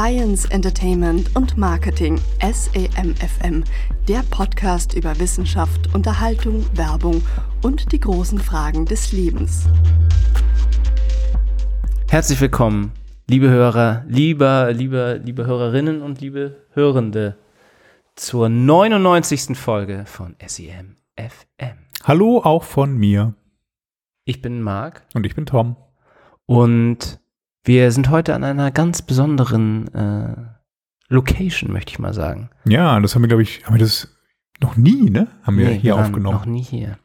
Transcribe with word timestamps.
Science, 0.00 0.46
Entertainment 0.46 1.36
und 1.36 1.58
Marketing 1.58 2.18
SEMFM, 2.40 3.64
der 4.08 4.22
Podcast 4.30 4.94
über 4.94 5.18
Wissenschaft, 5.20 5.94
Unterhaltung, 5.94 6.64
Werbung 6.74 7.20
und 7.62 7.92
die 7.92 8.00
großen 8.00 8.38
Fragen 8.38 8.86
des 8.86 9.12
Lebens. 9.12 9.68
Herzlich 12.08 12.40
willkommen, 12.40 12.92
liebe 13.28 13.50
Hörer, 13.50 14.06
lieber, 14.08 14.72
liebe, 14.72 15.20
liebe 15.22 15.44
Hörerinnen 15.44 16.00
und 16.00 16.22
liebe 16.22 16.56
Hörende 16.70 17.36
zur 18.16 18.48
99. 18.48 19.54
Folge 19.54 20.04
von 20.06 20.34
SEMFM. 20.42 21.76
Hallo 22.04 22.40
auch 22.42 22.62
von 22.62 22.96
mir. 22.96 23.34
Ich 24.24 24.40
bin 24.40 24.62
Marc. 24.62 25.02
Und 25.12 25.26
ich 25.26 25.34
bin 25.34 25.44
Tom. 25.44 25.76
Und 26.46 27.20
wir 27.64 27.90
sind 27.92 28.10
heute 28.10 28.34
an 28.34 28.44
einer 28.44 28.70
ganz 28.70 29.02
besonderen 29.02 29.92
äh, 29.94 30.34
Location, 31.08 31.72
möchte 31.72 31.92
ich 31.92 31.98
mal 31.98 32.14
sagen. 32.14 32.50
Ja, 32.64 32.98
das 33.00 33.14
haben 33.14 33.22
wir, 33.22 33.28
glaube 33.28 33.42
ich, 33.42 33.64
haben 33.66 33.74
wir 33.74 33.80
das 33.80 34.08
noch 34.60 34.76
nie, 34.76 35.10
ne? 35.10 35.28
Haben 35.42 35.58
wir 35.58 35.68
Nee, 35.68 35.78
hier 35.78 35.94
waren 35.96 36.04
aufgenommen. 36.06 36.36
Noch 36.36 36.46
nie 36.46 36.62
hier. 36.62 36.98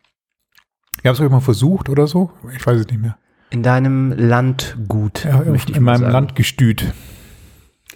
Ihr 1.03 1.09
habt 1.09 1.19
es 1.19 1.21
euch 1.21 1.29
mal 1.31 1.39
versucht 1.41 1.89
oder 1.89 2.07
so? 2.07 2.31
Ich 2.55 2.65
weiß 2.65 2.79
es 2.79 2.87
nicht 2.87 3.01
mehr. 3.01 3.17
In 3.49 3.63
deinem 3.63 4.11
Landgut, 4.11 5.23
Ja, 5.25 5.39
möchte 5.43 5.71
ich 5.71 5.77
in 5.77 5.83
meinem 5.83 6.01
sagen. 6.01 6.11
Landgestüt. 6.13 6.93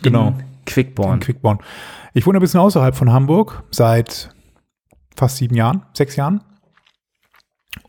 Genau. 0.01 0.29
In 0.29 0.43
Quickborn. 0.65 1.13
In 1.15 1.20
Quickborn. 1.20 1.59
Ich 2.13 2.26
wohne 2.26 2.37
ein 2.39 2.41
bisschen 2.41 2.59
außerhalb 2.59 2.95
von 2.95 3.12
Hamburg 3.12 3.63
seit 3.71 4.29
fast 5.15 5.37
sieben 5.37 5.55
Jahren, 5.55 5.84
sechs 5.93 6.15
Jahren. 6.15 6.41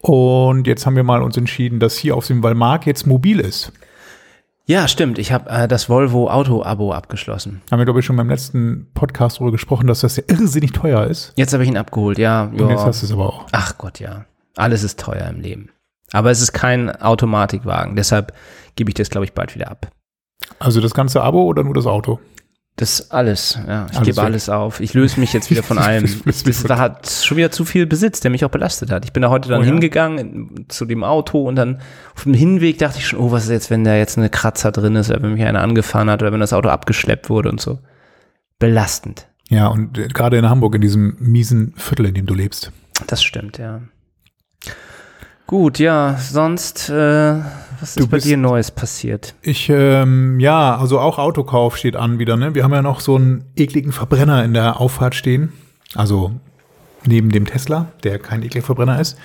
Und 0.01 0.67
jetzt 0.67 0.87
haben 0.87 0.97
wir 0.97 1.05
mal 1.05 1.23
uns 1.23 1.37
entschieden, 1.37 1.79
dass 1.81 1.97
hier 1.97 2.17
auf 2.17 2.27
dem 2.27 2.43
Walmark 2.43 2.87
jetzt 2.87 3.07
mobil 3.07 3.41
ist. 3.41 3.73
Ja, 4.71 4.87
stimmt. 4.87 5.19
Ich 5.19 5.33
habe 5.33 5.51
äh, 5.51 5.67
das 5.67 5.89
Volvo 5.89 6.31
Auto-Abo 6.31 6.93
abgeschlossen. 6.93 7.61
Haben 7.73 7.81
wir, 7.81 7.87
glaube 7.87 7.99
ich, 7.99 8.07
schon 8.07 8.15
beim 8.15 8.29
letzten 8.31 8.87
Podcast 8.95 9.39
darüber 9.39 9.51
gesprochen, 9.51 9.89
dass 9.89 10.03
das 10.03 10.15
ja 10.15 10.23
irrsinnig 10.29 10.71
teuer 10.71 11.07
ist. 11.07 11.33
Jetzt 11.35 11.53
habe 11.53 11.65
ich 11.65 11.69
ihn 11.69 11.77
abgeholt, 11.77 12.19
ja. 12.19 12.45
Und 12.45 12.71
jetzt 12.71 12.85
hast 12.85 13.03
du 13.03 13.07
es 13.07 13.13
aber 13.13 13.27
auch. 13.27 13.47
Ach 13.51 13.77
Gott, 13.79 13.99
ja. 13.99 14.27
Alles 14.55 14.85
ist 14.85 15.01
teuer 15.01 15.27
im 15.27 15.41
Leben. 15.41 15.71
Aber 16.13 16.31
es 16.31 16.41
ist 16.41 16.53
kein 16.53 16.89
Automatikwagen. 16.89 17.97
Deshalb 17.97 18.33
gebe 18.77 18.91
ich 18.91 18.95
das, 18.95 19.11
glaube 19.11 19.25
ich, 19.25 19.33
bald 19.33 19.57
wieder 19.57 19.73
ab. 19.73 19.91
Also 20.61 20.81
das 20.81 20.95
ganze 20.95 21.21
Abo 21.21 21.43
oder 21.43 21.65
nur 21.65 21.75
das 21.75 21.87
Auto? 21.87 22.21
Das 22.77 23.11
alles, 23.11 23.59
ja. 23.67 23.87
Ich 23.91 23.97
Alles 23.97 24.07
gebe 24.07 24.17
weg. 24.17 24.25
alles 24.25 24.49
auf. 24.49 24.81
Ich 24.81 24.95
löse 24.95 25.21
mich 25.21 25.33
jetzt 25.35 25.51
wieder 25.51 25.63
von 25.65 25.77
allem. 25.79 26.05
Das 26.25 26.65
hat 26.71 27.11
schon 27.11 27.37
wieder 27.37 27.51
zu 27.51 27.65
viel 27.67 27.87
Besitz, 27.87 28.21
der 28.21 28.31
mich 28.31 28.45
auch 28.45 28.51
belastet 28.51 28.91
hat. 28.91 29.05
Ich 29.05 29.13
bin 29.13 29.23
da 29.23 29.29
heute 29.29 29.51
dann 29.51 29.61
Oh 29.61 29.65
ja? 29.65 29.71
hingegangen 29.71 30.19
in, 30.19 30.65
zu 30.69 30.87
dem 30.87 31.05
Auto 31.05 31.47
und 31.47 31.57
dann 31.57 31.81
auf 32.17 32.23
dem 32.23 32.33
Hinweg 32.33 32.79
dachte 32.79 32.99
ich 32.99 33.07
schon, 33.09 33.19
oh, 33.19 33.31
was 33.33 33.45
ist 33.45 33.51
jetzt, 33.51 33.71
wenn 33.71 33.85
da 33.85 33.95
jetzt 33.97 34.17
eine 34.17 34.31
Kratzer 34.31 34.73
drin 34.73 34.97
ist 34.97 35.11
oder 35.11 35.23
wenn 35.23 35.35
mich 35.35 35.45
einer 35.45 35.61
angefahren 35.61 36.09
hat 36.09 36.23
oder 36.23 36.33
wenn 36.33 36.41
das 36.41 36.53
Auto 36.55 36.69
abgeschleppt 36.71 37.29
wurde 37.29 37.51
und 37.51 37.61
so. 37.61 37.81
Belastend. 38.59 39.27
Ja, 39.51 39.67
und 39.67 39.99
äh, 39.99 40.09
gerade 40.09 40.39
in 40.39 40.49
Hamburg, 40.49 40.75
in 40.77 40.81
diesem 40.81 41.17
miesen 41.19 41.75
Viertel, 41.77 42.07
in 42.07 42.15
dem 42.15 42.27
du 42.27 42.35
lebst. 42.35 42.73
Das 43.09 43.23
stimmt, 43.23 43.59
ja. 43.59 43.81
Gut, 45.47 45.79
ja, 45.81 46.17
sonst, 46.19 46.89
äh, 46.89 47.35
was 47.81 47.95
Du 47.95 48.01
ist 48.05 48.11
bei 48.11 48.17
bist- 48.19 48.27
dir 48.27 48.37
Neues 48.37 48.71
passiert? 48.71 49.35
Ich, 49.43 49.69
ähm, 49.71 50.39
ja, 50.41 50.77
also 50.77 50.99
auch 50.99 51.19
Autokauf 51.19 51.77
steht 51.77 51.97
an 51.97 52.19
wieder, 52.19 52.37
ne? 52.37 52.55
Wir 52.55 52.65
haben 52.65 52.73
ja 52.73 52.83
noch 52.83 53.01
so 53.01 53.17
einen 53.17 53.45
ekligen 53.57 53.93
Verbrenner 53.93 54.45
in 54.45 54.55
der 54.55 54.81
Auffahrt 54.81 55.15
stehen. 55.15 55.53
Also 55.95 56.33
neben 57.07 57.31
dem 57.31 57.47
Tesla, 57.47 57.87
der 58.05 58.19
kein 58.19 58.43
ekliger 58.43 58.65
Verbrenner 58.65 59.01
ist. 59.01 59.17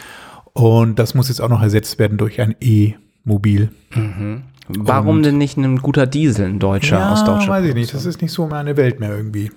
Und 0.54 1.00
das 1.00 1.14
muss 1.16 1.28
jetzt 1.28 1.42
auch 1.42 1.50
noch 1.50 1.62
ersetzt 1.62 2.00
werden 2.00 2.18
durch 2.18 2.40
ein 2.40 2.56
E-Mobil. 2.62 3.70
Warum 4.68 5.18
Und- 5.18 5.24
denn 5.24 5.38
nicht 5.38 5.58
ein 5.58 5.78
guter 5.78 6.08
Diesel, 6.08 6.46
ein 6.48 6.60
deutscher 6.60 7.12
aus 7.12 7.24
deutscher 7.24 7.50
weiß 7.50 7.66
ich 7.66 7.74
nicht. 7.76 7.94
Das 7.94 8.06
ist 8.06 8.22
nicht 8.22 8.32
so 8.32 8.48
meine 8.48 8.78
Welt 8.78 9.00
mehr 9.00 9.16
irgendwie. 9.16 9.52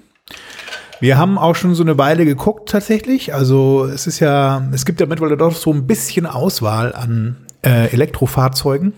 Wir 1.01 1.17
haben 1.17 1.39
auch 1.39 1.55
schon 1.55 1.75
so 1.77 1.85
eine 1.85 1.97
Weile 1.97 2.25
geguckt 2.25 2.69
tatsächlich. 2.69 3.33
Also 3.33 3.85
es 3.87 4.07
ist 4.09 4.19
ja, 4.19 4.69
es 4.73 4.85
gibt 4.85 5.01
ja 5.01 5.07
mittlerweile 5.07 5.37
doch 5.37 5.55
so 5.55 5.73
ein 5.73 5.87
bisschen 5.87 6.27
Auswahl 6.27 6.93
an 6.93 7.37
äh, 7.63 7.93
Elektrofahrzeugen, 7.93 8.93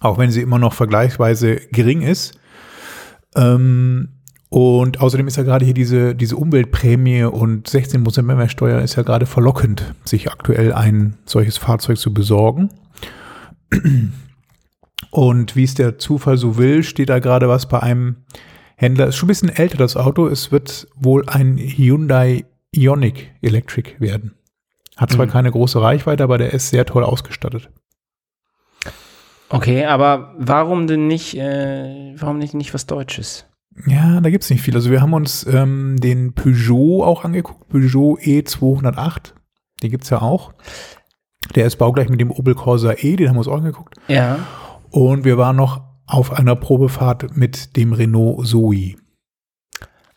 auch 0.00 0.18
wenn 0.18 0.30
sie 0.30 0.42
immer 0.42 0.58
noch 0.58 0.72
vergleichsweise 0.72 1.56
gering 1.72 2.02
ist. 2.02 2.38
Ähm, 3.36 4.08
und 4.48 5.00
außerdem 5.00 5.26
ist 5.26 5.36
ja 5.36 5.42
gerade 5.42 5.64
hier 5.64 5.74
diese, 5.74 6.14
diese 6.14 6.36
Umweltprämie 6.36 7.24
und 7.24 7.68
16% 7.68 8.22
Mehrwertsteuer 8.22 8.82
ist 8.82 8.94
ja 8.94 9.02
gerade 9.02 9.26
verlockend, 9.26 9.94
sich 10.04 10.30
aktuell 10.30 10.72
ein 10.72 11.16
solches 11.24 11.56
Fahrzeug 11.56 11.98
zu 11.98 12.14
besorgen. 12.14 12.68
Und 15.10 15.56
wie 15.56 15.64
es 15.64 15.74
der 15.74 15.98
Zufall 15.98 16.36
so 16.36 16.56
will, 16.56 16.82
steht 16.84 17.08
da 17.08 17.18
gerade 17.18 17.48
was 17.48 17.68
bei 17.68 17.80
einem 17.80 18.16
Händler. 18.76 19.08
Ist 19.08 19.16
schon 19.16 19.26
ein 19.26 19.28
bisschen 19.28 19.48
älter 19.48 19.76
das 19.76 19.96
Auto. 19.96 20.28
Es 20.28 20.52
wird 20.52 20.86
wohl 20.94 21.28
ein 21.28 21.56
Hyundai 21.58 22.44
Ioniq 22.72 23.30
Electric 23.40 23.94
werden. 23.98 24.34
Hat 24.96 25.10
zwar 25.10 25.26
Mhm. 25.26 25.30
keine 25.30 25.50
große 25.50 25.80
Reichweite, 25.80 26.22
aber 26.22 26.38
der 26.38 26.52
ist 26.52 26.70
sehr 26.70 26.86
toll 26.86 27.04
ausgestattet. 27.04 27.70
Okay, 29.48 29.84
aber 29.84 30.34
warum 30.38 30.86
denn 30.86 31.06
nicht, 31.06 31.36
äh, 31.36 32.14
warum 32.18 32.38
nicht, 32.38 32.54
nicht 32.54 32.74
was 32.74 32.86
Deutsches? 32.86 33.46
Ja, 33.86 34.20
da 34.20 34.30
gibt's 34.30 34.50
nicht 34.50 34.62
viel. 34.62 34.74
Also 34.74 34.90
wir 34.90 35.00
haben 35.02 35.12
uns 35.14 35.46
ähm, 35.46 35.96
den 36.00 36.32
Peugeot 36.34 37.02
auch 37.04 37.24
angeguckt. 37.24 37.68
Peugeot 37.68 38.18
E208. 38.20 39.34
Den 39.82 39.90
gibt's 39.90 40.10
ja 40.10 40.22
auch. 40.22 40.52
Der 41.54 41.66
ist 41.66 41.76
baugleich 41.76 42.08
mit 42.08 42.20
dem 42.20 42.30
Opel 42.30 42.54
Corsa 42.54 42.92
E. 42.96 43.16
Den 43.16 43.28
haben 43.28 43.34
wir 43.36 43.40
uns 43.40 43.48
auch 43.48 43.58
angeguckt. 43.58 43.94
Ja. 44.08 44.38
Und 44.90 45.24
wir 45.24 45.36
waren 45.38 45.56
noch 45.56 45.82
auf 46.06 46.32
einer 46.32 46.56
Probefahrt 46.56 47.36
mit 47.36 47.76
dem 47.76 47.92
Renault 47.92 48.46
Zoe. 48.46 48.94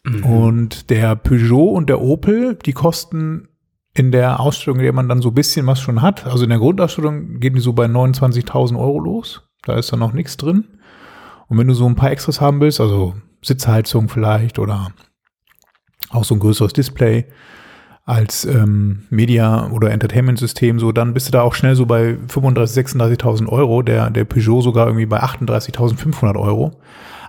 Mhm. 0.04 0.24
Und 0.24 0.90
der 0.90 1.16
Peugeot 1.16 1.72
und 1.74 1.90
der 1.90 2.02
Opel, 2.02 2.58
die 2.66 2.74
kosten 2.74 3.50
in 3.97 4.12
der 4.12 4.40
Ausstattung, 4.40 4.75
in 4.75 4.84
der 4.84 4.94
man 4.94 5.09
dann 5.09 5.24
so 5.24 5.30
ein 5.30 5.34
bisschen 5.34 5.66
was 5.66 5.80
schon 5.80 6.03
hat, 6.03 6.28
also 6.28 6.44
in 6.44 6.52
der 6.52 6.59
Grundausstattung 6.59 7.40
gehen 7.40 7.56
die 7.56 7.62
so 7.62 7.74
bei 7.74 7.85
29.000 7.85 8.78
Euro 8.78 9.00
los. 9.00 9.41
Da 9.63 9.75
ist 9.75 9.91
dann 9.91 10.00
noch 10.00 10.13
nichts 10.13 10.38
drin. 10.38 10.66
Und 11.47 11.58
wenn 11.58 11.68
du 11.68 11.74
so 11.74 11.88
ein 11.88 11.96
paar 11.96 12.12
Extras 12.12 12.40
haben 12.40 12.62
willst, 12.62 12.80
also 12.80 13.16
Sitzheizung 13.41 14.07
vielleicht 14.07 14.59
oder 14.59 14.91
auch 16.12 16.24
so 16.24 16.36
ein 16.36 16.40
größeres 16.40 16.74
Display 16.74 17.25
als 18.06 18.46
ähm, 18.46 19.07
Media- 19.09 19.68
oder 19.72 19.90
Entertainment-System, 19.91 20.80
so 20.80 20.91
dann 20.91 21.16
bist 21.16 21.28
du 21.28 21.31
da 21.31 21.41
auch 21.41 21.56
schnell 21.56 21.75
so 21.75 21.88
bei 21.88 22.18
35.000, 22.28 22.97
36.000 22.97 23.50
Euro. 23.50 23.81
Der, 23.81 24.12
der 24.12 24.25
Peugeot 24.25 24.62
sogar 24.62 24.86
irgendwie 24.86 25.07
bei 25.07 25.24
38.500 25.24 26.40
Euro. 26.40 26.80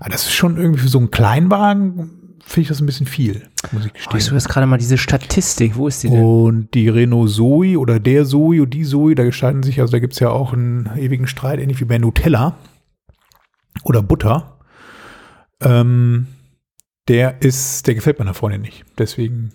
Aber 0.01 0.11
das 0.11 0.25
ist 0.25 0.35
schon 0.35 0.59
irgendwie 0.59 0.81
für 0.81 0.89
so 0.89 0.99
einen 0.99 1.11
Kleinwagen, 1.11 2.18
finde 2.49 2.63
ich 2.63 2.69
das 2.69 2.81
ein 2.81 2.87
bisschen 2.87 3.07
viel, 3.07 3.47
muss 3.73 3.85
ich 3.85 3.91
Oh, 3.91 3.95
gestehen. 3.95 4.21
suche 4.21 4.35
jetzt 4.35 4.49
gerade 4.49 4.67
mal 4.67 4.79
diese 4.79 4.99
Statistik. 4.99 5.77
Wo 5.77 5.87
ist 5.89 6.03
die 6.03 6.09
denn? 6.09 6.23
Und 6.23 6.75
die 6.75 6.89
Renault 6.89 7.31
Zoe 7.31 7.79
oder 7.79 8.01
der 8.01 8.25
Zoe 8.25 8.63
und 8.63 8.71
die 8.75 8.85
Zoe, 8.85 9.15
da 9.15 9.25
gestalten 9.25 9.63
sich, 9.63 9.81
also 9.81 9.93
da 9.93 9.99
gibt 9.99 10.15
es 10.15 10.19
ja 10.19 10.31
auch 10.31 10.53
einen 10.53 10.91
ewigen 10.97 11.27
Streit, 11.27 11.61
ähnlich 11.61 11.81
wie 11.81 11.85
bei 11.85 11.99
Nutella 11.99 12.57
oder 13.85 14.03
Butter. 14.03 14.59
Ähm, 15.63 16.27
der 17.09 17.41
ist, 17.43 17.87
der 17.87 17.95
gefällt 17.95 18.19
meiner 18.19 18.35
Freundin 18.35 18.61
nicht. 18.63 18.85
Deswegen 18.99 19.53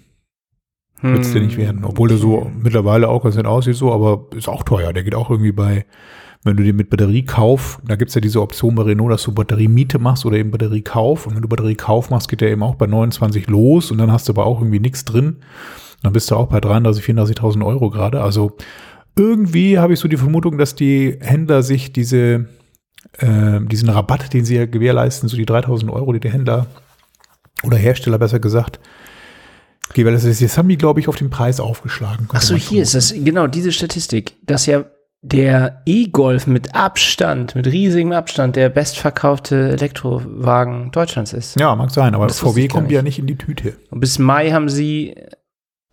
wird 1.02 1.20
es 1.26 1.34
der 1.34 1.42
nicht 1.42 1.58
werden. 1.58 1.84
Obwohl 1.84 2.08
der 2.08 2.18
so 2.18 2.50
mittlerweile 2.58 3.10
auch 3.10 3.24
ganz 3.24 3.36
nett 3.36 3.46
aussieht, 3.46 3.76
so, 3.76 3.92
aber 3.94 4.28
ist 4.38 4.48
auch 4.48 4.64
teuer. 4.64 4.94
Der 4.94 5.04
geht 5.04 5.16
auch 5.16 5.30
irgendwie 5.30 5.52
bei, 5.52 5.86
wenn 6.44 6.58
du 6.58 6.64
den 6.64 6.76
mit 6.76 6.90
Batteriekauf, 6.90 7.80
da 7.88 7.96
gibt 7.96 8.10
es 8.10 8.16
ja 8.16 8.22
diese 8.22 8.42
Option 8.42 8.76
bei 8.76 8.84
Renault, 8.84 9.12
dass 9.12 9.24
du 9.24 9.32
Batteriemiete 9.32 9.98
machst 9.98 10.26
oder 10.26 10.38
eben 10.38 10.52
Batteriekauf. 10.52 11.26
Und 11.26 11.36
wenn 11.36 11.42
du 11.42 11.48
Batteriekauf 11.48 12.10
machst, 12.10 12.28
geht 12.28 12.42
der 12.42 12.52
eben 12.52 12.64
auch 12.64 12.76
bei 12.76 12.86
29 12.86 13.48
los 13.48 13.92
und 13.92 13.98
dann 13.98 14.12
hast 14.12 14.28
du 14.28 14.34
aber 14.34 14.46
auch 14.46 14.60
irgendwie 14.60 14.82
nichts 14.82 15.06
drin. 15.06 15.38
Dann 16.02 16.12
bist 16.12 16.30
du 16.30 16.36
auch 16.36 16.48
bei 16.48 16.58
33.000, 16.58 17.40
34.000 17.40 17.66
Euro 17.66 17.90
gerade. 17.90 18.22
Also 18.22 18.58
irgendwie 19.16 19.80
habe 19.80 19.94
ich 19.94 20.00
so 20.00 20.10
die 20.10 20.18
Vermutung, 20.18 20.58
dass 20.58 20.76
die 20.76 21.18
Händler 21.22 21.64
sich 21.64 21.94
diese, 21.94 22.48
äh, 23.20 23.62
diesen 23.62 23.88
Rabatt, 23.88 24.34
den 24.34 24.44
sie 24.44 24.56
ja 24.56 24.66
gewährleisten, 24.66 25.30
so 25.30 25.38
die 25.38 25.46
3.000 25.46 25.90
Euro, 25.92 26.12
die 26.12 26.20
der 26.20 26.32
Händler 26.32 26.68
oder 27.64 27.78
Hersteller 27.78 28.20
besser 28.20 28.40
gesagt, 28.40 28.82
gewährleistet 29.94 30.32
ist. 30.32 30.42
Jetzt 30.42 30.58
haben 30.58 30.68
die, 30.68 30.78
glaube 30.78 31.00
ich, 31.00 31.08
auf 31.08 31.16
den 31.16 31.30
Preis 31.30 31.62
aufgeschlagen. 31.62 32.28
Ach 32.34 32.42
so, 32.42 32.56
hier 32.56 32.84
ist 32.84 32.96
es, 32.96 33.14
genau, 33.14 33.48
diese 33.48 33.72
Statistik, 33.72 34.34
dass 34.46 34.66
ja 34.66 34.84
der 35.24 35.82
E-Golf 35.86 36.48
mit 36.48 36.76
Abstand, 36.76 37.56
mit 37.56 37.66
riesigem 37.66 38.12
Abstand 38.12 38.58
der 38.58 38.68
bestverkaufte 38.68 39.70
Elektrowagen 39.70 40.92
Deutschlands 40.92 41.32
ist. 41.32 41.58
Ja, 41.58 41.74
mag 41.76 41.92
sein, 41.92 42.14
aber 42.14 42.28
Das 42.28 42.40
VW 42.40 42.68
kommt 42.68 42.92
ja 42.92 43.02
nicht. 43.02 43.18
nicht 43.18 43.20
in 43.20 43.28
die 43.28 43.38
Tüte. 43.38 43.78
Und 43.90 44.02
bis 44.02 44.20
Mai 44.20 44.52
haben 44.52 44.68
sie, 44.68 45.16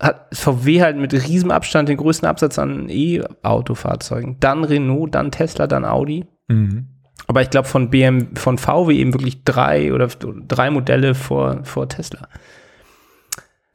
hat 0.01 0.27
VW 0.33 0.81
halt 0.81 0.97
mit 0.97 1.13
riesigem 1.13 1.49
Abstand 1.49 1.87
den 1.87 1.95
größten 1.95 2.27
Absatz 2.27 2.59
an 2.59 2.89
E-Autofahrzeugen. 2.89 4.35
Dann 4.41 4.65
Renault, 4.65 5.15
dann 5.15 5.31
Tesla, 5.31 5.65
dann 5.65 5.85
Audi. 5.85 6.25
Mhm. 6.49 6.87
Aber 7.27 7.41
ich 7.41 7.49
glaube 7.49 7.69
von 7.69 7.89
BM, 7.89 8.35
von 8.35 8.57
VW 8.57 8.93
eben 8.93 9.13
wirklich 9.13 9.45
drei 9.45 9.93
oder 9.93 10.09
drei 10.47 10.69
Modelle 10.71 11.15
vor, 11.15 11.63
vor 11.63 11.87
Tesla. 11.87 12.27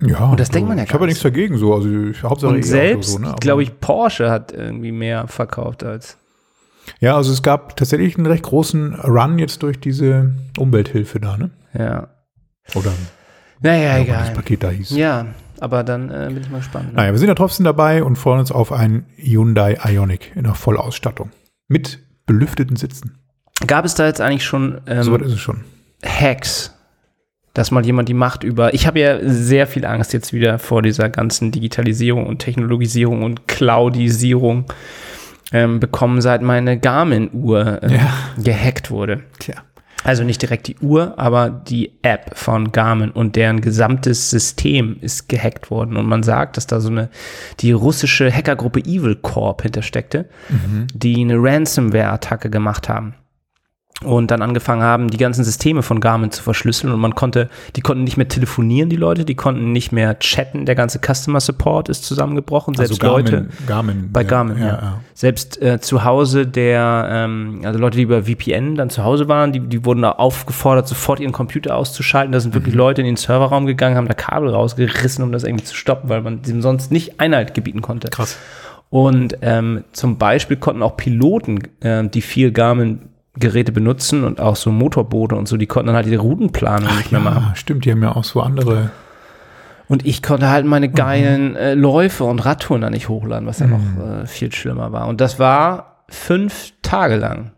Ja, 0.02 0.26
Und 0.26 0.40
das 0.40 0.50
denkt 0.50 0.68
man 0.68 0.76
ja 0.76 0.84
Ich 0.84 0.90
gar 0.90 0.94
habe 0.94 1.04
ja 1.04 1.06
nicht 1.06 1.22
nichts 1.22 1.22
dagegen 1.22 1.56
so. 1.56 1.74
Also 1.74 1.88
ich, 1.88 2.22
Hauptsache 2.22 2.52
Und 2.52 2.62
selbst, 2.64 3.12
so, 3.12 3.18
ne? 3.18 3.34
Glaube 3.40 3.62
ich, 3.62 3.80
Porsche 3.80 4.30
hat 4.30 4.52
irgendwie 4.52 4.92
mehr 4.92 5.26
verkauft 5.26 5.84
als. 5.84 6.18
Ja, 7.00 7.16
also 7.16 7.32
es 7.32 7.42
gab 7.42 7.76
tatsächlich 7.76 8.16
einen 8.16 8.26
recht 8.26 8.44
großen 8.44 8.94
Run 8.94 9.38
jetzt 9.38 9.62
durch 9.62 9.80
diese 9.80 10.34
Umwelthilfe 10.58 11.18
da, 11.18 11.36
ne? 11.36 11.50
Ja. 11.72 12.08
Oder 12.74 12.92
Naja, 13.60 13.96
wie 13.98 14.02
egal. 14.02 14.18
das 14.20 14.34
Paket 14.34 14.62
da 14.62 14.70
hieß. 14.70 14.90
Ja, 14.90 15.26
aber 15.60 15.82
dann 15.82 16.10
äh, 16.10 16.28
bin 16.28 16.42
ich 16.42 16.50
mal 16.50 16.58
gespannt. 16.58 16.88
Ne? 16.88 16.94
Naja, 16.96 17.12
wir 17.12 17.18
sind 17.18 17.28
ja 17.28 17.34
trotzdem 17.34 17.64
dabei 17.64 18.04
und 18.04 18.16
freuen 18.16 18.40
uns 18.40 18.52
auf 18.52 18.72
ein 18.72 19.06
Hyundai 19.16 19.78
Ioniq 19.84 20.32
in 20.36 20.44
der 20.44 20.54
Vollausstattung. 20.54 21.30
Mit 21.68 22.00
belüfteten 22.26 22.76
Sitzen. 22.76 23.18
Gab 23.66 23.84
es 23.84 23.94
da 23.94 24.06
jetzt 24.06 24.20
eigentlich 24.20 24.44
schon 24.44 24.80
ähm, 24.86 25.02
Soweit 25.02 25.22
ist 25.22 25.32
es 25.32 25.40
schon. 25.40 25.64
Hacks, 26.04 26.75
dass 27.56 27.70
mal 27.70 27.86
jemand 27.86 28.06
die 28.10 28.14
Macht 28.14 28.44
über. 28.44 28.74
Ich 28.74 28.86
habe 28.86 29.00
ja 29.00 29.18
sehr 29.22 29.66
viel 29.66 29.86
Angst 29.86 30.12
jetzt 30.12 30.34
wieder 30.34 30.58
vor 30.58 30.82
dieser 30.82 31.08
ganzen 31.08 31.52
Digitalisierung 31.52 32.26
und 32.26 32.38
Technologisierung 32.40 33.22
und 33.22 33.48
Cloudisierung 33.48 34.66
ähm, 35.52 35.80
bekommen, 35.80 36.20
seit 36.20 36.42
meine 36.42 36.78
Garmin-Uhr 36.78 37.82
ähm, 37.82 37.92
Ja. 37.92 38.12
gehackt 38.36 38.90
wurde. 38.90 39.22
Tja. 39.38 39.54
Also 40.04 40.22
nicht 40.22 40.42
direkt 40.42 40.66
die 40.68 40.76
Uhr, 40.82 41.14
aber 41.16 41.48
die 41.48 41.92
App 42.02 42.36
von 42.36 42.72
Garmin 42.72 43.10
und 43.10 43.36
deren 43.36 43.62
gesamtes 43.62 44.28
System 44.28 44.98
ist 45.00 45.30
gehackt 45.30 45.70
worden. 45.70 45.96
Und 45.96 46.06
man 46.06 46.22
sagt, 46.22 46.58
dass 46.58 46.66
da 46.66 46.78
so 46.80 46.90
eine, 46.90 47.08
die 47.60 47.72
russische 47.72 48.30
Hackergruppe 48.30 48.80
Evil 48.80 49.16
Corp 49.16 49.62
hintersteckte, 49.62 50.28
die 50.94 51.22
eine 51.22 51.36
Ransomware-Attacke 51.38 52.50
gemacht 52.50 52.90
haben. 52.90 53.14
Und 54.04 54.30
dann 54.30 54.42
angefangen 54.42 54.82
haben, 54.82 55.08
die 55.08 55.16
ganzen 55.16 55.42
Systeme 55.42 55.82
von 55.82 56.00
Garmin 56.00 56.30
zu 56.30 56.42
verschlüsseln 56.42 56.92
und 56.92 57.00
man 57.00 57.14
konnte, 57.14 57.48
die 57.76 57.80
konnten 57.80 58.04
nicht 58.04 58.18
mehr 58.18 58.28
telefonieren, 58.28 58.90
die 58.90 58.96
Leute, 58.96 59.24
die 59.24 59.34
konnten 59.34 59.72
nicht 59.72 59.90
mehr 59.90 60.18
chatten, 60.18 60.66
der 60.66 60.74
ganze 60.74 61.00
Customer 61.00 61.40
Support 61.40 61.88
ist 61.88 62.04
zusammengebrochen, 62.04 62.74
selbst 62.74 63.02
Leute. 63.02 63.48
Also 63.48 63.66
Garmin. 63.66 64.10
Bei 64.12 64.20
ja, 64.20 64.28
Garmin, 64.28 64.58
ja. 64.58 65.00
Selbst 65.14 65.62
äh, 65.62 65.80
zu 65.80 66.04
Hause 66.04 66.46
der, 66.46 67.08
ähm, 67.10 67.62
also 67.64 67.78
Leute, 67.78 67.96
die 67.96 68.02
über 68.02 68.24
VPN 68.24 68.74
dann 68.74 68.90
zu 68.90 69.02
Hause 69.02 69.28
waren, 69.28 69.52
die, 69.52 69.60
die 69.60 69.86
wurden 69.86 70.02
da 70.02 70.10
aufgefordert, 70.10 70.86
sofort 70.86 71.18
ihren 71.18 71.32
Computer 71.32 71.74
auszuschalten. 71.74 72.32
Da 72.32 72.40
sind 72.40 72.52
wirklich 72.52 72.74
Mhm. 72.74 72.78
Leute 72.78 73.00
in 73.00 73.06
den 73.06 73.16
Serverraum 73.16 73.66
gegangen, 73.66 73.96
haben 73.96 74.08
da 74.08 74.14
Kabel 74.14 74.50
rausgerissen, 74.50 75.24
um 75.24 75.32
das 75.32 75.44
irgendwie 75.44 75.64
zu 75.64 75.74
stoppen, 75.74 76.08
weil 76.08 76.22
man 76.22 76.42
dem 76.42 76.62
sonst 76.62 76.92
nicht 76.92 77.20
Einhalt 77.20 77.54
gebieten 77.54 77.82
konnte. 77.82 78.08
Krass. 78.08 78.36
Und 78.90 79.38
ähm, 79.42 79.84
zum 79.92 80.16
Beispiel 80.18 80.56
konnten 80.56 80.82
auch 80.82 80.96
Piloten, 80.96 81.60
ähm, 81.80 82.10
die 82.10 82.22
viel 82.22 82.52
Garmin-Geräte 83.38 83.72
benutzen 83.72 84.24
und 84.24 84.40
auch 84.40 84.56
so 84.56 84.70
Motorboote 84.70 85.36
und 85.36 85.46
so, 85.48 85.56
die 85.56 85.66
konnten 85.66 85.88
dann 85.88 85.96
halt 85.96 86.06
die 86.06 86.14
Routenplanung 86.14 86.96
nicht 86.96 87.12
mehr 87.12 87.20
machen. 87.20 87.44
Ja, 87.48 87.56
stimmt, 87.56 87.84
die 87.84 87.92
haben 87.92 88.02
ja 88.02 88.14
auch 88.14 88.24
so 88.24 88.40
andere. 88.40 88.90
Und 89.88 90.04
ich 90.04 90.22
konnte 90.22 90.48
halt 90.48 90.66
meine 90.66 90.88
geilen 90.88 91.50
Mhm. 91.50 91.56
äh, 91.56 91.74
Läufe 91.74 92.24
und 92.24 92.44
Radtouren 92.44 92.80
da 92.82 92.90
nicht 92.90 93.08
hochladen, 93.08 93.46
was 93.46 93.60
ja 93.60 93.66
noch 93.66 93.78
äh, 93.78 94.26
viel 94.26 94.52
schlimmer 94.52 94.92
war. 94.92 95.06
Und 95.06 95.20
das 95.20 95.38
war 95.38 96.02
fünf 96.08 96.72
Tage 96.82 97.16
lang. 97.16 97.52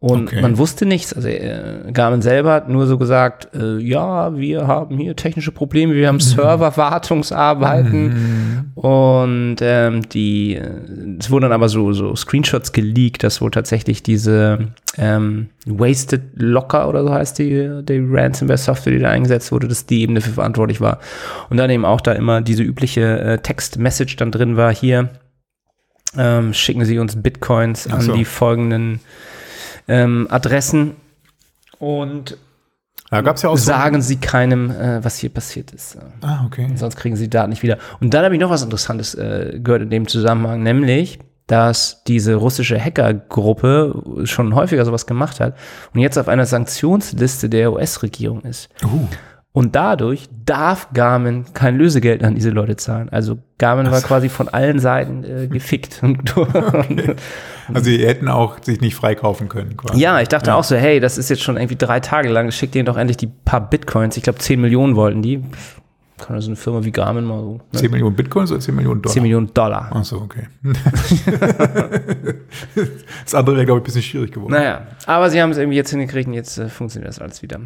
Und 0.00 0.28
Okay. 0.28 0.40
man 0.42 0.58
wusste 0.58 0.86
nichts. 0.86 1.12
Also 1.12 1.26
äh, 1.26 1.90
Garmin 1.92 2.22
selber 2.22 2.52
hat 2.52 2.68
nur 2.68 2.86
so 2.86 2.98
gesagt, 2.98 3.48
äh, 3.52 3.78
ja, 3.78 4.36
wir 4.36 4.68
haben 4.68 4.96
hier 4.96 5.16
technische 5.16 5.50
Probleme, 5.50 5.92
wir 5.94 6.02
Mhm. 6.04 6.06
haben 6.06 6.20
Serverwartungsarbeiten. 6.20 8.70
Und 8.74 9.56
ähm, 9.60 10.08
die, 10.08 10.54
äh, 10.54 11.16
es 11.18 11.30
wurden 11.30 11.42
dann 11.42 11.52
aber 11.52 11.68
so, 11.68 11.92
so 11.92 12.14
Screenshots 12.14 12.72
geleakt, 12.72 13.24
dass 13.24 13.40
wohl 13.40 13.50
tatsächlich 13.50 14.04
diese 14.04 14.68
ähm, 14.96 15.48
Wasted 15.66 16.22
Locker 16.36 16.88
oder 16.88 17.02
so 17.02 17.12
heißt 17.12 17.38
die, 17.40 17.80
die 17.82 17.98
Ransomware-Software, 18.08 18.92
die 18.92 19.00
da 19.00 19.08
eingesetzt 19.10 19.50
wurde, 19.50 19.66
dass 19.66 19.86
die 19.86 20.02
eben 20.02 20.14
dafür 20.14 20.34
verantwortlich 20.34 20.80
war. 20.80 21.00
Und 21.50 21.56
dann 21.56 21.70
eben 21.70 21.84
auch 21.84 22.00
da 22.00 22.12
immer 22.12 22.40
diese 22.40 22.62
übliche 22.62 23.18
äh, 23.20 23.38
Text-Message 23.38 24.14
dann 24.16 24.30
drin 24.30 24.56
war, 24.56 24.72
hier 24.72 25.08
ähm, 26.16 26.54
schicken 26.54 26.84
Sie 26.84 27.00
uns 27.00 27.20
Bitcoins 27.20 27.88
Ach 27.90 27.94
an 27.94 28.00
so. 28.02 28.14
die 28.14 28.24
folgenden 28.24 29.00
ähm, 29.88 30.26
Adressen 30.30 30.96
und 31.78 32.36
es 33.10 33.42
ja 33.42 33.48
auch 33.48 33.56
so. 33.56 33.64
sagen 33.64 34.02
Sie 34.02 34.16
keinem, 34.16 34.70
äh, 34.70 35.02
was 35.02 35.18
hier 35.18 35.30
passiert 35.30 35.72
ist. 35.72 35.98
Ah, 36.20 36.44
okay. 36.44 36.68
Sonst 36.74 36.96
kriegen 36.96 37.16
sie 37.16 37.24
die 37.24 37.30
Daten 37.30 37.50
nicht 37.50 37.62
wieder. 37.62 37.78
Und 38.00 38.12
dann 38.12 38.24
habe 38.24 38.34
ich 38.34 38.40
noch 38.40 38.50
was 38.50 38.62
Interessantes 38.62 39.14
äh, 39.14 39.58
gehört 39.62 39.82
in 39.82 39.90
dem 39.90 40.06
Zusammenhang, 40.06 40.62
nämlich, 40.62 41.18
dass 41.46 42.04
diese 42.04 42.34
russische 42.34 42.78
Hackergruppe 42.78 44.24
schon 44.24 44.54
häufiger 44.54 44.84
sowas 44.84 45.06
gemacht 45.06 45.40
hat 45.40 45.56
und 45.94 46.00
jetzt 46.00 46.18
auf 46.18 46.28
einer 46.28 46.44
Sanktionsliste 46.44 47.48
der 47.48 47.72
US-Regierung 47.72 48.42
ist. 48.42 48.68
Uh, 48.84 49.06
Und 49.52 49.74
dadurch 49.74 50.28
darf 50.44 50.88
Garmin 50.92 51.46
kein 51.54 51.78
Lösegeld 51.78 52.22
an 52.22 52.34
diese 52.34 52.50
Leute 52.50 52.76
zahlen. 52.76 53.08
Also 53.08 53.38
Garmin 53.56 53.90
war 53.90 54.02
quasi 54.02 54.28
von 54.28 54.48
allen 54.48 54.78
Seiten 54.78 55.24
äh, 55.24 55.48
gefickt. 55.48 56.02
also 57.74 57.90
die 57.90 58.06
hätten 58.06 58.28
auch 58.28 58.62
sich 58.62 58.80
nicht 58.80 58.94
freikaufen 58.94 59.48
können. 59.48 59.76
Quasi. 59.76 60.00
ja, 60.00 60.20
ich 60.20 60.28
dachte 60.28 60.54
auch 60.54 60.64
so, 60.64 60.76
hey, 60.76 61.00
das 61.00 61.18
ist 61.18 61.30
jetzt 61.30 61.42
schon 61.42 61.56
irgendwie 61.56 61.76
drei 61.76 62.00
Tage 62.00 62.28
lang, 62.28 62.50
schickt 62.50 62.74
denen 62.74 62.86
doch 62.86 62.96
endlich 62.96 63.16
die 63.16 63.26
paar 63.26 63.60
Bitcoins. 63.68 64.16
Ich 64.16 64.22
glaube, 64.22 64.38
10 64.38 64.60
Millionen 64.60 64.96
wollten 64.96 65.22
die. 65.22 65.42
Kann 66.18 66.34
ja 66.34 66.42
so 66.42 66.48
eine 66.48 66.56
Firma 66.56 66.84
wie 66.84 66.90
Garmin 66.90 67.24
mal 67.24 67.40
so. 67.40 67.60
Ne? 67.72 67.78
10 67.78 67.90
Millionen 67.90 68.16
Bitcoins 68.16 68.50
oder 68.50 68.60
10 68.60 68.74
Millionen 68.74 69.02
Dollar? 69.02 69.12
10 69.14 69.22
Millionen 69.22 69.54
Dollar. 69.54 69.90
Ach 69.92 70.04
so, 70.04 70.16
okay. 70.16 70.48
das 73.24 73.34
andere 73.34 73.56
wäre, 73.56 73.66
glaube 73.66 73.78
ich, 73.78 73.82
ein 73.82 73.84
bisschen 73.84 74.02
schwierig 74.02 74.32
geworden. 74.32 74.52
Naja, 74.52 74.86
aber 75.06 75.30
sie 75.30 75.40
haben 75.40 75.50
es 75.50 75.58
irgendwie 75.58 75.76
jetzt 75.76 75.90
hingekriegt 75.90 76.26
und 76.26 76.34
jetzt 76.34 76.58
äh, 76.58 76.68
funktioniert 76.68 77.08
das 77.08 77.20
alles 77.20 77.42
wieder. 77.42 77.60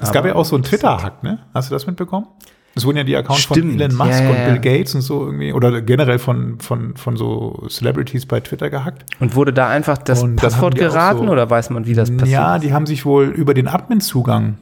es 0.00 0.10
gab 0.10 0.24
ja 0.24 0.34
auch 0.34 0.44
so 0.44 0.56
einen 0.56 0.64
Twitter-Hack, 0.64 1.22
ne? 1.22 1.38
Hast 1.54 1.70
du 1.70 1.74
das 1.74 1.86
mitbekommen? 1.86 2.26
Es 2.76 2.84
wurden 2.84 2.96
ja 2.96 3.04
die 3.04 3.16
Accounts 3.16 3.42
Stimmt, 3.42 3.72
von 3.72 3.80
Elon 3.80 3.96
Musk 3.96 4.20
ja, 4.20 4.28
und. 4.28 4.44
Bill 4.44 4.58
Gates 4.58 4.94
und 4.94 5.02
so 5.02 5.26
irgendwie, 5.26 5.52
oder 5.52 5.80
generell 5.80 6.18
von, 6.18 6.58
von, 6.58 6.96
von 6.96 7.16
so 7.16 7.66
Celebrities 7.68 8.26
bei 8.26 8.40
Twitter 8.40 8.68
gehackt. 8.70 9.04
Und 9.20 9.36
wurde 9.36 9.52
da 9.52 9.68
einfach 9.68 9.98
das 9.98 10.22
Und 10.22 10.36
Passwort 10.36 10.74
geraten 10.74 11.26
so- 11.26 11.32
oder 11.32 11.48
weiß 11.48 11.70
man, 11.70 11.86
wie 11.86 11.94
das 11.94 12.10
passiert? 12.10 12.28
Ja, 12.28 12.58
die 12.58 12.72
haben 12.72 12.86
sich 12.86 13.04
wohl 13.04 13.26
über 13.26 13.54
den 13.54 13.68
Admin-Zugang 13.68 14.58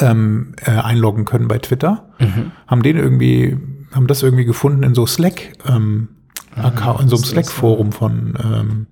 ähm, 0.00 0.54
äh, 0.64 0.70
einloggen 0.70 1.24
können 1.24 1.48
bei 1.48 1.58
Twitter. 1.58 2.08
Mhm. 2.18 2.52
Haben 2.66 2.82
den 2.82 2.96
irgendwie, 2.96 3.56
haben 3.92 4.06
das 4.06 4.22
irgendwie 4.22 4.44
gefunden 4.44 4.82
in 4.82 4.94
so 4.94 5.06
Slack, 5.06 5.52
ähm, 5.68 6.08
Account, 6.56 7.02
in 7.02 7.08
so 7.08 7.16
einem 7.16 7.24
Slack-Forum 7.24 7.92
von, 7.92 8.38
ähm, 8.42 8.86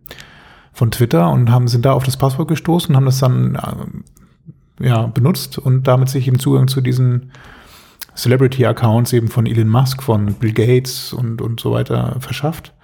von 0.72 0.90
Twitter 0.90 1.30
und 1.30 1.50
haben, 1.50 1.68
sind 1.68 1.84
da 1.84 1.92
auf 1.92 2.04
das 2.04 2.16
Passwort 2.16 2.48
gestoßen, 2.48 2.96
haben 2.96 3.04
das 3.04 3.18
dann 3.18 3.58
ähm, 3.60 4.04
ja, 4.80 5.06
benutzt 5.06 5.58
und 5.58 5.86
damit 5.86 6.08
sich 6.08 6.26
eben 6.26 6.38
Zugang 6.38 6.68
zu 6.68 6.80
diesen 6.80 7.32
Celebrity-Accounts 8.16 9.12
eben 9.12 9.28
von 9.28 9.46
Elon 9.46 9.68
Musk, 9.68 10.02
von 10.02 10.34
Bill 10.34 10.52
Gates 10.52 11.12
und, 11.12 11.40
und 11.40 11.60
so 11.60 11.72
weiter 11.72 12.16
verschafft 12.20 12.74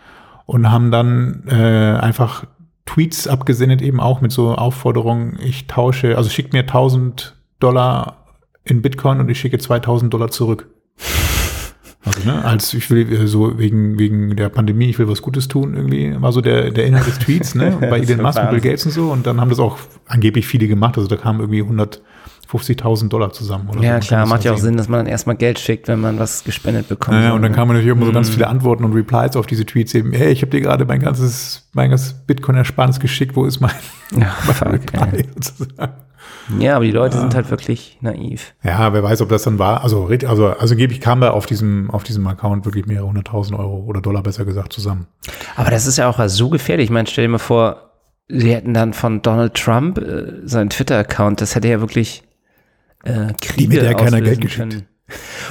und 0.46 0.70
haben 0.70 0.90
dann 0.90 1.44
äh, 1.48 1.98
einfach 2.00 2.44
Tweets 2.86 3.26
abgesendet, 3.26 3.82
eben 3.82 4.00
auch 4.00 4.20
mit 4.20 4.32
so 4.32 4.54
Aufforderungen, 4.54 5.38
ich 5.42 5.66
tausche, 5.66 6.16
also 6.16 6.30
schickt 6.30 6.52
mir 6.52 6.60
1000 6.60 7.34
Dollar 7.58 8.24
in 8.64 8.80
Bitcoin 8.80 9.20
und 9.20 9.28
ich 9.28 9.40
schicke 9.40 9.58
2000 9.58 10.12
Dollar 10.14 10.30
zurück. 10.30 10.68
Also, 12.04 12.20
ne, 12.24 12.44
als 12.44 12.72
ich 12.72 12.88
will 12.88 13.12
äh, 13.12 13.26
so 13.26 13.58
wegen, 13.58 13.98
wegen 13.98 14.36
der 14.36 14.48
Pandemie, 14.48 14.86
ich 14.86 14.98
will 15.00 15.08
was 15.08 15.22
Gutes 15.22 15.48
tun, 15.48 15.74
irgendwie, 15.74 16.14
war 16.22 16.30
so 16.30 16.40
der, 16.40 16.70
der 16.70 16.86
Inhalt 16.86 17.08
des 17.08 17.18
Tweets, 17.18 17.56
ne, 17.56 17.76
bei 17.80 17.98
Elon 17.98 18.22
Musk 18.22 18.40
und 18.40 18.50
Bill. 18.50 18.60
Gates 18.60 18.86
und 18.86 18.92
so, 18.92 19.10
und 19.10 19.26
dann 19.26 19.40
haben 19.40 19.50
das 19.50 19.58
auch 19.58 19.78
angeblich 20.06 20.46
viele 20.46 20.68
gemacht, 20.68 20.96
also 20.96 21.08
da 21.08 21.16
kamen 21.16 21.40
irgendwie 21.40 21.62
150.000 22.50 23.08
Dollar 23.08 23.32
zusammen. 23.32 23.68
Oder 23.70 23.82
Ja, 23.82 24.00
so. 24.00 24.08
klar, 24.08 24.26
macht 24.26 24.44
ja 24.44 24.52
auch 24.52 24.58
Sinn, 24.58 24.76
dass 24.76 24.88
man 24.88 25.00
dann 25.00 25.06
erstmal 25.06 25.36
Geld 25.36 25.58
schickt, 25.58 25.88
wenn 25.88 26.00
man 26.00 26.18
was 26.18 26.44
gespendet 26.44 26.88
bekommt. 26.88 27.22
ja, 27.22 27.32
und 27.32 27.42
dann 27.42 27.52
kamen 27.52 27.72
natürlich 27.72 27.90
immer 27.90 28.04
so 28.06 28.10
Mhm. 28.10 28.14
ganz 28.14 28.30
viele 28.30 28.46
Antworten 28.46 28.84
und 28.84 28.92
Replies 28.92 29.36
auf 29.36 29.46
diese 29.46 29.66
Tweets 29.66 29.94
eben, 29.94 30.12
hey, 30.12 30.30
ich 30.32 30.42
habe 30.42 30.50
dir 30.50 30.60
gerade 30.60 30.84
mein 30.84 31.00
ganzes, 31.00 31.68
mein 31.72 31.90
ganzes 31.90 32.12
Bitcoin-Ersparnis 32.26 33.00
geschickt, 33.00 33.36
wo 33.36 33.44
ist 33.44 33.60
mein, 33.60 33.72
Ja, 34.18 34.34
mein 34.60 34.70
Reply 34.72 35.24
sozusagen. 35.34 35.92
ja, 36.58 36.76
aber 36.76 36.84
die 36.84 36.90
Leute 36.92 37.18
sind 37.18 37.34
halt 37.34 37.50
wirklich 37.50 37.98
naiv. 38.00 38.54
Ja, 38.62 38.92
wer 38.92 39.02
weiß, 39.02 39.20
ob 39.22 39.28
das 39.28 39.42
dann 39.42 39.58
war. 39.58 39.82
Also, 39.82 40.06
also, 40.26 40.46
also 40.48 40.74
angeblich 40.74 41.00
kam 41.00 41.20
da 41.20 41.30
auf 41.30 41.46
diesem, 41.46 41.90
auf 41.90 42.04
diesem 42.04 42.26
Account 42.26 42.64
wirklich 42.64 42.86
mehrere 42.86 43.08
hunderttausend 43.08 43.58
Euro 43.58 43.84
oder 43.86 44.00
Dollar 44.00 44.22
besser 44.22 44.44
gesagt 44.44 44.72
zusammen. 44.72 45.06
Aber 45.56 45.70
das 45.70 45.86
ist 45.86 45.98
ja 45.98 46.08
auch 46.08 46.20
so 46.28 46.48
gefährlich. 46.48 46.84
Ich 46.84 46.90
meine, 46.90 47.08
stell 47.08 47.24
dir 47.24 47.30
mal 47.32 47.38
vor, 47.38 47.90
sie 48.28 48.52
hätten 48.54 48.74
dann 48.74 48.92
von 48.92 49.22
Donald 49.22 49.54
Trump 49.54 49.98
äh, 49.98 50.40
seinen 50.44 50.70
Twitter-Account, 50.70 51.40
das 51.40 51.54
hätte 51.54 51.68
ja 51.68 51.80
wirklich 51.80 52.22
äh, 53.06 53.32
Kriege 53.40 53.76
hätte 53.76 53.86
ja 53.86 53.94
keiner 53.94 54.16
auslösen 54.16 54.24
Geld 54.24 54.40
geschickt. 54.40 54.84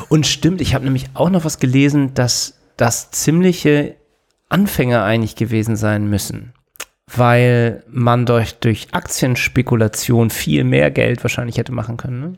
Und 0.09 0.27
stimmt, 0.27 0.61
ich 0.61 0.75
habe 0.75 0.83
nämlich 0.83 1.07
auch 1.13 1.29
noch 1.29 1.45
was 1.45 1.59
gelesen, 1.59 2.13
dass 2.13 2.59
das 2.77 3.11
ziemliche 3.11 3.95
Anfänger 4.49 5.03
eigentlich 5.03 5.35
gewesen 5.35 5.75
sein 5.75 6.09
müssen. 6.09 6.53
Weil 7.07 7.83
man 7.87 8.25
durch, 8.25 8.55
durch 8.55 8.87
Aktienspekulation 8.91 10.29
viel 10.29 10.63
mehr 10.63 10.91
Geld 10.91 11.23
wahrscheinlich 11.23 11.57
hätte 11.57 11.71
machen 11.71 11.97
können. 11.97 12.19
Ne? 12.19 12.33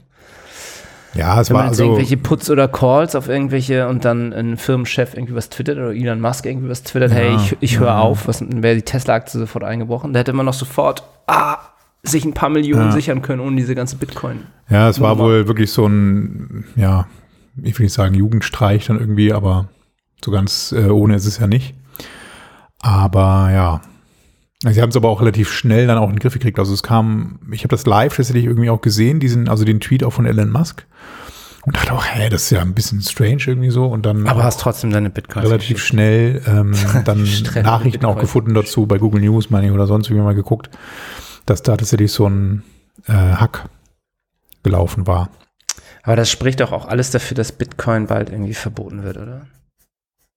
Ja, 1.13 1.41
es 1.41 1.50
Wenn 1.50 1.55
war 1.55 1.63
man 1.63 1.71
jetzt 1.71 1.79
also, 1.79 1.83
irgendwelche 1.86 2.17
Puts 2.17 2.50
oder 2.50 2.67
Calls 2.67 3.15
auf 3.15 3.29
irgendwelche 3.29 3.88
und 3.88 4.05
dann 4.05 4.33
ein 4.33 4.57
Firmenchef 4.57 5.13
irgendwie 5.15 5.36
was 5.36 5.50
twittert 5.50 5.77
oder 5.77 5.93
Elon 5.93 6.19
Musk 6.19 6.45
irgendwie 6.45 6.69
was 6.69 6.83
twittert, 6.83 7.12
hey, 7.12 7.36
ich, 7.36 7.57
ich 7.62 7.79
höre 7.79 7.97
auf, 7.97 8.27
was 8.27 8.39
dann 8.39 8.62
wäre 8.62 8.75
die 8.75 8.83
Tesla-Aktie 8.83 9.39
sofort 9.39 9.63
eingebrochen. 9.63 10.13
Da 10.13 10.19
hätte 10.19 10.33
man 10.33 10.45
noch 10.45 10.53
sofort 10.53 11.03
ah, 11.25 11.57
sich 12.03 12.23
ein 12.25 12.33
paar 12.33 12.49
Millionen 12.49 12.87
Ja. 12.87 12.91
sichern 12.91 13.21
können 13.21 13.41
ohne 13.41 13.55
diese 13.57 13.75
ganze 13.75 13.95
Bitcoin. 13.97 14.43
ja, 14.69 14.87
es 14.89 14.99
war 15.01 15.17
wohl 15.19 15.47
wirklich 15.47 15.71
so 15.71 15.85
ein, 15.87 16.65
ja, 16.75 17.07
ich 17.61 17.77
will 17.77 17.85
nicht 17.85 17.93
sagen 17.93 18.13
Jugendstreich 18.15 18.85
dann 18.87 18.99
irgendwie, 18.99 19.33
aber 19.33 19.67
so 20.23 20.31
ganz 20.31 20.71
äh, 20.77 20.85
ohne 20.89 21.15
ist 21.15 21.25
es 21.25 21.39
ja 21.39 21.47
nicht. 21.47 21.73
Aber 22.79 23.49
ja, 23.51 23.81
Sie 24.71 24.81
haben 24.81 24.89
es 24.89 24.95
aber 24.95 25.09
auch 25.09 25.21
relativ 25.21 25.51
schnell 25.51 25.85
dann 25.85 25.99
auch 25.99 26.07
in 26.09 26.15
den 26.15 26.19
Griff 26.19 26.33
gekriegt. 26.33 26.57
Also 26.57 26.73
es 26.73 26.81
kam, 26.81 27.39
ich 27.51 27.59
habe 27.59 27.69
das 27.69 27.85
live 27.85 28.15
tatsächlich 28.15 28.45
irgendwie 28.45 28.71
auch 28.71 28.81
gesehen, 28.81 29.19
diesen, 29.19 29.49
also 29.49 29.65
den 29.65 29.79
Tweet 29.79 30.03
auch 30.03 30.11
von 30.13 30.25
Elon 30.25 30.49
Musk. 30.49 30.85
Und 31.65 31.75
dachte 31.77 31.93
auch, 31.93 32.03
hä, 32.05 32.29
das 32.29 32.43
ist 32.43 32.49
ja 32.51 32.61
ein 32.61 32.73
bisschen 32.73 33.01
strange 33.01 33.43
irgendwie 33.45 33.69
so. 33.69 33.85
Und 33.85 34.05
dann 34.07 34.25
Aber 34.27 34.43
hast 34.43 34.59
trotzdem 34.61 34.89
deine 34.89 35.09
Bitcoins. 35.11 35.45
relativ 35.45 35.75
geschickt. 35.77 35.87
schnell 35.89 36.41
ähm, 36.47 36.73
dann 37.05 37.27
Nachrichten 37.63 38.05
auch 38.05 38.17
gefunden 38.17 38.53
dazu 38.55 38.87
bei 38.87 38.97
Google 38.97 39.21
News, 39.21 39.49
meine 39.51 39.67
ich, 39.67 39.73
oder 39.73 39.85
sonst 39.85 40.09
wie 40.09 40.15
mal 40.15 40.33
geguckt, 40.33 40.69
dass 41.47 41.63
da 41.63 41.75
tatsächlich 41.75 42.11
so 42.11 42.27
ein 42.29 42.63
äh, 43.07 43.13
Hack 43.13 43.67
gelaufen 44.63 45.07
war. 45.07 45.29
Aber 46.03 46.15
das 46.15 46.29
spricht 46.29 46.59
doch 46.59 46.71
auch 46.71 46.85
alles 46.87 47.09
dafür, 47.11 47.35
dass 47.35 47.51
Bitcoin 47.51 48.05
bald 48.07 48.29
irgendwie 48.29 48.53
verboten 48.53 49.03
wird, 49.03 49.17
oder? 49.17 49.47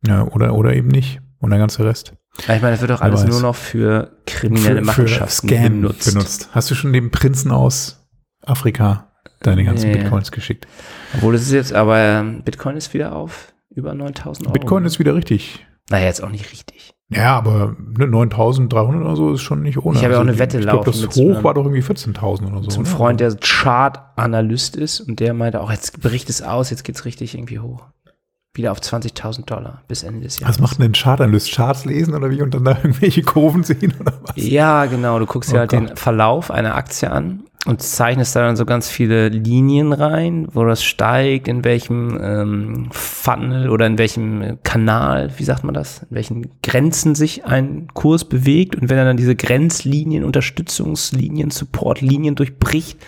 Ja, 0.06 0.24
oder, 0.24 0.54
oder 0.54 0.74
eben 0.74 0.88
nicht. 0.88 1.20
Und 1.38 1.50
der 1.50 1.58
ganze 1.58 1.84
Rest. 1.84 2.14
Ja, 2.46 2.56
ich 2.56 2.62
meine, 2.62 2.74
es 2.74 2.80
wird 2.80 2.90
doch 2.90 3.00
alles 3.00 3.24
nur 3.24 3.40
noch 3.40 3.54
für 3.56 4.16
kriminelle 4.26 4.82
Machenschaften 4.82 5.48
Scam 5.48 5.80
benutzt. 5.80 6.12
benutzt. 6.12 6.48
Hast 6.52 6.70
du 6.70 6.74
schon 6.74 6.92
dem 6.92 7.10
Prinzen 7.10 7.50
aus 7.50 8.06
Afrika 8.44 9.10
deine 9.40 9.64
ganzen 9.64 9.90
Nee. 9.90 9.98
Bitcoins 9.98 10.30
geschickt? 10.32 10.66
Obwohl 11.14 11.34
es 11.34 11.42
ist 11.42 11.52
jetzt, 11.52 11.72
aber 11.72 11.98
ähm, 11.98 12.42
Bitcoin 12.42 12.76
ist 12.76 12.92
wieder 12.94 13.14
auf 13.14 13.52
über 13.70 13.94
9000 13.94 14.46
Euro. 14.48 14.52
Bitcoin 14.52 14.84
ist 14.84 14.98
wieder 14.98 15.14
richtig. 15.14 15.66
Naja, 15.88 16.06
jetzt 16.06 16.22
auch 16.22 16.30
nicht 16.30 16.52
richtig. 16.52 16.94
Ja, 17.12 17.36
aber 17.36 17.74
ne, 17.98 18.06
9300 18.06 19.02
oder 19.02 19.16
so 19.16 19.32
ist 19.32 19.40
schon 19.40 19.62
nicht 19.62 19.78
ohne. 19.78 19.88
Also 19.88 19.98
Ich 19.98 20.04
habe 20.04 20.14
ja 20.14 20.18
auch 20.20 20.26
eine 20.26 20.38
Wette 20.38 20.58
Ich 20.58 20.62
glaube, 20.62 20.78
laufen 20.78 20.90
das 20.92 21.02
mit 21.02 21.12
so 21.12 21.22
Hoch 21.24 21.42
war 21.42 21.54
doch 21.54 21.64
irgendwie 21.64 21.82
14.000 21.82 22.52
oder 22.52 22.62
so. 22.62 22.68
Zum 22.68 22.84
ne? 22.84 22.88
Freund, 22.88 23.18
der 23.18 23.34
Chart-Analyst 23.34 24.76
ist 24.76 25.00
und 25.00 25.18
der 25.18 25.34
meinte 25.34 25.60
auch, 25.60 25.72
jetzt 25.72 26.00
bricht 26.00 26.30
es 26.30 26.40
aus, 26.40 26.70
jetzt 26.70 26.84
geht's 26.84 27.04
richtig 27.04 27.34
irgendwie 27.34 27.58
hoch. 27.58 27.82
Wieder 28.54 28.72
auf 28.72 28.80
20.000 28.80 29.44
Dollar 29.44 29.82
bis 29.86 30.02
Ende 30.02 30.22
des 30.22 30.40
Jahres. 30.40 30.56
Was 30.56 30.60
macht 30.60 30.78
denn 30.78 30.86
ein 30.86 30.92
Chartanalyst? 30.92 31.52
Charts 31.52 31.84
lesen 31.84 32.14
oder 32.14 32.30
wie 32.30 32.42
und 32.42 32.52
dann 32.52 32.64
da 32.64 32.72
irgendwelche 32.72 33.22
Kurven 33.22 33.62
sehen 33.62 33.94
oder 34.00 34.12
was? 34.22 34.32
Ja, 34.36 34.86
genau. 34.86 35.20
Du 35.20 35.26
guckst 35.26 35.52
dir 35.52 35.56
Oh 35.56 35.58
halt 35.60 35.70
Gott. 35.70 35.90
den 35.90 35.96
Verlauf 35.96 36.50
einer 36.50 36.74
Aktie 36.74 37.08
an 37.12 37.44
und 37.66 37.80
zeichnest 37.80 38.34
da 38.34 38.40
dann 38.40 38.56
so 38.56 38.64
ganz 38.64 38.88
viele 38.88 39.28
Linien 39.28 39.92
rein, 39.92 40.48
wo 40.50 40.64
das 40.64 40.82
steigt, 40.82 41.46
in 41.46 41.62
welchem 41.62 42.18
ähm, 42.20 42.88
Funnel 42.90 43.70
oder 43.70 43.86
in 43.86 43.98
welchem 43.98 44.58
Kanal, 44.64 45.30
wie 45.36 45.44
sagt 45.44 45.62
man 45.62 45.74
das, 45.74 46.02
in 46.10 46.16
welchen 46.16 46.50
Grenzen 46.62 47.14
sich 47.14 47.44
ein 47.44 47.86
Kurs 47.94 48.24
bewegt. 48.24 48.74
Und 48.74 48.88
wenn 48.88 48.98
er 48.98 49.04
dann 49.04 49.16
diese 49.16 49.36
Grenzlinien, 49.36 50.24
Unterstützungslinien, 50.24 51.50
Supportlinien 51.52 52.34
durchbricht, 52.34 52.98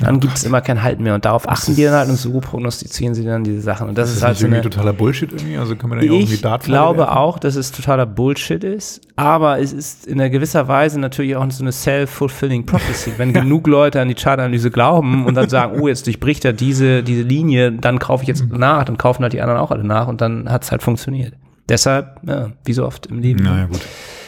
dann 0.00 0.20
gibt 0.20 0.36
es 0.36 0.44
immer 0.44 0.60
kein 0.60 0.82
Halt 0.82 1.00
mehr. 1.00 1.14
Und 1.16 1.24
darauf 1.24 1.48
achten 1.48 1.74
die 1.74 1.82
dann 1.82 1.92
halt 1.94 2.08
und 2.08 2.14
so 2.16 2.38
prognostizieren 2.40 3.14
sie 3.14 3.24
dann 3.24 3.42
diese 3.42 3.60
Sachen. 3.62 3.88
Und 3.88 3.98
das, 3.98 4.04
Das 4.04 4.10
ist 4.10 4.16
ist 4.18 4.22
halt 4.24 4.36
so 4.38 4.44
irgendwie 4.46 4.60
eine, 4.60 4.70
totaler 4.70 4.92
Bullshit 4.92 5.32
irgendwie? 5.32 5.56
Also 5.58 5.74
kann 5.74 5.90
man 5.90 5.98
da 5.98 6.04
irgendwie 6.04 6.34
ich 6.34 6.40
Dartpfeile 6.40 6.72
glaube 6.76 6.98
werfen? 6.98 7.16
auch, 7.16 7.38
dass 7.40 7.56
es 7.56 7.72
totaler 7.72 8.06
Bullshit 8.06 8.62
ist, 8.62 9.00
aber 9.16 9.58
es 9.60 9.72
ist 9.72 10.06
in 10.06 10.20
einer 10.20 10.30
gewisser 10.30 10.68
Weise 10.68 11.00
natürlich 11.00 11.34
auch 11.34 11.50
so 11.50 11.64
eine 11.64 11.72
self-fulfilling 11.72 12.64
prophecy. 12.64 13.12
Wenn 13.16 13.32
genug 13.32 13.66
Leute 13.66 14.00
an 14.00 14.06
die 14.08 14.14
Chartanalyse 14.14 14.70
glauben 14.70 15.26
und 15.26 15.34
dann 15.34 15.48
sagen, 15.48 15.80
oh, 15.80 15.88
jetzt 15.88 16.06
durchbricht 16.06 16.44
er 16.44 16.52
diese, 16.52 17.02
diese 17.02 17.22
Linie, 17.22 17.72
dann 17.72 17.98
kaufe 17.98 18.22
ich 18.22 18.28
jetzt 18.28 18.44
Mhm. 18.48 18.56
nach, 18.58 18.84
dann 18.84 18.98
kaufen 18.98 19.24
halt 19.24 19.32
die 19.32 19.40
anderen 19.40 19.58
auch 19.60 19.72
alle 19.72 19.82
nach 19.84 20.06
und 20.06 20.20
dann 20.20 20.48
hat 20.48 20.62
es 20.62 20.70
halt 20.70 20.82
funktioniert. 20.82 21.32
Deshalb, 21.68 22.20
ja, 22.26 22.50
wie 22.64 22.72
so 22.72 22.86
oft 22.86 23.06
im 23.06 23.18
Leben, 23.18 23.42
Naja, 23.42 23.66
gut. 23.66 23.80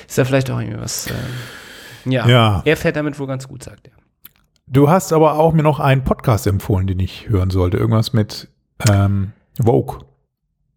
ist 0.09 0.19
da 0.19 0.25
vielleicht 0.25 0.51
auch 0.51 0.59
irgendwie 0.61 0.81
was. 0.81 1.07
Ähm, 1.07 2.13
ja. 2.13 2.27
Ja. 2.29 2.63
er 2.65 2.77
fährt 2.77 2.97
damit 2.97 3.19
wohl 3.21 3.27
ganz 3.29 3.47
gut, 3.47 3.63
sagt 3.63 3.87
er. 3.87 3.93
Du 4.73 4.89
hast 4.89 5.13
aber 5.13 5.37
auch 5.39 5.53
mir 5.53 5.65
noch 5.65 5.81
einen 5.81 6.05
Podcast 6.05 6.47
empfohlen, 6.47 6.87
den 6.87 7.01
ich 7.01 7.29
hören 7.29 7.51
sollte. 7.51 7.77
Irgendwas 7.77 8.13
mit 8.13 8.47
ähm, 8.89 9.33
Vogue. 9.61 9.99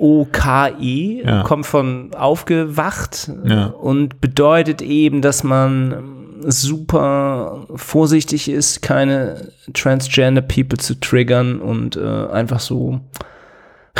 W-O-K-E, 0.04 1.22
Ja. 1.24 1.42
kommt 1.42 1.66
von 1.66 2.12
aufgewacht 2.14 3.30
Ja. 3.44 3.66
und 3.66 4.20
bedeutet 4.20 4.82
eben, 4.82 5.22
dass 5.22 5.42
man 5.42 6.40
super 6.46 7.66
vorsichtig 7.74 8.48
ist, 8.50 8.82
keine 8.82 9.52
transgender 9.74 10.42
People 10.42 10.78
zu 10.78 10.98
triggern 10.98 11.60
und 11.60 11.96
äh, 11.96 12.26
einfach 12.28 12.60
so 12.60 13.00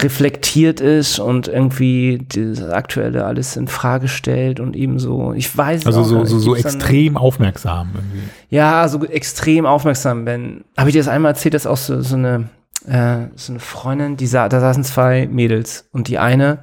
reflektiert 0.03 0.81
ist 0.81 1.19
und 1.19 1.49
irgendwie 1.49 2.19
das 2.35 2.63
aktuelle 2.63 3.25
alles 3.25 3.57
in 3.57 3.69
Frage 3.69 4.09
stellt 4.09 4.61
und 4.61 4.77
eben 4.77 4.99
so, 4.99 5.33
ich 5.33 5.57
weiß 5.57 5.87
Also 5.87 6.01
auch 6.01 6.05
so, 6.05 6.25
so, 6.25 6.39
so 6.39 6.53
Gibt's 6.53 6.73
dann- 6.73 6.81
extrem 6.81 7.17
aufmerksam 7.17 7.91
irgendwie. 7.95 8.21
ja, 8.49 8.87
so 8.89 9.05
extrem 9.05 9.67
aufmerksam 9.67 10.25
bin. 10.25 10.65
Habe 10.77 10.91
ich 10.91 10.95
dir 10.95 11.01
das 11.01 11.09
einmal 11.09 11.33
erzählt, 11.33 11.55
dass 11.55 11.67
auch 11.67 11.77
so, 11.77 12.01
so 12.03 12.17
eine 12.17 12.49
äh, 12.87 13.27
so 13.37 13.53
eine 13.53 13.61
Freundin, 13.61 14.17
die 14.17 14.27
sa 14.27 14.49
da 14.49 14.59
saßen 14.61 14.85
zwei 14.85 15.27
Mädels 15.31 15.89
und 15.93 16.09
die 16.09 16.19
eine 16.19 16.61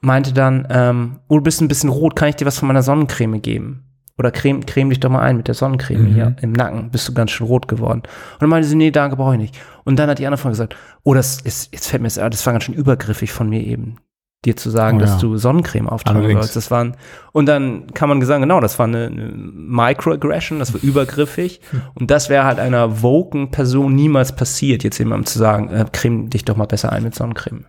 meinte 0.00 0.32
dann, 0.32 0.66
ähm, 0.70 1.18
oh, 1.28 1.36
du 1.38 1.42
bist 1.42 1.60
ein 1.60 1.68
bisschen 1.68 1.90
rot, 1.90 2.16
kann 2.16 2.28
ich 2.28 2.36
dir 2.36 2.44
was 2.46 2.58
von 2.58 2.68
meiner 2.68 2.82
Sonnencreme 2.82 3.40
geben? 3.42 3.84
Oder 4.18 4.30
creme, 4.32 4.66
creme 4.66 4.90
dich 4.90 5.00
doch 5.00 5.10
mal 5.10 5.20
ein 5.20 5.36
mit 5.36 5.46
der 5.46 5.54
Sonnencreme 5.54 6.02
Mhm. 6.02 6.14
hier 6.14 6.36
im 6.42 6.52
Nacken, 6.52 6.90
bist 6.90 7.06
du 7.08 7.14
ganz 7.14 7.30
schön 7.30 7.46
rot 7.46 7.68
geworden. 7.68 8.00
Und 8.02 8.40
dann 8.42 8.48
meinte 8.48 8.66
sie, 8.68 8.74
nee, 8.76 8.90
danke, 8.90 9.16
brauche 9.16 9.34
ich 9.34 9.40
nicht. 9.40 9.58
Und 9.84 9.98
dann 9.98 10.10
hat 10.10 10.18
die 10.18 10.26
andere 10.26 10.38
Freundin 10.38 10.54
gesagt, 10.54 10.76
oh, 11.04 11.14
das 11.14 11.40
ist, 11.40 11.72
jetzt 11.72 11.86
fällt 11.88 12.02
mir 12.02 12.08
das, 12.08 12.14
das 12.16 12.44
war 12.44 12.52
ganz 12.52 12.64
schön 12.64 12.74
übergriffig 12.74 13.32
von 13.32 13.48
mir 13.48 13.62
eben, 13.64 13.98
dir 14.44 14.56
zu 14.56 14.70
sagen, 14.70 14.98
Oh, 14.98 15.00
dass 15.00 15.10
ja. 15.12 15.18
du 15.20 15.36
Sonnencreme 15.36 15.88
auftragen 15.88 16.18
Allerdings. 16.20 16.40
sollst. 16.40 16.56
Das 16.56 16.70
waren, 16.70 16.96
und 17.32 17.46
dann 17.46 17.86
kann 17.94 18.08
man 18.08 18.20
sagen, 18.24 18.42
genau, 18.42 18.60
das 18.60 18.78
war 18.78 18.86
eine, 18.86 19.06
eine 19.06 19.30
Microaggression, 19.32 20.58
das 20.58 20.74
war 20.74 20.80
übergriffig. 20.82 21.60
Und 21.94 22.10
das 22.10 22.28
wäre 22.28 22.44
halt 22.44 22.58
einer 22.58 23.02
woken 23.02 23.50
Person 23.50 23.94
niemals 23.94 24.34
passiert, 24.34 24.84
jetzt 24.84 24.98
jemandem 24.98 25.26
zu 25.26 25.38
sagen, 25.38 25.70
äh, 25.70 25.84
creme 25.92 26.28
dich 26.30 26.44
doch 26.44 26.56
mal 26.56 26.66
besser 26.66 26.92
ein 26.92 27.02
mit 27.04 27.14
Sonnencreme. 27.14 27.66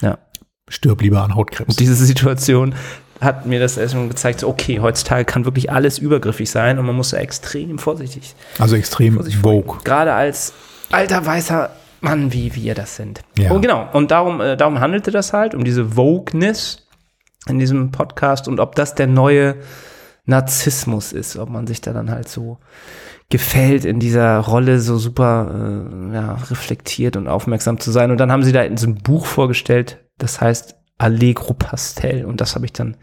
Ja. 0.00 0.18
Stirb 0.68 1.00
lieber 1.00 1.22
an 1.22 1.34
Hautkrebs. 1.34 1.70
Und 1.70 1.80
diese 1.80 1.94
Situation 1.94 2.74
hat 3.20 3.46
mir 3.46 3.60
das 3.60 3.76
erstmal 3.76 4.08
gezeigt, 4.08 4.40
so, 4.40 4.48
okay, 4.48 4.80
heutzutage 4.80 5.24
kann 5.24 5.44
wirklich 5.44 5.70
alles 5.70 5.98
übergriffig 5.98 6.50
sein 6.50 6.78
und 6.78 6.86
man 6.86 6.94
muss 6.94 7.10
da 7.10 7.18
extrem 7.18 7.78
vorsichtig 7.78 8.34
Also 8.58 8.76
extrem 8.76 9.14
Vorsicht 9.14 9.38
vor 9.38 9.52
ihm. 9.52 9.62
Vogue. 9.64 9.78
Gerade 9.84 10.12
als 10.14 10.52
alter 10.90 11.24
weißer 11.24 11.70
Mann, 12.00 12.32
wie 12.32 12.54
wir 12.54 12.74
das 12.74 12.96
sind. 12.96 13.22
Ja. 13.36 13.50
Und 13.50 13.62
genau, 13.62 13.88
und 13.92 14.10
darum, 14.10 14.40
äh, 14.40 14.56
darum 14.56 14.80
handelte 14.80 15.10
das 15.10 15.32
halt, 15.32 15.54
um 15.54 15.64
diese 15.64 15.96
Wokeness 15.96 16.86
in 17.48 17.58
diesem 17.58 17.90
Podcast 17.90 18.46
und 18.46 18.60
ob 18.60 18.74
das 18.74 18.94
der 18.94 19.06
neue 19.06 19.56
Narzissmus 20.26 21.12
ist, 21.12 21.36
ob 21.36 21.48
man 21.48 21.66
sich 21.66 21.80
da 21.80 21.92
dann 21.92 22.10
halt 22.10 22.28
so 22.28 22.58
gefällt, 23.30 23.84
in 23.84 23.98
dieser 23.98 24.38
Rolle 24.38 24.80
so 24.80 24.96
super 24.96 25.50
äh, 25.52 26.14
ja, 26.14 26.34
reflektiert 26.50 27.16
und 27.16 27.28
aufmerksam 27.28 27.80
zu 27.80 27.90
sein. 27.90 28.10
Und 28.10 28.18
dann 28.18 28.30
haben 28.30 28.42
sie 28.42 28.52
da 28.52 28.62
in 28.62 28.76
so 28.76 28.86
ein 28.86 28.96
Buch 28.96 29.26
vorgestellt, 29.26 29.98
das 30.18 30.40
heißt 30.40 30.77
Allegro 30.98 31.54
Pastel. 31.54 32.24
Und 32.24 32.40
das 32.40 32.54
habe 32.54 32.66
ich 32.66 32.72
dann 32.72 32.96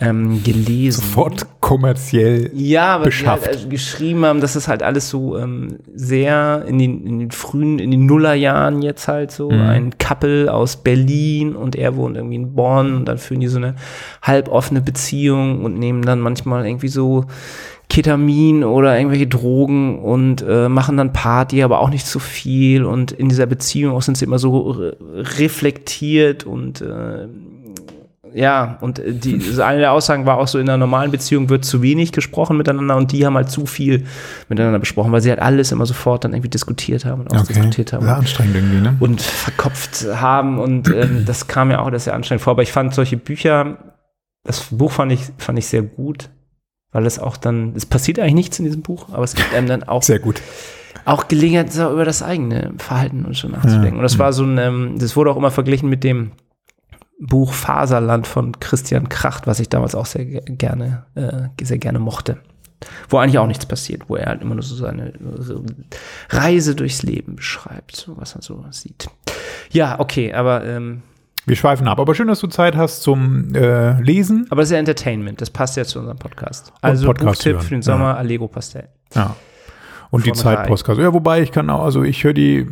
ähm, 0.00 0.42
gelesen. 0.42 1.02
Sofort 1.02 1.46
kommerziell. 1.60 2.50
Ja, 2.54 2.94
aber 2.96 3.04
beschafft. 3.04 3.44
die 3.44 3.48
halt, 3.50 3.66
äh, 3.66 3.68
geschrieben 3.68 4.24
haben, 4.24 4.40
dass 4.40 4.56
es 4.56 4.66
halt 4.66 4.82
alles 4.82 5.08
so 5.10 5.38
ähm, 5.38 5.76
sehr 5.94 6.64
in 6.66 6.78
den, 6.78 7.06
in 7.06 7.18
den 7.20 7.30
frühen, 7.30 7.78
in 7.78 7.90
den 7.90 8.06
Nullerjahren 8.06 8.82
jetzt 8.82 9.06
halt 9.06 9.30
so 9.30 9.50
Mhm. 9.50 9.60
ein 9.60 9.98
Couple 9.98 10.52
aus 10.52 10.76
Berlin 10.82 11.54
und 11.54 11.76
er 11.76 11.94
wohnt 11.96 12.16
irgendwie 12.16 12.36
in 12.36 12.54
Bonn 12.54 12.94
und 12.94 13.04
dann 13.04 13.18
führen 13.18 13.40
die 13.40 13.48
so 13.48 13.58
eine 13.58 13.76
halboffene 14.22 14.80
Beziehung 14.80 15.62
und 15.64 15.78
nehmen 15.78 16.02
dann 16.02 16.20
manchmal 16.20 16.66
irgendwie 16.66 16.88
so 16.88 17.26
Ketamin 17.92 18.64
oder 18.64 18.96
irgendwelche 18.96 19.26
Drogen 19.26 19.98
und 19.98 20.42
äh, 20.48 20.70
machen 20.70 20.96
dann 20.96 21.12
Party, 21.12 21.62
aber 21.62 21.80
auch 21.80 21.90
nicht 21.90 22.06
zu 22.06 22.20
viel 22.20 22.86
und 22.86 23.12
in 23.12 23.28
dieser 23.28 23.44
Beziehung 23.44 23.94
auch 23.94 24.00
sind 24.00 24.16
sie 24.16 24.24
immer 24.24 24.38
so 24.38 24.70
re 24.70 24.96
reflektiert 25.38 26.44
und 26.44 26.80
äh, 26.80 27.28
ja, 28.32 28.78
und 28.80 28.98
äh, 28.98 29.12
die, 29.12 29.34
also 29.46 29.60
eine 29.60 29.80
der 29.80 29.92
Aussagen 29.92 30.24
war 30.24 30.38
auch 30.38 30.48
so, 30.48 30.58
in 30.58 30.70
einer 30.70 30.78
normalen 30.78 31.10
Beziehung 31.10 31.50
wird 31.50 31.66
zu 31.66 31.82
wenig 31.82 32.12
gesprochen 32.12 32.56
miteinander 32.56 32.96
und 32.96 33.12
die 33.12 33.26
haben 33.26 33.34
halt 33.34 33.50
zu 33.50 33.66
viel 33.66 34.04
miteinander 34.48 34.78
besprochen, 34.78 35.12
weil 35.12 35.20
sie 35.20 35.28
halt 35.28 35.40
alles 35.40 35.70
immer 35.70 35.84
sofort 35.84 36.24
dann 36.24 36.32
irgendwie 36.32 36.48
diskutiert 36.48 37.04
haben 37.04 37.20
und 37.20 37.32
Okay. 37.32 37.40
ausdiskutiert 37.40 37.92
haben 37.92 38.06
Sehr 38.06 38.16
anstrengend 38.16 38.56
irgendwie, 38.56 38.80
ne? 38.80 38.96
und 39.00 39.20
verkopft 39.20 40.06
haben 40.14 40.58
und 40.58 40.88
ähm, 40.88 41.24
das 41.26 41.46
kam 41.46 41.68
mir 41.68 41.82
auch 41.82 41.90
das 41.90 42.04
sehr 42.04 42.14
anstrengend 42.14 42.40
vor, 42.40 42.52
aber 42.52 42.62
ich 42.62 42.72
fand 42.72 42.94
solche 42.94 43.18
Bücher, 43.18 43.76
das 44.44 44.62
Buch 44.70 44.92
fand 44.92 45.12
ich, 45.12 45.20
fand 45.36 45.58
ich 45.58 45.66
sehr 45.66 45.82
gut, 45.82 46.30
weil 46.92 47.06
es 47.06 47.18
auch 47.18 47.36
dann, 47.36 47.72
es 47.74 47.86
passiert 47.86 48.18
eigentlich 48.18 48.34
nichts 48.34 48.58
in 48.58 48.64
diesem 48.66 48.82
Buch, 48.82 49.08
aber 49.12 49.24
es 49.24 49.34
gibt 49.34 49.52
einem 49.54 49.66
dann 49.66 49.82
auch 49.82 50.02
Sehr 50.02 50.18
gut. 50.18 50.40
auch 51.04 51.26
Gelegenheit, 51.28 51.72
so 51.72 51.90
über 51.90 52.04
das 52.04 52.22
eigene 52.22 52.72
Verhalten 52.78 53.24
und 53.24 53.36
schon 53.36 53.52
nachzudenken. 53.52 53.96
Und 53.96 54.02
das 54.02 54.18
war 54.18 54.32
so 54.32 54.44
ein, 54.44 54.58
ähm, 54.58 54.96
das 54.98 55.16
wurde 55.16 55.30
auch 55.30 55.36
immer 55.36 55.50
verglichen 55.50 55.88
mit 55.88 56.04
dem 56.04 56.32
Buch 57.18 57.52
Faserland 57.52 58.26
von 58.26 58.58
Christian 58.60 59.08
Kracht, 59.08 59.46
was 59.46 59.60
ich 59.60 59.68
damals 59.68 59.94
auch 59.94 60.06
sehr 60.06 60.24
ge- 60.24 60.42
gerne, 60.48 61.06
äh, 61.14 61.64
sehr 61.64 61.78
gerne 61.78 61.98
mochte. 61.98 62.38
Wo 63.08 63.18
eigentlich 63.18 63.38
auch 63.38 63.46
nichts 63.46 63.64
passiert, 63.64 64.08
wo 64.08 64.16
er 64.16 64.26
halt 64.26 64.42
immer 64.42 64.54
nur 64.56 64.64
so 64.64 64.74
seine 64.74 65.12
Reise 66.30 66.74
durchs 66.74 67.02
Leben 67.04 67.36
beschreibt, 67.36 67.94
so 67.96 68.16
was 68.16 68.34
er 68.34 68.42
so 68.42 68.64
sieht. 68.70 69.08
Ja, 69.70 70.00
okay, 70.00 70.32
aber, 70.34 70.64
ähm, 70.66 71.02
Wir 71.44 71.56
schweifen 71.56 71.88
ab. 71.88 71.98
Aber 71.98 72.14
schön, 72.14 72.28
dass 72.28 72.40
du 72.40 72.46
Zeit 72.46 72.76
hast 72.76 73.02
zum 73.02 73.54
äh, 73.54 74.00
Lesen. 74.00 74.46
aber 74.50 74.62
das 74.62 74.68
ist 74.68 74.72
ja 74.72 74.78
Entertainment, 74.78 75.40
das 75.40 75.50
passt 75.50 75.76
ja 75.76 75.84
zu 75.84 75.98
unserem 75.98 76.18
Podcast. 76.18 76.72
Also 76.80 77.06
Podcast 77.06 77.38
Buchtipp 77.38 77.54
hören, 77.54 77.62
für 77.62 77.74
den 77.74 77.82
Sommer, 77.82 78.16
Allego 78.16 78.48
Pastel. 78.48 78.88
Ja. 79.14 79.36
Und 80.10 80.26
die 80.26 80.32
Zeit. 80.32 80.68
Podcast. 80.68 81.00
Ja, 81.00 81.12
wobei 81.12 81.42
ich 81.42 81.52
kann 81.52 81.70
auch, 81.70 81.82
also 81.82 82.02
ich 82.02 82.22
höre 82.22 82.34
die, 82.34 82.68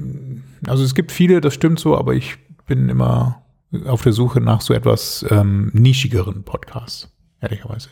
also 0.66 0.84
es 0.84 0.94
gibt 0.94 1.10
viele, 1.10 1.40
das 1.40 1.54
stimmt 1.54 1.80
so, 1.80 1.96
aber 1.96 2.14
ich 2.14 2.36
bin 2.66 2.88
immer 2.88 3.42
auf 3.86 4.02
der 4.02 4.12
Suche 4.12 4.40
nach 4.40 4.60
so 4.60 4.74
etwas 4.74 5.24
ähm, 5.30 5.70
nischigeren 5.72 6.44
Podcasts, 6.44 7.10
ehrlicherweise. 7.40 7.90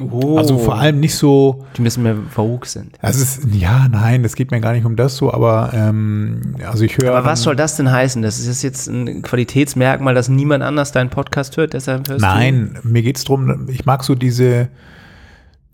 Oh, 0.00 0.38
Also 0.38 0.58
vor 0.58 0.76
allem 0.76 0.98
nicht 0.98 1.14
so, 1.14 1.64
die 1.76 1.82
müssen 1.82 2.02
mehr 2.02 2.16
Vogue 2.28 2.66
sind. 2.66 2.96
also 3.00 3.22
es 3.22 3.40
ja, 3.52 3.86
nein, 3.88 4.24
es 4.24 4.34
geht 4.34 4.50
mir 4.50 4.60
gar 4.60 4.72
nicht 4.72 4.84
um 4.84 4.96
das 4.96 5.16
so, 5.16 5.32
aber 5.32 5.70
ähm, 5.72 6.56
also 6.66 6.84
ich 6.84 6.98
höre. 6.98 7.14
Aber 7.14 7.24
was 7.24 7.42
soll 7.42 7.54
das 7.54 7.76
denn 7.76 7.90
heißen? 7.90 8.20
Das 8.20 8.40
ist 8.40 8.62
jetzt 8.62 8.88
ein 8.88 9.22
Qualitätsmerkmal, 9.22 10.14
dass 10.14 10.28
niemand 10.28 10.64
anders 10.64 10.90
deinen 10.90 11.10
Podcast 11.10 11.56
hört, 11.56 11.74
deshalb 11.74 12.08
hörst 12.08 12.22
Nein, 12.22 12.76
mir 12.82 13.02
geht's 13.02 13.22
drum. 13.22 13.68
ich 13.68 13.86
mag 13.86 14.02
so 14.02 14.16
diese 14.16 14.68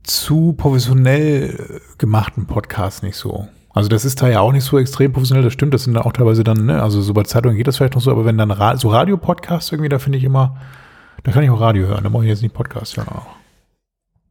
zu 0.03 0.53
professionell 0.53 1.81
gemachten 1.97 2.47
Podcasts 2.47 3.03
nicht 3.03 3.17
so. 3.17 3.49
Also 3.73 3.89
das 3.89 4.05
ist 4.05 4.21
da 4.21 4.29
ja 4.29 4.41
auch 4.41 4.53
nicht 4.53 4.65
so 4.65 4.79
extrem 4.79 5.13
professionell, 5.13 5.45
das 5.45 5.53
stimmt, 5.55 5.73
das 5.73 5.85
sind 5.85 5.95
da 5.95 6.03
auch 6.03 6.13
teilweise 6.13 6.45
dann, 6.45 6.67
ne, 6.67 6.83
also 6.83 7.01
so 7.01 7.15
bei 7.15 7.23
Zeitungen 7.23 7.57
geht 7.57 7.69
das 7.69 7.77
vielleicht 7.79 7.95
noch 7.95 8.03
so, 8.03 8.11
aber 8.11 8.25
wenn 8.25 8.37
dann 8.37 8.51
Ra 8.51 8.77
so 8.77 8.89
Radio-Podcasts 8.89 9.71
irgendwie, 9.73 9.89
da 9.89 9.99
finde 9.99 10.19
ich 10.19 10.25
immer, 10.25 10.57
da 11.23 11.33
kann 11.33 11.43
ich 11.43 11.51
auch 11.51 11.61
Radio 11.61 11.87
hören, 11.87 12.03
da 12.03 12.11
brauche 12.11 12.25
ich 12.25 12.31
jetzt 12.31 12.43
nicht 12.43 12.55
Podcast 12.55 12.97
hören 12.97 13.09
auch. 13.09 13.40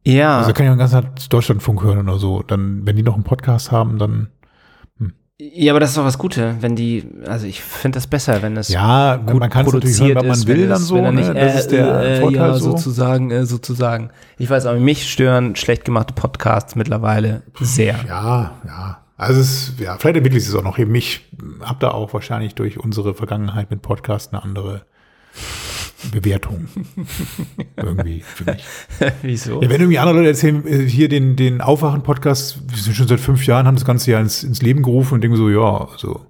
Ja, 0.06 0.38
Also 0.38 0.52
kann 0.52 0.64
ich 0.66 0.70
auch 0.70 0.74
den 0.74 0.78
ganzen 0.78 1.02
Tag 1.02 1.28
Deutschlandfunk 1.28 1.82
hören 1.82 2.08
oder 2.08 2.18
so. 2.18 2.42
Dann, 2.42 2.86
wenn 2.86 2.96
die 2.96 3.02
noch 3.02 3.14
einen 3.14 3.24
Podcast 3.24 3.70
haben, 3.72 3.98
dann 3.98 4.28
ja, 5.42 5.72
aber 5.72 5.80
das 5.80 5.90
ist 5.90 5.96
doch 5.96 6.04
was 6.04 6.18
Gute, 6.18 6.56
wenn 6.60 6.76
die, 6.76 7.02
also 7.26 7.46
ich 7.46 7.62
finde 7.62 7.96
das 7.96 8.06
besser, 8.06 8.42
wenn 8.42 8.58
es 8.58 8.68
ja, 8.68 9.16
gut 9.16 9.40
man 9.40 9.48
kann 9.48 9.64
es 9.66 9.72
natürlich 9.72 9.98
hören, 9.98 10.16
wann 10.16 10.26
man 10.26 10.36
ist, 10.36 10.46
will 10.46 10.60
wenn 10.62 10.68
dann 10.68 10.82
es- 10.82 10.86
so, 10.88 10.96
wenn 10.96 11.04
ne? 11.04 11.12
nicht, 11.12 11.28
das 11.30 11.54
äh, 11.54 11.58
ist 11.58 11.70
der 11.72 12.00
äh, 12.02 12.20
Vorteil 12.20 12.48
ja, 12.50 12.54
so. 12.58 12.72
sozusagen, 12.72 13.30
äh, 13.30 13.46
sozusagen. 13.46 14.10
Ich 14.36 14.50
weiß 14.50 14.66
aber, 14.66 14.78
mich 14.78 15.10
stören 15.10 15.56
schlecht 15.56 15.86
gemachte 15.86 16.12
Podcasts 16.12 16.76
mittlerweile 16.76 17.42
sehr. 17.58 17.96
Ja, 18.06 18.52
ja. 18.66 18.98
Also 19.16 19.40
es 19.40 19.68
ist, 19.70 19.80
ja, 19.80 19.96
vielleicht 19.98 20.16
entwickelt 20.18 20.42
es 20.42 20.50
sich 20.50 20.58
auch 20.58 20.62
noch 20.64 20.78
eben. 20.78 20.94
Ich 20.94 21.26
habe 21.62 21.78
da 21.80 21.90
auch 21.92 22.12
wahrscheinlich 22.12 22.54
durch 22.54 22.78
unsere 22.78 23.14
Vergangenheit 23.14 23.70
mit 23.70 23.80
Podcast 23.80 24.34
eine 24.34 24.42
andere 24.42 24.82
Bewertung. 26.12 26.66
irgendwie 27.76 28.20
für 28.20 28.44
mich. 28.44 28.64
Wieso? 29.22 29.62
Ja, 29.62 29.68
wenn 29.68 29.80
irgendwie 29.80 29.98
andere 29.98 30.16
Leute 30.18 30.28
erzählen, 30.28 30.66
äh, 30.66 30.88
hier 30.88 31.08
den, 31.08 31.36
den 31.36 31.60
Aufwachen-Podcast, 31.60 32.62
wir 32.68 32.78
sind 32.78 32.96
schon 32.96 33.08
seit 33.08 33.20
fünf 33.20 33.46
Jahren, 33.46 33.66
haben 33.66 33.76
das 33.76 33.84
ganze 33.84 34.10
Jahr 34.10 34.20
ins, 34.20 34.42
ins 34.42 34.62
Leben 34.62 34.82
gerufen 34.82 35.14
und 35.14 35.20
denken 35.22 35.36
so, 35.36 35.48
ja, 35.50 35.88
so. 35.96 36.20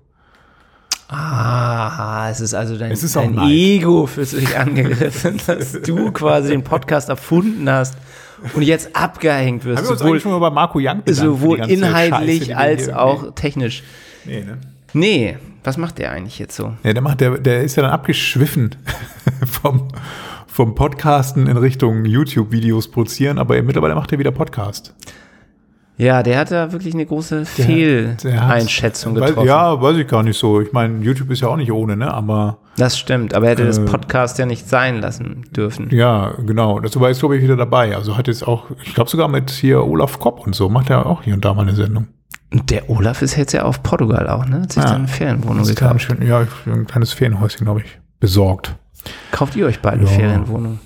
Ah, 1.12 2.28
es 2.30 2.40
ist 2.40 2.54
also 2.54 2.78
dein, 2.78 2.92
ist 2.92 3.16
dein. 3.16 3.36
Ego 3.38 4.06
für 4.06 4.24
sich 4.24 4.56
angegriffen, 4.56 5.40
dass 5.46 5.72
du 5.72 6.12
quasi 6.12 6.50
den 6.50 6.62
Podcast 6.62 7.08
erfunden 7.08 7.68
hast 7.68 7.96
und 8.54 8.62
jetzt 8.62 8.94
abgehängt 8.94 9.64
wirst. 9.64 9.78
Haben 9.78 9.86
wir 9.86 9.90
uns 9.92 10.00
sowohl 10.00 10.20
schon 10.20 10.30
mal 10.30 10.38
bei 10.38 10.50
Marco 10.50 10.78
Young 10.78 11.02
bedankt 11.02 11.08
sowohl 11.16 11.58
Scheiße, 11.58 11.72
inhaltlich 11.72 12.48
wir 12.48 12.58
als 12.58 12.88
auch 12.90 13.24
irgendwie- 13.24 13.34
technisch. 13.40 13.82
Nee, 14.24 14.44
ne? 14.44 14.58
Nee, 14.92 15.36
was 15.64 15.76
macht 15.76 15.98
der 15.98 16.12
eigentlich 16.12 16.38
jetzt 16.38 16.56
so? 16.56 16.72
Ja, 16.82 16.92
der 16.92 17.02
macht, 17.02 17.20
der, 17.20 17.38
der 17.38 17.62
ist 17.62 17.76
ja 17.76 17.82
dann 17.82 17.92
abgeschwiffen 17.92 18.74
vom, 19.46 19.88
vom 20.46 20.74
Podcasten 20.74 21.46
in 21.46 21.56
Richtung 21.56 22.04
YouTube-Videos 22.04 22.90
produzieren, 22.90 23.38
aber 23.38 23.60
mittlerweile 23.62 23.94
macht 23.94 24.10
er 24.12 24.18
wieder 24.18 24.30
Podcast. 24.32 24.94
Ja, 25.96 26.22
der 26.22 26.38
hat 26.38 26.50
da 26.50 26.72
wirklich 26.72 26.94
eine 26.94 27.04
große 27.04 27.44
Fehleinschätzung 27.44 29.14
getroffen. 29.14 29.46
Ja, 29.46 29.80
weiß 29.82 29.98
ich 29.98 30.06
gar 30.06 30.22
nicht 30.22 30.38
so. 30.38 30.58
Ich 30.62 30.72
meine, 30.72 31.04
YouTube 31.04 31.30
ist 31.30 31.42
ja 31.42 31.48
auch 31.48 31.56
nicht 31.56 31.70
ohne, 31.70 31.94
ne? 31.94 32.12
Aber 32.12 32.56
Das 32.78 32.98
stimmt, 32.98 33.34
aber 33.34 33.44
er 33.46 33.50
hätte 33.52 33.66
das 33.66 33.76
Äh, 33.76 33.84
Podcast 33.84 34.38
ja 34.38 34.46
nicht 34.46 34.66
sein 34.66 35.02
lassen 35.02 35.44
dürfen. 35.54 35.88
ja, 35.90 36.32
genau. 36.46 36.80
Das 36.80 36.98
war 36.98 37.08
jetzt, 37.10 37.20
glaube 37.20 37.36
ich, 37.36 37.42
wieder 37.42 37.56
dabei. 37.56 37.94
Also 37.94 38.16
hat 38.16 38.28
jetzt 38.28 38.48
auch, 38.48 38.70
ich 38.82 38.94
glaube 38.94 39.10
sogar 39.10 39.28
mit 39.28 39.50
hier 39.50 39.84
Olaf 39.84 40.18
Kopp 40.18 40.46
und 40.46 40.54
so, 40.54 40.70
macht 40.70 40.88
er 40.88 41.04
auch 41.04 41.22
hier 41.22 41.34
und 41.34 41.44
da 41.44 41.52
mal 41.52 41.62
eine 41.62 41.74
Sendung. 41.74 42.06
Der 42.52 42.90
Olaf 42.90 43.22
ist 43.22 43.36
jetzt 43.36 43.52
ja 43.52 43.62
auf 43.62 43.82
Portugal 43.82 44.28
auch, 44.28 44.44
ne? 44.46 44.62
Hat 44.62 44.72
sich 44.72 44.82
Ja. 44.82 44.90
dann 44.90 44.98
eine 45.02 45.08
Ferienwohnung 45.08 45.64
gekauft. 45.64 46.02
schön, 46.02 46.26
ja, 46.26 46.46
ein 46.66 46.86
kleines 46.86 47.12
Ferienhäuschen, 47.12 47.64
glaube 47.64 47.80
ich, 47.82 47.98
besorgt. 48.18 48.74
Kauft 49.30 49.54
ihr 49.56 49.66
euch 49.66 49.80
beide 49.80 50.02
Ja. 50.02 50.08
Ferienwohnung? 50.08 50.80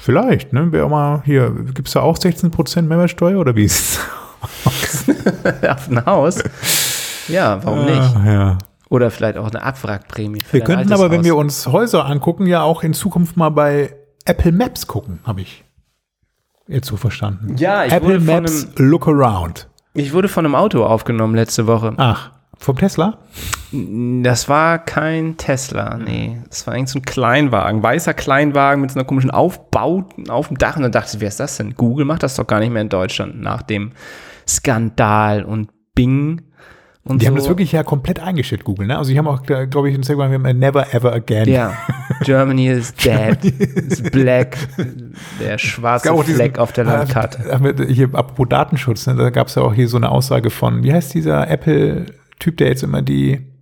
Vielleicht, 0.00 0.52
ne? 0.52 0.70
Wäre 0.72 0.84
auch 0.86 0.90
mal 0.90 1.22
hier, 1.24 1.50
gibt 1.50 1.88
es 1.88 1.94
da 1.94 2.00
auch 2.00 2.18
16% 2.18 2.82
Mehrwertsteuer 2.82 3.38
oder 3.40 3.56
wie 3.56 3.64
ist 3.64 3.98
auf 5.68 5.88
ein 5.90 6.04
Haus? 6.06 6.42
Ja, 7.28 7.64
warum 7.64 7.84
nicht? 7.86 8.14
Ja, 8.26 8.32
ja. 8.32 8.58
Oder 8.90 9.10
vielleicht 9.10 9.38
auch 9.38 9.48
eine 9.50 9.62
Abwrackprämie. 9.62 10.40
für 10.42 10.52
Wir 10.54 10.60
dein 10.60 10.66
könnten 10.66 10.92
altes 10.92 11.00
aber, 11.00 11.10
wenn 11.10 11.18
Haus. 11.20 11.24
wir 11.24 11.36
uns 11.36 11.66
Häuser 11.66 12.04
angucken, 12.04 12.46
ja 12.46 12.62
auch 12.62 12.82
in 12.82 12.92
Zukunft 12.92 13.36
mal 13.36 13.48
bei 13.48 13.94
Apple 14.26 14.52
Maps 14.52 14.86
gucken, 14.86 15.20
habe 15.24 15.40
ich 15.40 15.64
jetzt 16.68 16.86
so 16.88 16.96
verstanden. 16.96 17.56
Ja, 17.56 17.84
ich 17.84 17.92
Apple 17.92 18.08
wurde, 18.08 18.20
von 18.20 18.42
Maps 18.42 18.64
einem, 18.76 18.90
Look 18.90 19.08
Around. 19.08 19.68
Ich 19.94 20.12
wurde 20.12 20.28
von 20.28 20.44
einem 20.44 20.54
Auto 20.54 20.84
aufgenommen 20.84 21.34
letzte 21.34 21.66
Woche. 21.66 21.94
Ach, 21.96 22.30
vom 22.58 22.76
Tesla? 22.76 23.18
Das 23.72 24.48
war 24.48 24.78
kein 24.78 25.36
Tesla, 25.36 25.96
nee. 25.96 26.40
Das 26.48 26.66
war 26.66 26.74
eigentlich 26.74 26.90
so 26.90 26.98
ein 26.98 27.02
Kleinwagen, 27.02 27.82
weißer 27.82 28.14
Kleinwagen 28.14 28.80
mit 28.80 28.90
so 28.90 28.98
einer 28.98 29.06
komischen 29.06 29.30
Aufbauten 29.30 30.30
auf 30.30 30.48
dem 30.48 30.58
Dach. 30.58 30.76
Und 30.76 30.82
dann 30.82 30.92
dachte 30.92 31.16
ich, 31.16 31.20
wer 31.20 31.28
ist 31.28 31.40
das 31.40 31.56
denn? 31.56 31.74
Google 31.74 32.04
macht 32.04 32.22
das 32.22 32.34
doch 32.34 32.46
gar 32.46 32.60
nicht 32.60 32.72
mehr 32.72 32.82
in 32.82 32.88
Deutschland 32.88 33.40
nach 33.40 33.62
dem 33.62 33.92
Skandal 34.48 35.44
und 35.44 35.70
Bing 35.94 36.42
und 37.06 37.20
Die 37.20 37.26
so. 37.26 37.30
haben 37.30 37.36
das 37.36 37.48
wirklich 37.48 37.70
ja 37.72 37.82
komplett 37.82 38.18
eingestellt, 38.20 38.64
Google. 38.64 38.86
Ne? 38.86 38.96
Also 38.96 39.10
die 39.10 39.18
haben 39.18 39.26
auch, 39.28 39.42
glaube 39.42 39.88
ich, 39.88 39.94
in 39.94 40.00
Instagram 40.00 40.30
wir 40.30 40.34
haben 40.36 40.46
ein 40.46 40.58
Never 40.58 40.92
Ever 40.94 41.12
Again. 41.12 41.48
Ja, 41.48 41.76
Germany 42.22 42.68
is 42.68 42.94
dead, 42.94 43.44
is 43.44 44.02
black, 44.02 44.56
der 45.40 45.58
schwarze 45.58 46.12
auch 46.12 46.22
diesen- 46.24 46.36
Fleck 46.36 46.58
auf 46.58 46.72
der 46.72 46.84
Landkarte. 46.84 47.44
Äh, 47.50 47.58
mit- 47.58 47.80
Hier, 47.90 48.08
apropos 48.14 48.46
Datenschutz, 48.48 49.06
ne, 49.06 49.14
da 49.16 49.30
gab 49.30 49.48
es 49.48 49.54
ja 49.54 49.62
auch 49.62 49.74
hier 49.74 49.88
so 49.88 49.96
eine 49.98 50.10
Aussage 50.10 50.48
von, 50.50 50.82
wie 50.82 50.92
heißt 50.94 51.12
dieser 51.14 51.48
Apple-Typ, 51.48 52.56
der 52.56 52.68
jetzt 52.68 52.82
immer 52.82 53.02
die, 53.02 53.52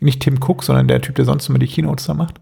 nicht 0.00 0.20
Tim 0.22 0.36
Cook, 0.40 0.62
sondern 0.62 0.86
der 0.88 1.00
Typ, 1.00 1.16
der 1.16 1.24
sonst 1.24 1.48
immer 1.48 1.58
die 1.58 1.66
Keynotes 1.66 2.06
da 2.06 2.14
macht? 2.14 2.40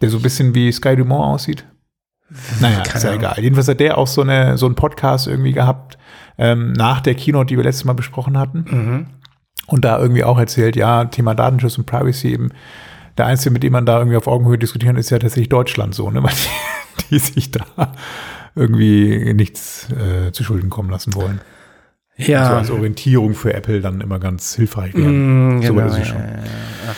Der 0.00 0.08
so 0.10 0.16
ein 0.16 0.22
bisschen 0.22 0.54
wie 0.54 0.72
Sky 0.72 0.96
Dumont 0.96 1.24
aussieht? 1.34 1.66
Naja, 2.60 2.80
Keine 2.82 2.96
ist 2.96 3.02
ja 3.04 3.12
egal. 3.14 3.34
Jedenfalls 3.38 3.68
hat 3.68 3.80
der 3.80 3.98
auch 3.98 4.06
so, 4.06 4.22
eine, 4.22 4.56
so 4.56 4.66
einen 4.66 4.76
Podcast 4.76 5.26
irgendwie 5.26 5.52
gehabt, 5.52 5.98
ähm, 6.40 6.72
nach 6.72 7.00
der 7.00 7.14
Keynote, 7.14 7.46
die 7.46 7.56
wir 7.56 7.64
letztes 7.64 7.84
Mal 7.84 7.92
besprochen 7.92 8.36
hatten. 8.36 8.64
Mhm. 8.68 9.06
und 9.66 9.84
da 9.84 10.00
irgendwie 10.00 10.24
auch 10.24 10.38
erzählt, 10.38 10.74
ja, 10.74 11.04
Thema 11.04 11.34
Datenschutz 11.34 11.78
und 11.78 11.86
Privacy 11.86 12.32
eben. 12.32 12.50
Der 13.18 13.26
Einzige, 13.26 13.52
mit 13.52 13.62
dem 13.62 13.72
man 13.72 13.86
da 13.86 13.98
irgendwie 13.98 14.16
auf 14.16 14.26
Augenhöhe 14.26 14.58
diskutieren, 14.58 14.96
ist 14.96 15.10
ja 15.10 15.18
tatsächlich 15.18 15.50
Deutschland 15.50 15.94
so, 15.94 16.10
ne? 16.10 16.22
Weil 16.22 16.32
die, 16.32 17.02
die 17.10 17.18
sich 17.18 17.50
da 17.50 17.64
irgendwie 18.56 19.32
nichts 19.34 19.88
äh, 19.90 20.32
zu 20.32 20.42
Schulden 20.42 20.70
kommen 20.70 20.90
lassen 20.90 21.14
wollen. 21.14 21.40
Ja. 22.16 22.48
So 22.48 22.54
als 22.54 22.70
Orientierung 22.70 23.34
für 23.34 23.54
Apple 23.54 23.80
dann 23.80 24.00
immer 24.00 24.18
ganz 24.18 24.54
hilfreich 24.54 24.94
werden. 24.94 25.58
Mm, 25.58 25.62
so 25.62 25.74
genau, 25.74 25.86
ist 25.86 25.92
es 25.92 25.98
ja, 25.98 26.04
schon. 26.06 26.18
ja, 26.18 26.26
ja. 26.26 26.42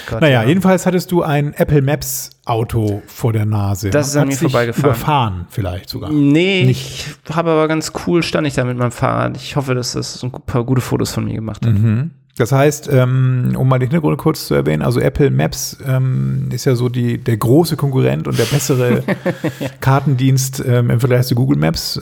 Gott, 0.08 0.20
Naja, 0.20 0.42
ja. 0.42 0.48
jedenfalls 0.48 0.86
hattest 0.86 1.10
du 1.12 1.22
ein 1.22 1.52
Apple 1.54 1.82
Maps 1.82 2.30
Auto 2.44 3.02
vor 3.06 3.32
der 3.32 3.44
Nase. 3.46 3.90
Das 3.90 4.08
ist 4.08 4.16
an 4.16 4.28
mir 4.28 4.36
vorbeigefahren. 4.36 4.84
Überfahren 4.90 5.46
vielleicht 5.50 5.88
sogar. 5.88 6.10
Nee, 6.10 6.64
Nicht. 6.64 7.16
ich 7.28 7.34
habe 7.36 7.50
aber 7.50 7.68
ganz 7.68 7.92
cool, 8.06 8.22
stand 8.22 8.46
ich 8.46 8.54
da 8.54 8.64
mit 8.64 8.76
meinem 8.76 8.90
Fahrrad. 8.92 9.36
Ich 9.36 9.56
hoffe, 9.56 9.74
dass 9.74 9.92
das 9.92 10.22
ein 10.22 10.30
paar 10.32 10.64
gute 10.64 10.80
Fotos 10.80 11.12
von 11.12 11.24
mir 11.24 11.34
gemacht 11.34 11.64
hat. 11.64 11.72
Mhm. 11.74 12.10
Das 12.38 12.50
heißt, 12.50 12.88
ähm, 12.90 13.54
um 13.58 13.68
mal 13.68 13.78
den 13.78 13.90
Hintergrund 13.90 14.16
kurz 14.16 14.46
zu 14.46 14.54
erwähnen, 14.54 14.82
also 14.82 15.00
Apple 15.00 15.30
Maps 15.30 15.76
ähm, 15.86 16.48
ist 16.50 16.64
ja 16.64 16.74
so 16.74 16.88
die, 16.88 17.18
der 17.18 17.36
große 17.36 17.76
Konkurrent 17.76 18.26
und 18.26 18.38
der 18.38 18.46
bessere 18.46 19.02
Kartendienst 19.80 20.64
ähm, 20.66 20.88
im 20.88 20.98
Vergleich 20.98 21.26
zu 21.26 21.34
Google 21.34 21.58
Maps. 21.58 22.00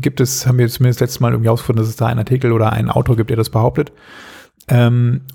Gibt 0.00 0.20
es, 0.20 0.46
haben 0.46 0.58
wir 0.58 0.68
zumindest 0.68 1.00
letztes 1.00 1.18
Mal 1.18 1.32
irgendwie 1.32 1.48
ausgefunden, 1.48 1.82
dass 1.82 1.90
es 1.90 1.96
da 1.96 2.06
einen 2.06 2.20
Artikel 2.20 2.52
oder 2.52 2.72
einen 2.72 2.88
Autor 2.88 3.16
gibt, 3.16 3.30
der 3.30 3.36
das 3.36 3.50
behauptet. 3.50 3.92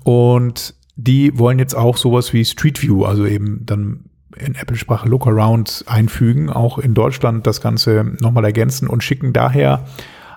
Und 0.04 0.74
die 1.02 1.38
wollen 1.38 1.58
jetzt 1.58 1.74
auch 1.74 1.96
sowas 1.96 2.32
wie 2.32 2.44
Street 2.44 2.82
View, 2.82 3.04
also 3.04 3.26
eben 3.26 3.64
dann 3.64 4.04
in 4.36 4.54
Apple-Sprache 4.54 5.08
Lookaround 5.08 5.84
einfügen, 5.86 6.50
auch 6.50 6.78
in 6.78 6.94
Deutschland 6.94 7.46
das 7.46 7.60
Ganze 7.60 8.16
nochmal 8.20 8.44
ergänzen 8.44 8.88
und 8.88 9.02
schicken 9.02 9.32
daher 9.32 9.84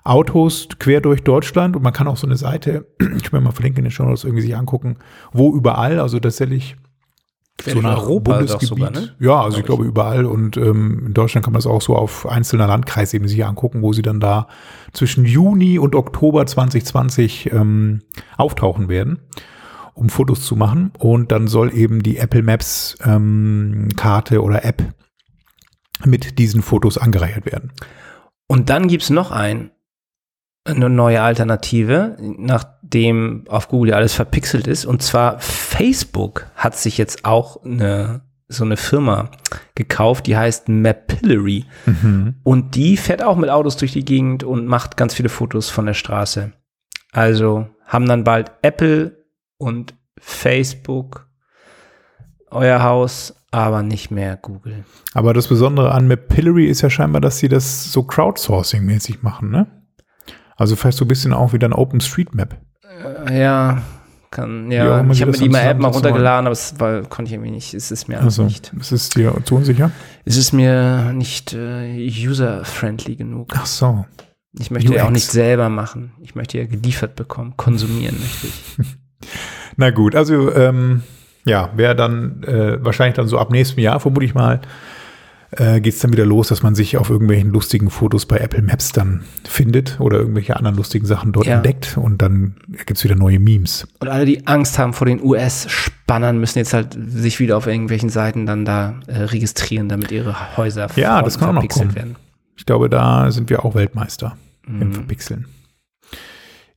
Autos 0.03 0.67
quer 0.79 0.99
durch 0.99 1.23
Deutschland. 1.23 1.75
Und 1.75 1.83
man 1.83 1.93
kann 1.93 2.07
auch 2.07 2.17
so 2.17 2.27
eine 2.27 2.35
Seite, 2.35 2.87
ich 3.17 3.31
will 3.31 3.41
mal 3.41 3.51
verlinken 3.51 3.79
in 3.79 3.85
den 3.85 3.91
Show 3.91 4.03
Notes, 4.03 4.23
irgendwie 4.23 4.41
sich 4.41 4.55
angucken, 4.55 4.97
wo 5.31 5.55
überall, 5.55 5.99
also 5.99 6.19
tatsächlich 6.19 6.75
Quer 7.57 7.75
durch 7.75 7.85
Europa 7.85 8.41
doch 8.41 8.61
sogar, 8.61 8.89
ne? 8.89 9.11
Ja, 9.19 9.41
also 9.41 9.59
ich 9.59 9.65
Glaub 9.65 9.77
glaube 9.77 9.87
überall. 9.87 10.25
Und 10.25 10.57
ähm, 10.57 11.03
in 11.07 11.13
Deutschland 11.13 11.45
kann 11.45 11.53
man 11.53 11.59
das 11.59 11.67
auch 11.67 11.83
so 11.83 11.95
auf 11.95 12.27
einzelner 12.27 12.67
Landkreisebene 12.67 13.29
sich 13.29 13.45
angucken, 13.45 13.83
wo 13.83 13.93
sie 13.93 14.01
dann 14.01 14.19
da 14.19 14.47
zwischen 14.91 15.23
Juni 15.25 15.77
und 15.77 15.93
Oktober 15.93 16.45
2020 16.47 17.51
ähm, 17.53 18.01
auftauchen 18.37 18.89
werden, 18.89 19.19
um 19.93 20.09
Fotos 20.09 20.45
zu 20.45 20.55
machen 20.55 20.91
und 20.97 21.31
dann 21.31 21.47
soll 21.47 21.73
eben 21.73 22.03
die 22.03 22.17
Apple 22.17 22.43
Maps 22.43 22.97
ähm, 23.05 23.89
Karte 23.95 24.41
oder 24.41 24.65
App 24.65 24.83
mit 26.05 26.39
diesen 26.39 26.61
Fotos 26.61 26.97
angereichert 26.97 27.45
werden. 27.45 27.71
Und 28.47 28.69
dann 28.69 28.87
gibt's 28.87 29.09
noch 29.09 29.31
ein, 29.31 29.71
eine 30.65 30.89
neue 30.89 31.21
Alternative, 31.21 32.17
nachdem 32.19 33.45
auf 33.47 33.67
Google 33.67 33.91
ja 33.91 33.97
alles 33.97 34.13
verpixelt 34.13 34.67
ist. 34.67 34.85
Und 34.85 35.01
zwar 35.01 35.39
Facebook 35.39 36.47
hat 36.55 36.75
sich 36.77 36.97
jetzt 36.97 37.25
auch 37.25 37.63
eine, 37.63 38.21
so 38.47 38.63
eine 38.63 38.77
Firma 38.77 39.31
gekauft, 39.75 40.27
die 40.27 40.37
heißt 40.37 40.69
Mapillary. 40.69 41.65
Und 42.43 42.75
die 42.75 42.97
fährt 42.97 43.23
auch 43.23 43.37
mit 43.37 43.49
Autos 43.49 43.77
durch 43.77 43.93
die 43.93 44.05
Gegend 44.05 44.43
und 44.43 44.67
macht 44.67 44.97
ganz 44.97 45.13
viele 45.13 45.29
Fotos 45.29 45.69
von 45.69 45.85
der 45.85 45.93
Straße. 45.93 46.53
Also 47.11 47.67
haben 47.85 48.07
dann 48.07 48.23
bald 48.23 48.51
Apple 48.61 49.22
und 49.57 49.93
Facebook 50.19 51.27
euer 52.49 52.83
Haus, 52.83 53.33
aber 53.51 53.81
nicht 53.83 54.11
mehr 54.11 54.37
Google. 54.37 54.83
Aber 55.13 55.33
das 55.33 55.47
Besondere 55.47 55.91
an 55.91 56.07
Mapillary 56.07 56.67
ist 56.67 56.81
ja 56.81 56.89
scheinbar, 56.89 57.21
dass 57.21 57.39
sie 57.39 57.49
das 57.49 57.91
so 57.91 58.01
Crowdsourcing-mäßig 58.01 59.17
machen, 59.21 59.49
ne? 59.49 59.67
Also 60.55 60.75
vielleicht 60.75 60.97
so 60.99 61.05
ein 61.05 61.07
bisschen 61.07 61.33
auch 61.33 61.53
wieder 61.53 61.67
ein 61.67 61.73
OpenStreetMap. 61.73 62.55
Äh, 63.27 63.39
Ja, 63.41 63.81
kann, 64.29 64.71
ja. 64.71 65.03
Ich 65.11 65.21
habe 65.21 65.31
mir 65.31 65.37
die 65.37 65.49
mal 65.49 65.61
App 65.61 65.79
mal 65.79 65.87
runtergeladen, 65.89 66.45
aber 66.47 66.53
es 66.53 66.79
war, 66.79 67.01
konnte 67.03 67.29
ich 67.29 67.33
irgendwie 67.33 67.51
nicht. 67.51 67.73
Es 67.73 67.91
ist 67.91 68.07
mir 68.07 68.19
Also, 68.21 68.43
nicht. 68.43 68.71
es 68.79 68.91
ist 68.91 69.15
dir 69.15 69.35
zu 69.45 69.55
unsicher? 69.55 69.91
Es 70.25 70.37
ist 70.37 70.53
mir 70.53 71.11
nicht 71.13 71.53
äh, 71.53 72.07
user-friendly 72.07 73.15
genug. 73.15 73.49
Ach 73.55 73.65
so. 73.65 74.05
Ich 74.59 74.69
möchte 74.69 74.93
ja 74.93 75.01
auch 75.03 75.07
UX. 75.07 75.13
nicht 75.13 75.31
selber 75.31 75.69
machen. 75.69 76.13
Ich 76.21 76.35
möchte 76.35 76.59
ja 76.59 76.65
geliefert 76.65 77.15
bekommen. 77.15 77.55
Konsumieren 77.57 78.19
möchte 78.19 78.47
ich. 78.47 78.63
Na 79.77 79.89
gut, 79.91 80.15
also 80.15 80.53
ähm, 80.53 81.03
ja, 81.45 81.69
wäre 81.75 81.95
dann 81.95 82.43
äh, 82.43 82.83
wahrscheinlich 82.83 83.15
dann 83.15 83.27
so 83.27 83.37
ab 83.39 83.51
nächstem 83.51 83.79
Jahr, 83.83 83.99
vermute 83.99 84.25
ich 84.25 84.33
mal, 84.33 84.61
äh, 85.51 85.81
geht 85.81 85.93
es 85.93 85.99
dann 85.99 86.11
wieder 86.13 86.25
los, 86.25 86.47
dass 86.47 86.63
man 86.63 86.73
sich 86.73 86.97
auf 86.97 87.09
irgendwelchen 87.09 87.49
lustigen 87.51 87.89
Fotos 87.91 88.25
bei 88.25 88.37
Apple 88.37 88.61
Maps 88.63 88.91
dann 88.91 89.23
findet 89.43 89.99
oder 89.99 90.17
irgendwelche 90.17 90.55
anderen 90.55 90.75
lustigen 90.77 91.05
Sachen 91.05 91.31
dort 91.31 91.45
Ja. 91.45 91.55
entdeckt 91.57 91.95
und 91.97 92.21
dann 92.23 92.55
gibt's 92.85 93.03
wieder 93.03 93.15
neue 93.15 93.39
Memes. 93.39 93.87
Und 93.99 94.07
alle, 94.07 94.25
die 94.25 94.47
Angst 94.47 94.79
haben 94.79 94.93
vor 94.93 95.05
den 95.05 95.21
US-Spannern, 95.23 96.39
müssen 96.39 96.57
jetzt 96.59 96.73
halt 96.73 96.97
sich 97.07 97.39
wieder 97.39 97.57
auf 97.57 97.67
irgendwelchen 97.67 98.09
Seiten 98.09 98.45
dann 98.45 98.65
da 98.65 98.95
äh, 99.07 99.23
registrieren, 99.23 99.89
damit 99.89 100.11
ihre 100.11 100.57
Häuser 100.57 100.87
Ja, 100.95 101.21
das 101.21 101.37
kann 101.37 101.49
auch 101.49 101.53
noch 101.53 101.61
verpixelt 101.61 101.85
kommen. 101.89 101.95
werden. 101.95 102.15
Ich 102.55 102.65
glaube, 102.65 102.89
da 102.89 103.29
sind 103.31 103.49
wir 103.49 103.65
auch 103.65 103.75
Weltmeister 103.75 104.37
im 104.67 104.79
Mhm. 104.89 104.93
Verpixeln. 104.93 105.45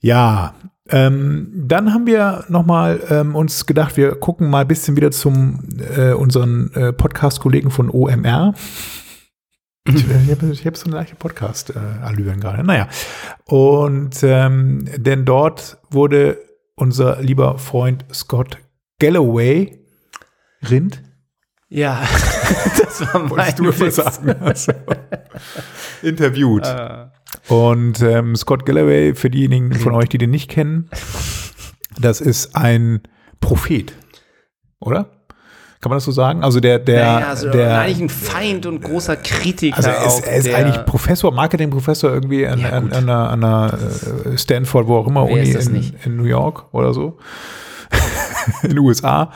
Ja, 0.06 0.54
ähm, 0.88 1.50
dann 1.52 1.92
haben 1.92 2.06
wir 2.06 2.44
nochmal 2.46 3.00
ähm, 3.10 3.34
uns 3.34 3.66
gedacht, 3.66 3.96
wir 3.96 4.14
gucken 4.14 4.48
mal 4.48 4.60
ein 4.60 4.68
bisschen 4.68 4.94
wieder 4.94 5.10
zum 5.10 5.68
äh, 5.96 6.12
unseren 6.12 6.72
äh, 6.74 6.92
Podcast-Kollegen 6.92 7.72
von 7.72 7.90
OMR. 7.90 8.54
Ich, 9.88 9.96
ich 9.96 10.30
habe 10.30 10.46
ich 10.52 10.64
hab 10.64 10.76
so 10.76 10.86
eine 10.86 10.94
leichte 10.94 11.16
Podcast-Allüren 11.16 12.38
gerade. 12.38 12.62
Naja, 12.62 12.88
und 13.46 14.22
ähm, 14.22 14.88
denn 14.96 15.24
dort 15.24 15.78
wurde 15.90 16.38
unser 16.76 17.20
lieber 17.20 17.58
Freund 17.58 18.04
Scott 18.12 18.58
Galloway 19.00 19.84
Rind, 20.70 21.02
Ja, 21.68 22.00
das 22.78 23.00
war 23.12 23.22
mein 23.22 23.30
wolltest 23.30 23.80
du 23.80 23.90
sagen, 23.90 24.36
also, 24.40 24.72
interviewt. 26.02 26.64
Äh, 26.64 27.06
Und 27.48 28.02
ähm, 28.02 28.34
Scott 28.36 28.66
Galloway, 28.66 29.14
für 29.14 29.30
diejenigen 29.30 29.72
von 29.74 29.94
euch, 29.94 30.08
die 30.08 30.18
den 30.18 30.30
nicht 30.30 30.50
kennen, 30.50 30.90
das 32.00 32.20
ist 32.20 32.56
ein 32.56 33.00
Prophet, 33.40 33.92
oder? 34.80 35.10
Kann 35.80 35.90
man 35.90 35.96
das 35.98 36.04
so 36.04 36.10
sagen? 36.10 36.42
Also 36.42 36.58
der, 36.58 36.78
der, 36.78 37.04
naja, 37.04 37.28
also 37.28 37.50
der, 37.50 37.80
eigentlich 37.80 38.00
ein 38.00 38.08
Feind 38.08 38.66
und 38.66 38.82
großer 38.82 39.14
Kritiker. 39.16 39.76
also 39.76 39.90
er 39.90 40.06
ist, 40.06 40.26
er 40.26 40.36
ist 40.36 40.48
eigentlich 40.48 40.84
Professor, 40.84 41.32
Marketingprofessor 41.32 42.12
irgendwie 42.12 42.46
an, 42.46 42.58
Ja, 42.58 42.70
an, 42.70 42.92
an 42.92 43.08
einer, 43.08 43.30
an 43.30 43.44
einer 43.44 43.78
äh, 44.24 44.38
Stanford, 44.38 44.88
wo 44.88 44.96
auch 44.96 45.06
immer, 45.06 45.28
Wer 45.28 45.34
Uni 45.34 45.50
in, 45.50 45.72
nicht? 45.72 45.94
in 46.04 46.16
New 46.16 46.24
York 46.24 46.74
oder 46.74 46.92
so. 46.92 47.18
in 48.62 48.70
den 48.70 48.78
USA 48.78 49.30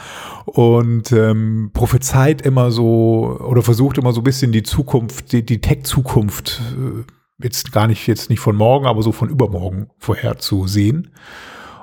und 0.47 1.13
ähm, 1.13 1.71
prophezeit 1.73 2.43
immer 2.43 2.71
so 2.71 3.39
oder 3.41 3.63
versucht 3.63 3.99
immer 3.99 4.13
so 4.13 4.21
ein 4.21 4.25
bisschen 4.25 4.51
die 4.51 4.63
Zukunft, 4.65 5.33
die, 5.33 5.45
die 5.45 5.61
Tech-Zukunft 5.61 6.61
äh, 6.75 7.05
jetzt 7.43 7.73
gar 7.73 7.87
nicht, 7.87 8.07
jetzt 8.07 8.31
nicht 8.31 8.41
von 8.41 8.57
morgen, 8.57 8.87
aber 8.87 9.03
so 9.03 9.13
von 9.13 9.29
übermorgen 9.29 9.89
vorherzusehen 9.99 11.13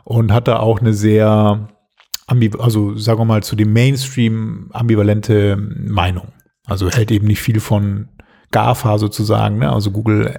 und 0.03 0.31
hat 0.31 0.47
da 0.47 0.59
auch 0.59 0.79
eine 0.79 0.93
sehr, 0.93 1.69
also 2.59 2.95
sagen 2.97 3.19
wir 3.19 3.25
mal 3.25 3.43
zu 3.43 3.55
dem 3.55 3.73
Mainstream 3.73 4.69
ambivalente 4.73 5.57
Meinung. 5.57 6.29
Also 6.65 6.89
hält 6.89 7.11
eben 7.11 7.27
nicht 7.27 7.41
viel 7.41 7.59
von 7.59 8.09
GAFA 8.51 8.97
sozusagen, 8.97 9.59
ne? 9.59 9.71
also 9.71 9.91
Google, 9.91 10.35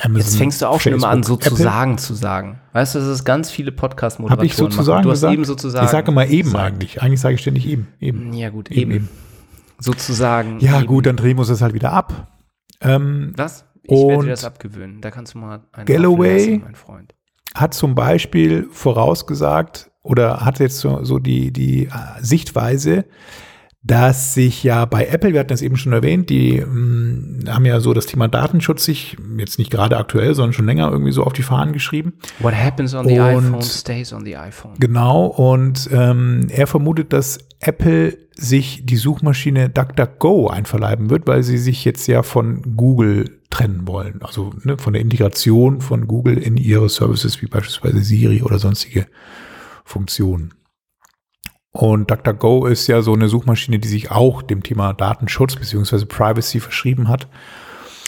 Amazon. 0.00 0.20
Jetzt 0.20 0.36
fängst 0.38 0.62
du 0.62 0.66
auch 0.66 0.80
schon 0.80 0.94
immer 0.94 1.08
an, 1.08 1.18
Facebook, 1.18 1.44
sozusagen 1.44 1.98
zu 1.98 2.14
sagen. 2.14 2.60
Weißt 2.72 2.94
du, 2.94 3.00
dass 3.00 3.08
es 3.08 3.24
ganz 3.24 3.50
viele 3.50 3.72
Podcast-Moderatoren 3.72 4.38
Habe 4.38 4.46
ich 4.46 4.54
sozusagen. 4.54 5.02
Du 5.02 5.10
hast 5.10 5.18
gesagt? 5.18 5.34
eben 5.34 5.44
sozusagen. 5.44 5.84
Ich 5.84 5.90
sage 5.90 6.10
immer 6.10 6.26
eben 6.26 6.44
gesagt. 6.44 6.64
eigentlich. 6.64 7.02
Eigentlich 7.02 7.20
sage 7.20 7.34
ich 7.34 7.40
ständig 7.42 7.66
eben. 7.66 7.88
Eben. 8.00 8.32
Ja, 8.32 8.48
gut, 8.48 8.70
Eben, 8.70 8.80
eben. 8.80 8.92
eben. 8.92 9.08
Sozusagen. 9.78 10.58
Ja, 10.60 10.78
eben. 10.78 10.86
gut, 10.86 11.06
dann 11.06 11.16
drehen 11.16 11.36
wir 11.36 11.40
uns 11.40 11.48
das 11.48 11.60
halt 11.60 11.74
wieder 11.74 11.92
ab. 11.92 12.28
Ähm, 12.80 13.34
Was? 13.36 13.66
Ich 13.82 13.90
werde 13.92 14.16
Und 14.18 14.24
dir 14.26 14.30
das 14.30 14.44
abgewöhnen. 14.44 15.00
Da 15.00 15.10
kannst 15.10 15.34
du 15.34 15.38
mal 15.38 15.60
einen 15.72 15.86
Galloway- 15.86 16.34
auflassen, 16.42 16.62
mein 16.64 16.74
Freund. 16.74 17.14
hat 17.54 17.74
zum 17.74 17.94
Beispiel 17.94 18.68
vorausgesagt 18.70 19.90
oder 20.02 20.44
hat 20.44 20.58
jetzt 20.60 20.78
so, 20.78 21.04
so 21.04 21.18
die, 21.18 21.52
die 21.52 21.86
äh, 21.86 21.90
Sichtweise, 22.20 23.04
dass 23.82 24.34
sich 24.34 24.62
ja 24.62 24.84
bei 24.84 25.06
Apple, 25.06 25.32
wir 25.32 25.40
hatten 25.40 25.54
es 25.54 25.62
eben 25.62 25.76
schon 25.78 25.94
erwähnt, 25.94 26.28
die 26.28 26.60
mh, 26.60 27.50
haben 27.50 27.64
ja 27.64 27.80
so 27.80 27.94
das 27.94 28.04
Thema 28.04 28.28
Datenschutz 28.28 28.84
sich 28.84 29.16
jetzt 29.38 29.58
nicht 29.58 29.70
gerade 29.70 29.96
aktuell, 29.96 30.34
sondern 30.34 30.52
schon 30.52 30.66
länger 30.66 30.90
irgendwie 30.90 31.12
so 31.12 31.24
auf 31.24 31.32
die 31.32 31.42
Fahnen 31.42 31.72
geschrieben. 31.72 32.12
What 32.40 32.54
happens 32.54 32.94
on 32.94 33.08
the 33.08 33.18
Und- 33.18 33.20
iPhone 33.20 33.62
stays 33.62 34.12
on 34.12 34.24
the 34.26 34.36
iPhone. 34.36 34.74
Genau, 34.78 35.26
und 35.26 35.88
ähm, 35.92 36.48
er 36.50 36.66
vermutet, 36.66 37.14
dass 37.14 37.38
Apple 37.60 38.18
sich 38.36 38.84
die 38.84 38.96
Suchmaschine 38.96 39.70
DuckDuckGo 39.70 40.48
einverleiben 40.48 41.08
wird, 41.08 41.26
weil 41.26 41.42
sie 41.42 41.58
sich 41.58 41.84
jetzt 41.86 42.06
ja 42.06 42.22
von 42.22 42.76
Google 42.76 43.38
trennen 43.48 43.86
wollen. 43.88 44.20
Also 44.22 44.52
ne, 44.62 44.76
von 44.78 44.92
der 44.92 45.02
Integration 45.02 45.80
von 45.80 46.06
Google 46.06 46.36
in 46.38 46.56
ihre 46.58 46.88
Services 46.90 47.40
wie 47.42 47.46
beispielsweise 47.46 48.00
Siri 48.02 48.42
oder 48.42 48.58
sonstige 48.58 49.06
Funktionen. 49.84 50.52
Und 51.72 52.10
DuckDuckGo 52.10 52.66
ist 52.66 52.86
ja 52.88 53.00
so 53.02 53.12
eine 53.12 53.28
Suchmaschine, 53.28 53.78
die 53.78 53.88
sich 53.88 54.10
auch 54.10 54.42
dem 54.42 54.62
Thema 54.62 54.92
Datenschutz 54.92 55.54
beziehungsweise 55.56 56.06
Privacy 56.06 56.58
verschrieben 56.60 57.08
hat. 57.08 57.28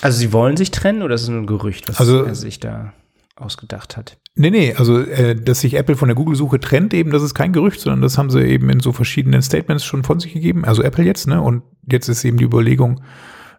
Also 0.01 0.19
sie 0.19 0.33
wollen 0.33 0.57
sich 0.57 0.73
trennen 0.73 1.03
oder 1.03 1.15
ist 1.15 1.23
es 1.23 1.29
nur 1.29 1.39
ein 1.41 1.47
Gerücht, 1.47 1.89
was 1.89 2.01
Also- 2.01 2.25
er 2.25 2.35
sich 2.35 2.59
da. 2.61 2.93
ausgedacht 3.37 3.97
hat. 3.97 4.19
Nee, 4.35 4.51
nee, 4.51 4.75
also 4.77 5.01
äh, 5.01 5.35
dass 5.35 5.61
sich 5.61 5.75
Apple 5.75 5.97
von 5.97 6.07
der 6.09 6.15
Google-Suche 6.15 6.61
trennt, 6.61 6.95
eben, 6.95 7.11
das 7.11 7.23
ist 7.23 7.35
kein 7.35 7.53
Gerücht, 7.53 7.81
sondern 7.81 8.01
das 8.03 8.17
haben 8.17 8.31
sie 8.31 8.41
eben 8.43 8.69
in 8.71 8.81
so 8.81 8.93
verschiedenen 8.93 9.43
Statements 9.43 9.85
schon 9.85 10.05
von 10.05 10.21
sich 10.21 10.33
gegeben. 10.33 10.65
Also 10.65 10.83
Apple 10.83 11.05
jetzt, 11.05 11.27
ne? 11.27 11.41
Und 11.41 11.63
jetzt 11.91 12.09
ist 12.09 12.25
eben 12.25 12.37
die 12.37 12.45
Überlegung 12.45 13.01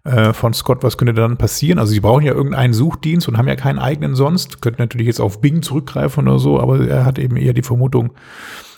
äh, 0.05 0.31
von 0.31 0.53
Scott, 0.53 0.83
was 0.83 0.97
könnte 0.97 1.13
dann 1.13 1.37
passieren? 1.37 1.79
Also 1.79 1.91
sie 1.91 1.99
brauchen 1.99 2.23
ja 2.25 2.33
irgendeinen 2.33 2.73
Suchdienst 2.73 3.27
und 3.27 3.37
haben 3.37 3.47
ja 3.47 3.55
keinen 3.55 3.79
eigenen 3.79 4.15
sonst, 4.15 4.61
könnten 4.61 4.81
natürlich 4.81 5.07
jetzt 5.07 5.19
auf 5.19 5.41
Bing 5.41 5.61
zurückgreifen 5.63 6.27
oder 6.27 6.39
so, 6.39 6.59
aber 6.59 6.87
er 6.87 7.03
hat 7.05 7.19
eben 7.19 7.35
eher 7.35 7.53
die 7.53 7.61
Vermutung, 7.63 8.13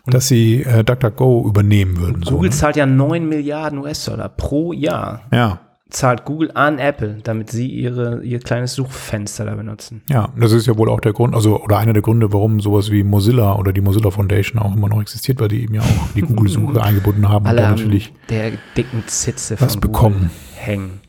dass 0.07 0.27
sie 0.27 0.63
äh, 0.63 0.83
DuckDuckGo 0.83 1.45
übernehmen 1.47 1.97
würden. 1.97 2.23
So, 2.23 2.35
Google 2.35 2.49
ne? 2.49 2.55
zahlt 2.55 2.75
ja 2.75 2.85
9 2.85 3.27
Milliarden 3.27 3.79
US-Dollar 3.79 4.29
pro 4.29 4.73
Jahr. 4.73 5.21
Ja, 5.31 5.59
Zahlt 5.87 6.25
Google 6.25 6.49
an 6.55 6.79
Apple, 6.79 7.19
damit 7.23 7.51
sie 7.51 7.67
ihre, 7.67 8.23
ihr 8.23 8.39
kleines 8.39 8.73
Suchfenster 8.73 9.45
da 9.45 9.53
benutzen. 9.53 10.01
ja, 10.09 10.29
das 10.35 10.51
ist 10.51 10.65
ja 10.65 10.75
wohl 10.79 10.89
auch 10.89 10.99
der 10.99 11.13
Grund, 11.13 11.35
also 11.35 11.61
oder 11.61 11.77
einer 11.77 11.93
der 11.93 12.01
Gründe, 12.01 12.33
warum 12.33 12.59
sowas 12.59 12.89
wie 12.89 13.03
Mozilla 13.03 13.55
oder 13.55 13.71
die 13.71 13.81
Mozilla 13.81 14.09
Foundation 14.09 14.59
auch 14.59 14.75
immer 14.75 14.89
noch 14.89 14.99
existiert, 14.99 15.39
weil 15.39 15.47
die 15.47 15.61
eben 15.61 15.75
ja 15.75 15.81
auch 15.81 16.13
die 16.15 16.21
Google-Suche 16.21 16.81
eingebunden 16.83 17.29
haben 17.29 17.45
und 17.45 17.49
Alle 17.49 17.61
da 17.61 17.67
haben 17.67 17.75
natürlich 17.75 18.13
der 18.29 18.53
dicken 18.75 19.03
Zitze 19.05 19.61
was 19.61 19.73
von 19.73 19.81
bekommen. 19.81 20.15
Google 20.15 20.31
hängen. 20.55 21.01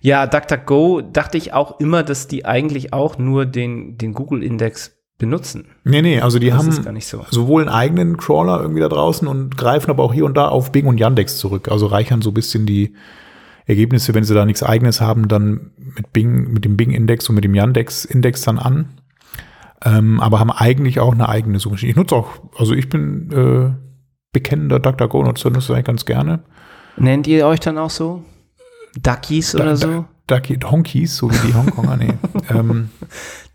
Ja, 0.00 0.26
DuckDuckGo 0.26 1.02
dachte 1.02 1.36
ich 1.36 1.52
auch 1.52 1.80
immer, 1.80 2.04
dass 2.04 2.28
die 2.28 2.44
eigentlich 2.44 2.92
auch 2.92 3.18
nur 3.18 3.44
den, 3.44 3.98
den 3.98 4.14
Google-Index 4.14 4.99
benutzen. 5.20 5.66
Nee, 5.84 6.02
nee, 6.02 6.20
also 6.20 6.40
die 6.40 6.48
Das 6.50 6.58
haben 6.58 6.68
ist 6.68 6.84
gar 6.84 6.92
nicht 6.92 7.06
so. 7.06 7.24
sowohl 7.30 7.62
einen 7.62 7.70
eigenen 7.70 8.16
Crawler 8.16 8.60
irgendwie 8.60 8.80
da 8.80 8.88
draußen 8.88 9.28
und 9.28 9.56
greifen 9.56 9.90
aber 9.90 10.02
auch 10.02 10.12
hier 10.12 10.24
und 10.24 10.36
da 10.36 10.48
auf 10.48 10.72
Bing 10.72 10.86
und 10.86 10.98
Yandex 10.98 11.38
zurück. 11.38 11.68
Also 11.70 11.86
reichern 11.86 12.20
so 12.22 12.30
ein 12.30 12.34
bisschen 12.34 12.66
die 12.66 12.94
Ergebnisse, 13.66 14.12
wenn 14.14 14.24
sie 14.24 14.34
da 14.34 14.44
nichts 14.44 14.64
eigenes 14.64 15.00
haben, 15.00 15.28
dann 15.28 15.70
mit 15.76 16.12
Bing, 16.12 16.52
mit 16.52 16.64
dem 16.64 16.76
Bing-Index 16.76 17.28
und 17.28 17.36
mit 17.36 17.44
dem 17.44 17.54
Yandex-Index 17.54 18.40
dann 18.42 18.58
an. 18.58 18.86
Ähm, 19.84 20.20
aber 20.20 20.40
haben 20.40 20.50
eigentlich 20.50 20.98
auch 20.98 21.12
eine 21.14 21.28
eigene 21.28 21.58
Suchmaschine. 21.60 21.90
Ich 21.90 21.96
nutze 21.96 22.16
auch, 22.16 22.28
also 22.58 22.74
ich 22.74 22.88
bin 22.88 23.30
äh, 23.30 23.72
bekennender 24.32 24.80
DuckDuckGo-Nutzer, 24.80 25.50
nutze 25.50 25.68
das 25.68 25.70
eigentlich 25.70 25.84
ganz 25.86 26.04
gerne. 26.04 26.40
Nennt 26.96 27.26
ihr 27.28 27.46
euch 27.46 27.60
dann 27.60 27.78
auch 27.78 27.90
so? 27.90 28.24
Duckies 29.00 29.52
Da- 29.52 29.60
oder 29.62 29.76
so? 29.76 30.04
Ducky, 30.30 30.58
Honkies, 30.62 31.16
so 31.16 31.30
wie 31.30 31.48
die 31.48 31.54
Hongkonger, 31.54 31.96
nee. 31.96 32.14
ähm, 32.50 32.90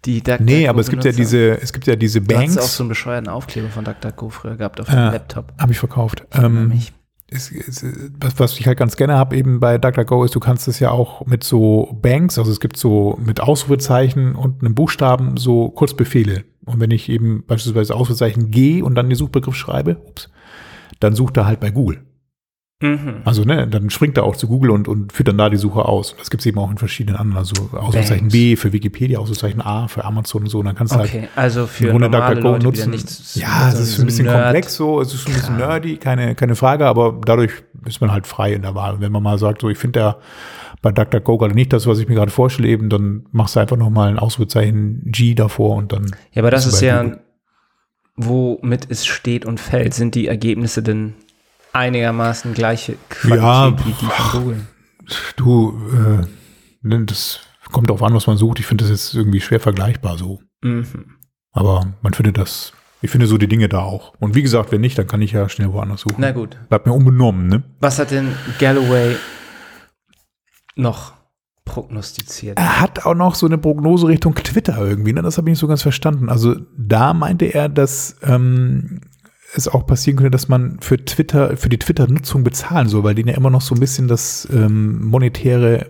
Die 0.05 0.21
DuckDuckGo 0.21 0.43
nee, 0.43 0.67
aber 0.67 0.81
es 0.81 0.89
gibt 0.89 1.03
ja 1.05 1.11
diese, 1.11 1.61
es 1.61 1.73
gibt 1.73 1.87
ja 1.87 1.95
diese 1.95 2.21
Du 2.21 2.35
hast 2.35 2.43
auch 2.43 2.55
Banks, 2.55 2.75
so 2.77 2.83
einen 2.83 2.89
bescheuerten 2.89 3.29
Aufkleber 3.29 3.69
von 3.69 3.85
DuckDuckGo 3.85 4.29
früher 4.29 4.55
gehabt 4.55 4.81
auf 4.81 4.87
dem 4.87 4.95
Laptop. 4.95 5.53
habe 5.59 5.71
ich 5.71 5.79
verkauft. 5.79 6.25
Ähm, 6.33 6.69
Mich. 6.69 6.93
es, 7.29 7.51
es, 7.51 7.85
was, 8.19 8.39
was 8.39 8.59
ich 8.59 8.67
halt 8.67 8.77
ganz 8.77 8.97
gerne 8.97 9.15
habe 9.15 9.35
eben 9.35 9.59
bei 9.59 9.77
DuckDuckGo 9.77 10.23
ist, 10.25 10.35
du 10.35 10.39
kannst 10.39 10.67
es 10.67 10.79
ja 10.79 10.91
auch 10.91 11.25
mit 11.25 11.43
so 11.43 11.97
Banks, 12.01 12.37
also 12.37 12.51
es 12.51 12.59
gibt 12.59 12.77
so 12.77 13.17
mit 13.23 13.41
Ausrufezeichen 13.41 14.35
und 14.35 14.61
einem 14.61 14.75
Buchstaben 14.75 15.37
so 15.37 15.69
Kurzbefehle. 15.69 16.43
Und 16.65 16.79
wenn 16.79 16.91
ich 16.91 17.09
eben 17.09 17.43
beispielsweise 17.45 17.95
Ausrufezeichen 17.95 18.51
G 18.51 18.81
und 18.81 18.95
dann 18.95 19.09
den 19.09 19.15
Suchbegriff 19.15 19.55
schreibe, 19.55 19.97
ups, 20.07 20.29
dann 20.99 21.15
sucht 21.15 21.37
er 21.37 21.45
halt 21.45 21.59
bei 21.59 21.71
Google. 21.71 22.03
Mhm. 22.81 23.21
Also 23.23 23.43
ne, 23.45 23.67
dann 23.69 23.89
springt 23.89 24.17
er 24.17 24.25
auch 24.25 24.35
zu 24.35 24.47
Google 24.47 24.71
und, 24.71 24.89
und 24.89 25.13
führt 25.13 25.29
dann 25.29 25.37
da 25.37 25.49
die 25.49 25.55
Suche 25.55 25.85
aus. 25.85 26.13
Das 26.17 26.29
gibt 26.29 26.41
es 26.41 26.45
eben 26.45 26.59
auch 26.59 26.69
in 26.69 26.77
verschiedenen 26.77 27.17
anderen, 27.17 27.37
also 27.37 27.69
Ausrufezeichen. 27.71 28.27
B 28.27 28.57
für 28.57 28.73
Wikipedia, 28.73 29.17
Ausrufezeichen 29.17 29.61
A 29.61 29.87
für 29.87 30.03
Amazon 30.03 30.43
und 30.43 30.49
so. 30.49 30.59
Und 30.59 30.65
dann 30.65 30.75
kannst 30.75 30.93
du 30.93 30.99
halt 30.99 31.09
Okay, 31.09 31.29
also 31.37 31.67
für 31.67 31.91
Grunde 31.91 32.09
DuckDuckGo 32.09 32.51
Leute, 32.51 32.65
nutzen. 32.65 32.89
nichts 32.89 33.35
ja, 33.35 33.69
es 33.69 33.79
ist 33.79 33.99
ein 33.99 34.05
bisschen 34.05 34.25
Nerd- 34.25 34.43
komplex 34.43 34.75
so, 34.75 34.99
es 34.99 35.13
ist 35.13 35.25
ein 35.27 35.33
bisschen 35.33 35.57
Kram. 35.57 35.69
nerdy, 35.69 35.95
keine, 35.97 36.35
keine 36.35 36.55
Frage, 36.55 36.85
aber 36.85 37.19
dadurch 37.25 37.51
ist 37.85 38.01
man 38.01 38.11
halt 38.11 38.27
frei 38.27 38.51
in 38.53 38.61
der 38.61 38.75
Wahl. 38.75 38.95
Und 38.95 39.01
wenn 39.01 39.11
man 39.13 39.23
mal 39.23 39.39
sagt, 39.39 39.61
so 39.61 39.69
ich 39.69 39.77
finde 39.77 39.99
ja 40.01 40.17
bei 40.81 40.91
DuckDuckGo 40.91 41.37
gerade 41.37 41.55
nicht 41.55 41.71
das, 41.71 41.87
was 41.87 41.97
ich 41.99 42.09
mir 42.09 42.15
gerade 42.15 42.29
vorstelle, 42.31 42.67
eben, 42.67 42.89
dann 42.89 43.25
machst 43.31 43.55
du 43.55 43.61
einfach 43.61 43.77
nochmal 43.77 44.09
ein 44.09 44.19
Ausrufezeichen 44.19 45.01
G 45.05 45.33
davor 45.33 45.77
und 45.77 45.93
dann. 45.93 46.07
Ja, 46.33 46.41
aber 46.41 46.51
das 46.51 46.65
ist 46.67 46.81
ja, 46.81 47.01
Google. 47.03 47.19
womit 48.17 48.87
es 48.89 49.05
steht 49.05 49.45
und 49.45 49.61
fällt. 49.61 49.93
Sind 49.93 50.13
die 50.15 50.27
Ergebnisse 50.27 50.83
denn 50.83 51.13
einigermaßen 51.75 52.53
gleiche 52.53 52.95
Qualität 53.09 53.43
Ja, 53.43 53.85
wie 53.85 53.91
die 53.91 54.05
von 54.05 54.41
Google? 54.41 54.67
Du, 55.35 55.79
äh, 55.91 56.25
ne, 56.81 57.05
das 57.05 57.41
kommt 57.71 57.89
darauf 57.89 58.01
an, 58.01 58.13
was 58.13 58.27
man 58.27 58.37
sucht. 58.37 58.59
Ich 58.59 58.65
finde 58.65 58.83
das 58.83 58.91
jetzt 58.91 59.13
irgendwie 59.13 59.41
schwer 59.41 59.59
vergleichbar 59.59 60.17
so. 60.17 60.39
Mhm. 60.63 61.17
Aber 61.51 61.93
man 62.01 62.13
findet 62.13 62.37
das, 62.37 62.73
ich 63.01 63.11
finde 63.11 63.27
so 63.27 63.37
die 63.37 63.47
Dinge 63.47 63.69
da 63.69 63.79
auch. 63.79 64.13
Und 64.19 64.35
wie 64.35 64.41
gesagt, 64.41 64.71
wenn 64.71 64.81
nicht, 64.81 64.97
dann 64.97 65.07
kann 65.07 65.21
ich 65.21 65.33
ja 65.33 65.47
schnell 65.49 65.71
woanders 65.73 66.01
suchen. 66.01 66.15
Na 66.17 66.31
gut. 66.31 66.57
Bleibt 66.69 66.85
mir 66.85 66.93
unbenommen, 66.93 67.47
ne? 67.47 67.63
Was 67.79 67.99
hat 67.99 68.11
denn 68.11 68.35
Galloway 68.59 69.15
noch 70.75 71.13
prognostiziert? 71.65 72.57
Er 72.57 72.81
hat 72.81 73.05
auch 73.05 73.15
noch 73.15 73.35
so 73.35 73.45
eine 73.45 73.57
Prognose 73.57 74.07
Richtung 74.07 74.35
Twitter 74.35 74.77
irgendwie, 74.77 75.13
ne? 75.13 75.21
Das 75.21 75.37
habe 75.37 75.49
ich 75.49 75.53
nicht 75.53 75.59
so 75.59 75.67
ganz 75.67 75.81
verstanden. 75.81 76.29
Also 76.29 76.55
da 76.77 77.13
meinte 77.13 77.45
er, 77.45 77.69
dass 77.69 78.15
ähm, 78.23 79.01
es 79.57 79.67
auch 79.67 79.85
passieren 79.85 80.17
könnte, 80.17 80.31
dass 80.31 80.47
man 80.47 80.79
für 80.79 81.03
Twitter, 81.03 81.57
für 81.57 81.69
die 81.69 81.79
Twitter-Nutzung 81.79 82.43
bezahlen 82.43 82.87
soll, 82.87 83.03
weil 83.03 83.15
denen 83.15 83.29
ja 83.29 83.35
immer 83.35 83.49
noch 83.49 83.61
so 83.61 83.75
ein 83.75 83.79
bisschen 83.79 84.07
das 84.07 84.47
ähm, 84.51 85.05
monetäre 85.05 85.87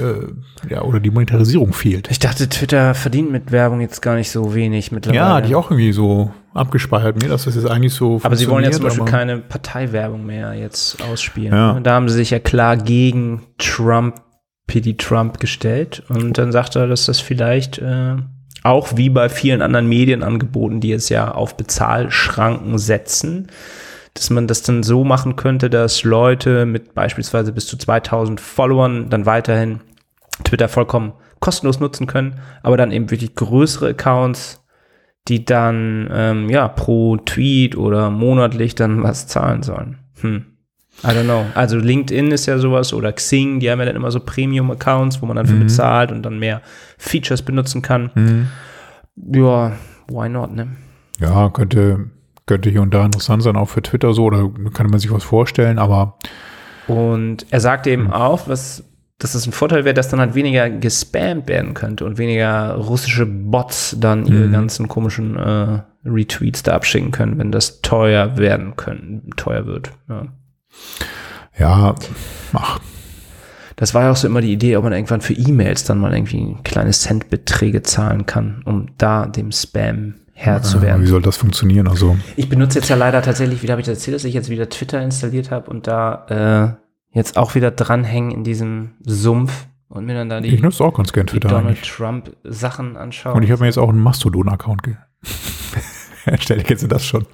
äh, 0.00 0.70
ja, 0.70 0.82
oder 0.82 1.00
die 1.00 1.10
Monetarisierung 1.10 1.72
fehlt. 1.72 2.10
Ich 2.10 2.18
dachte, 2.18 2.48
Twitter 2.48 2.94
verdient 2.94 3.30
mit 3.30 3.52
Werbung 3.52 3.80
jetzt 3.80 4.00
gar 4.00 4.16
nicht 4.16 4.30
so 4.30 4.54
wenig 4.54 4.92
mittlerweile. 4.92 5.20
Ja, 5.20 5.44
ich 5.44 5.54
auch 5.54 5.70
irgendwie 5.70 5.92
so 5.92 6.32
abgespeichert 6.52 7.20
mir, 7.22 7.28
dass 7.28 7.44
das 7.44 7.54
jetzt 7.54 7.68
eigentlich 7.68 7.92
so 7.92 8.20
Aber 8.22 8.36
sie 8.36 8.48
wollen 8.48 8.64
ja 8.64 8.70
zum 8.70 8.84
Beispiel 8.84 9.04
keine 9.04 9.38
Parteiwerbung 9.38 10.24
mehr 10.24 10.54
jetzt 10.54 11.02
ausspielen. 11.02 11.52
Ja. 11.52 11.80
Da 11.80 11.94
haben 11.94 12.08
sie 12.08 12.16
sich 12.16 12.30
ja 12.30 12.38
klar 12.38 12.76
gegen 12.76 13.42
Trump, 13.58 14.22
PD 14.66 14.94
Trump 14.94 15.40
gestellt. 15.40 16.02
Und 16.08 16.38
dann 16.38 16.52
sagt 16.52 16.76
er, 16.76 16.86
dass 16.86 17.06
das 17.06 17.20
vielleicht 17.20 17.78
äh, 17.78 18.16
auch 18.64 18.96
wie 18.96 19.10
bei 19.10 19.28
vielen 19.28 19.62
anderen 19.62 19.88
Medienangeboten, 19.88 20.80
die 20.80 20.88
jetzt 20.88 21.08
ja 21.10 21.30
auf 21.30 21.56
Bezahlschranken 21.56 22.78
setzen, 22.78 23.48
dass 24.14 24.30
man 24.30 24.48
das 24.48 24.62
dann 24.62 24.82
so 24.82 25.04
machen 25.04 25.36
könnte, 25.36 25.70
dass 25.70 26.02
Leute 26.02 26.66
mit 26.66 26.94
beispielsweise 26.94 27.52
bis 27.52 27.66
zu 27.66 27.76
2000 27.76 28.40
Followern 28.40 29.08
dann 29.10 29.26
weiterhin 29.26 29.80
Twitter 30.42 30.68
vollkommen 30.68 31.12
kostenlos 31.38 31.78
nutzen 31.78 32.06
können, 32.06 32.40
aber 32.62 32.76
dann 32.76 32.90
eben 32.90 33.10
wirklich 33.10 33.34
größere 33.34 33.90
Accounts 33.90 34.64
die 35.28 35.44
dann 35.44 36.08
ähm, 36.12 36.50
ja 36.50 36.68
pro 36.68 37.16
Tweet 37.16 37.76
oder 37.76 38.10
monatlich 38.10 38.74
dann 38.74 39.02
was 39.02 39.26
zahlen 39.26 39.62
sollen. 39.62 39.98
Hm. 40.20 40.46
I 41.02 41.08
don't 41.08 41.24
know. 41.24 41.44
Also 41.54 41.76
LinkedIn 41.76 42.30
ist 42.30 42.46
ja 42.46 42.58
sowas 42.58 42.92
oder 42.94 43.12
Xing, 43.12 43.60
die 43.60 43.70
haben 43.70 43.78
ja 43.80 43.84
dann 43.86 43.96
immer 43.96 44.10
so 44.10 44.20
Premium-Accounts, 44.20 45.20
wo 45.20 45.26
man 45.26 45.36
dann 45.36 45.46
für 45.46 45.56
bezahlt 45.56 46.12
und 46.12 46.22
dann 46.22 46.38
mehr 46.38 46.62
Features 46.98 47.42
benutzen 47.42 47.82
kann. 47.82 48.10
Mhm. 48.14 48.46
Ja, 49.34 49.72
why 50.08 50.28
not, 50.28 50.52
ne? 50.54 50.68
Ja, 51.20 51.50
könnte, 51.50 52.10
könnte 52.46 52.70
hier 52.70 52.82
und 52.82 52.94
da 52.94 53.04
interessant 53.04 53.42
sein, 53.42 53.56
auch 53.56 53.68
für 53.68 53.82
Twitter 53.82 54.14
so, 54.14 54.24
oder 54.24 54.50
kann 54.72 54.88
man 54.88 54.98
sich 54.98 55.12
was 55.12 55.24
vorstellen, 55.24 55.78
aber 55.78 56.18
Und 56.86 57.46
er 57.50 57.60
sagte 57.60 57.90
eben 57.90 58.10
auch, 58.12 58.48
was, 58.48 58.84
dass 59.18 59.34
es 59.34 59.46
ein 59.46 59.52
Vorteil 59.52 59.84
wäre, 59.84 59.94
dass 59.94 60.08
dann 60.08 60.20
halt 60.20 60.34
weniger 60.34 60.68
gespammt 60.70 61.48
werden 61.48 61.74
könnte 61.74 62.04
und 62.04 62.18
weniger 62.18 62.74
russische 62.74 63.26
Bots 63.26 63.96
dann 63.98 64.26
ihre 64.26 64.46
Mhm. 64.48 64.52
ganzen 64.52 64.88
komischen 64.88 65.36
äh, 65.36 65.80
Retweets 66.04 66.62
da 66.62 66.72
abschicken 66.72 67.10
können, 67.10 67.38
wenn 67.38 67.52
das 67.52 67.80
teuer 67.80 68.36
werden 68.36 68.76
können, 68.76 69.30
teuer 69.36 69.66
wird. 69.66 69.92
Ja. 70.08 70.26
Ja, 71.58 71.94
ach, 72.52 72.80
Das 73.76 73.94
war 73.94 74.04
ja 74.04 74.10
auch 74.12 74.16
so 74.16 74.26
immer 74.26 74.40
die 74.40 74.52
Idee, 74.52 74.76
ob 74.76 74.84
man 74.84 74.92
irgendwann 74.92 75.20
für 75.20 75.32
E-Mails 75.34 75.84
dann 75.84 75.98
mal 75.98 76.12
irgendwie 76.14 76.56
kleine 76.64 76.90
Centbeträge 76.92 77.82
zahlen 77.82 78.26
kann, 78.26 78.62
um 78.64 78.88
da 78.98 79.26
dem 79.26 79.52
Spam 79.52 80.14
Herr 80.36 80.62
zu 80.62 80.78
wie 80.78 80.86
werden. 80.86 81.06
soll 81.06 81.22
das 81.22 81.36
funktionieren? 81.36 81.86
Also, 81.86 82.16
Ich 82.36 82.48
benutze 82.48 82.78
jetzt 82.80 82.88
ja 82.88 82.96
leider 82.96 83.22
tatsächlich, 83.22 83.62
wie 83.62 83.70
habe 83.70 83.80
ich 83.80 83.86
das 83.86 83.98
erzählt, 83.98 84.16
dass 84.16 84.24
ich 84.24 84.34
jetzt 84.34 84.50
wieder 84.50 84.68
Twitter 84.68 85.00
installiert 85.00 85.50
habe 85.52 85.70
und 85.70 85.86
da 85.86 86.76
äh, 86.76 87.16
jetzt 87.16 87.36
auch 87.36 87.54
wieder 87.54 87.70
dranhängen 87.70 88.32
in 88.32 88.42
diesem 88.42 88.92
Sumpf 89.04 89.66
und 89.88 90.06
mir 90.06 90.14
dann 90.14 90.28
da 90.28 90.40
die, 90.40 90.48
ich 90.52 90.60
nutze 90.60 90.82
auch 90.82 90.94
ganz 90.94 91.12
gern 91.12 91.28
Twitter 91.28 91.48
Donald 91.48 91.66
eigentlich. 91.76 91.88
Trump 91.88 92.36
Sachen 92.42 92.96
anschaue. 92.96 93.34
Und 93.34 93.44
ich 93.44 93.50
habe 93.52 93.60
mir 93.60 93.66
jetzt 93.66 93.78
auch 93.78 93.88
einen 93.88 94.00
Mastodon-Account 94.00 94.82
erstellt. 96.26 96.64
Kennst 96.64 96.82
du 96.82 96.88
das 96.88 97.06
schon? 97.06 97.26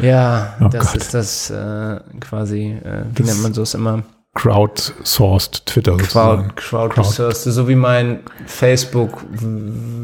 Ja, 0.00 0.54
Oh 0.60 0.68
das 0.68 0.92
Gott. 0.92 0.96
ist 0.96 1.14
das 1.14 1.50
äh, 1.50 2.00
quasi, 2.20 2.72
äh, 2.84 3.04
wie 3.14 3.22
Das- 3.22 3.32
nennt 3.32 3.42
man 3.42 3.54
so's 3.54 3.74
immer? 3.74 4.02
Crowdsourced 4.34 5.66
Twitter 5.66 5.92
Crowd, 5.92 6.02
sozusagen. 6.04 6.54
Crowd, 6.56 6.94
Crowd. 6.94 7.00
Resource, 7.00 7.44
so 7.44 7.68
wie 7.68 7.74
mein 7.74 8.20
Facebook 8.46 9.18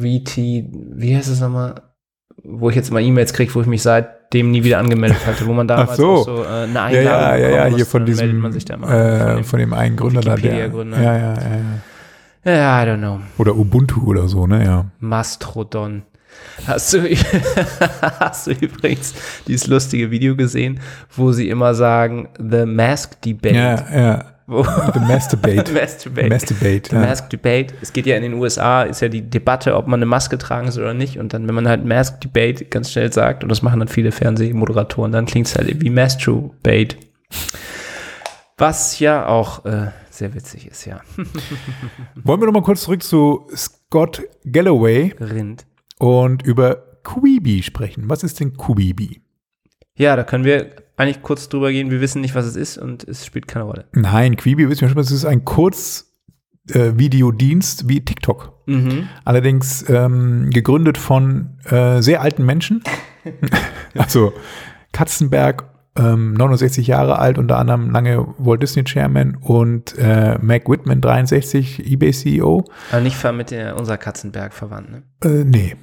VT, 0.01 0.37
wie 0.37 1.17
heißt 1.17 1.29
es 1.31 1.41
nochmal? 1.41 1.77
Wo 2.45 2.69
ich 2.71 2.77
jetzt 2.77 2.93
mal 2.93 3.01
E-Mails 3.03 3.33
kriege, 3.33 3.55
wo 3.55 3.61
ich 3.63 3.67
mich 3.67 3.83
seitdem 3.83 4.51
nie 4.51 4.65
wieder 4.65 4.79
angemeldet 4.79 5.27
hatte, 5.27 5.47
wo 5.47 5.53
man 5.55 5.67
damals 5.67 5.97
so. 5.97 6.11
auch 6.17 6.25
so 6.25 6.45
äh, 6.45 6.47
eine 6.47 6.73
Ja, 6.75 6.85
Einladung 6.85 7.05
ja, 7.11 7.37
ja, 7.39 7.49
ja, 7.49 7.57
bekommen 7.65 7.77
hier 7.77 7.87
von 7.87 8.07
diesem, 8.07 8.27
meldet 8.27 8.43
man 8.43 8.53
sich 8.53 8.65
da 8.67 8.77
mal 8.77 8.91
äh, 8.95 9.35
von 9.37 9.45
von 9.45 9.59
dem 9.61 9.73
einen 9.73 9.97
Gründer 9.97 10.21
da, 10.21 10.37
der, 10.37 10.55
ja, 10.55 10.67
ja, 10.67 11.17
ja, 11.17 11.35
ja. 11.35 11.35
dem, 12.45 12.53
ja, 12.55 12.83
I 12.83 12.87
don't 12.87 12.99
know. 12.99 13.21
Oder 13.39 13.57
Ubuntu 13.57 14.07
oder 14.07 14.29
so, 14.29 14.47
ne, 14.47 14.65
ja. 14.65 14.85
Mastrodon. 15.01 16.03
Hast 16.67 16.93
du, 16.93 17.03
hast 18.21 18.47
du 18.47 18.51
übrigens 18.53 19.15
dieses 19.47 19.67
lustige 19.67 20.11
Video 20.11 20.37
gesehen, 20.37 20.81
wo 21.15 21.33
sie 21.33 21.49
immer 21.49 21.75
sagen, 21.75 22.29
The 22.39 22.67
Mask 22.67 23.21
Debate? 23.23 23.55
Ja, 23.55 23.87
ja. 23.95 24.25
The 24.49 25.01
Masturbate. 25.01 25.73
Masturbate. 25.75 26.29
Masturbate. 26.31 26.89
The 26.89 26.97
Ja. 26.97 27.01
Mask 27.03 27.29
Debate. 27.29 27.75
Es 27.83 27.93
geht 27.93 28.07
ja 28.07 28.17
in 28.17 28.23
den 28.23 28.33
USA, 28.35 28.83
ist 28.83 29.03
ja 29.03 29.09
die 29.09 29.21
Debatte, 29.21 29.77
ob 29.77 29.87
man 29.87 29.99
eine 29.99 30.07
Maske 30.07 30.39
tragen 30.39 30.71
soll 30.71 30.85
oder 30.85 30.95
nicht. 30.95 31.19
Und 31.19 31.35
dann, 31.35 31.47
wenn 31.47 31.55
man 31.55 31.69
halt 31.69 31.85
Mask 31.85 32.21
Debate 32.23 32.65
ganz 32.65 32.91
schnell 32.91 33.13
sagt, 33.13 33.43
und 33.43 33.51
das 33.51 33.61
machen 33.61 33.79
dann 33.79 33.89
viele 33.89 34.11
Fernsehmoderatoren, 34.11 35.13
dann 35.13 35.27
klingt 35.27 35.49
es 35.49 35.55
halt 35.55 35.83
wie 35.83 35.91
Masturbate. 35.91 36.97
Was 38.57 38.99
ja 38.99 39.27
auch 39.27 39.67
äh, 39.67 39.89
sehr 40.11 40.35
witzig 40.35 40.67
ist, 40.67 40.87
ja. 40.87 41.01
Wollen 42.25 42.41
wir 42.41 42.47
noch 42.47 42.55
mal 42.55 42.63
kurz 42.63 42.83
zurück 42.83 43.03
zu 43.03 43.47
Scott 43.55 44.23
Galloway 44.51 45.15
Rind. 45.21 45.67
Und 45.99 46.43
über 46.43 47.01
Quibi 47.05 47.63
sprechen. 47.63 48.09
Was 48.09 48.23
ist 48.23 48.41
denn 48.41 48.57
Quibi? 48.57 49.21
Ja, 49.97 50.17
da 50.17 50.25
können 50.25 50.45
wir 50.45 50.71
eigentlich 50.97 51.23
kurz 51.23 51.49
drüber 51.49 51.73
gehen. 51.73 51.91
Wir 51.91 52.01
wissen 52.01 52.21
nicht, 52.21 52.35
was 52.35 52.45
es 52.47 52.57
ist 52.57 52.79
und 52.79 53.05
es 53.05 53.25
spielt 53.25 53.47
keine 53.49 53.65
Rolle. 53.65 53.87
Nein, 53.93 54.37
Quibi 54.37 54.69
wissen 54.69 54.83
wir 54.83 54.89
schon, 54.89 54.99
es 54.99 55.11
ist 55.11 55.25
ein 55.25 55.45
Kurzvideodienst 55.45 57.89
wie 57.89 58.05
TikTok. 58.05 58.53
Mhm. 58.67 59.09
Allerdings 59.25 59.89
ähm, 59.89 60.51
gegründet 60.51 60.99
von 60.99 61.59
äh, 61.65 62.03
sehr 62.03 62.21
alten 62.21 62.45
Menschen. 62.45 62.83
also 63.95 64.35
Katzenberg, 64.93 65.65
ähm, 65.99 66.35
69 66.35 66.87
Jahre 66.87 67.19
alt, 67.19 67.39
unter 67.39 67.59
anderem 67.59 67.91
lange 67.91 68.27
Walt 68.39 68.63
Disney 68.63 68.85
Chairman 68.85 69.37
und 69.37 69.97
äh, 69.99 70.39
Mac 70.41 70.69
Whitman, 70.69 71.01
63, 71.01 71.91
eBay 71.93 72.13
CEO. 72.13 72.65
Aber 72.91 73.01
nicht 73.01 73.17
ver- 73.17 73.33
mit 73.33 73.51
der, 73.51 73.77
unserer 73.79 73.99
Katzenberg 73.99 74.55
verwandt, 74.55 74.91
ne? 74.91 75.03
Äh, 75.25 75.45
nee. 75.45 75.77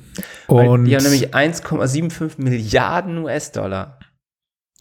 Weil 0.48 0.68
Und 0.70 0.86
die 0.86 0.96
haben 0.96 1.04
nämlich 1.04 1.34
1,75 1.36 2.42
Milliarden 2.42 3.18
US-Dollar. 3.20 4.00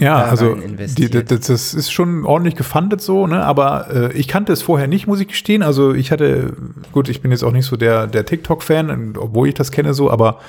Ja, 0.01 0.25
also 0.25 0.57
die, 0.57 0.65
investiert. 0.65 1.31
das, 1.31 1.73
ist 1.73 1.93
schon 1.93 2.25
ordentlich 2.25 2.57
gefundet 2.57 3.01
so, 3.01 3.29
ne? 3.29 3.45
Aber 3.45 3.91
äh, 3.95 4.13
ich 4.15 4.27
kannte 4.27 4.53
es 4.53 4.61
vorher 4.61 4.89
nicht, 4.89 5.07
muss 5.07 5.21
ich 5.21 5.29
gestehen. 5.29 5.63
Also 5.63 5.95
ich 5.95 6.11
hatte, 6.11 6.53
gut, 6.91 7.09
ich 7.09 7.23
bin 7.23 7.31
jetzt 7.31 7.45
auch 7.45 7.53
nicht 7.53 7.67
so 7.67 7.77
der, 7.77 8.09
der 8.09 8.27
TikTok-Fan, 8.27 9.17
obwohl 9.17 9.49
ich 9.49 9.55
das 9.55 9.71
kenne 9.71 9.95
so, 9.95 10.11
aber 10.11 10.41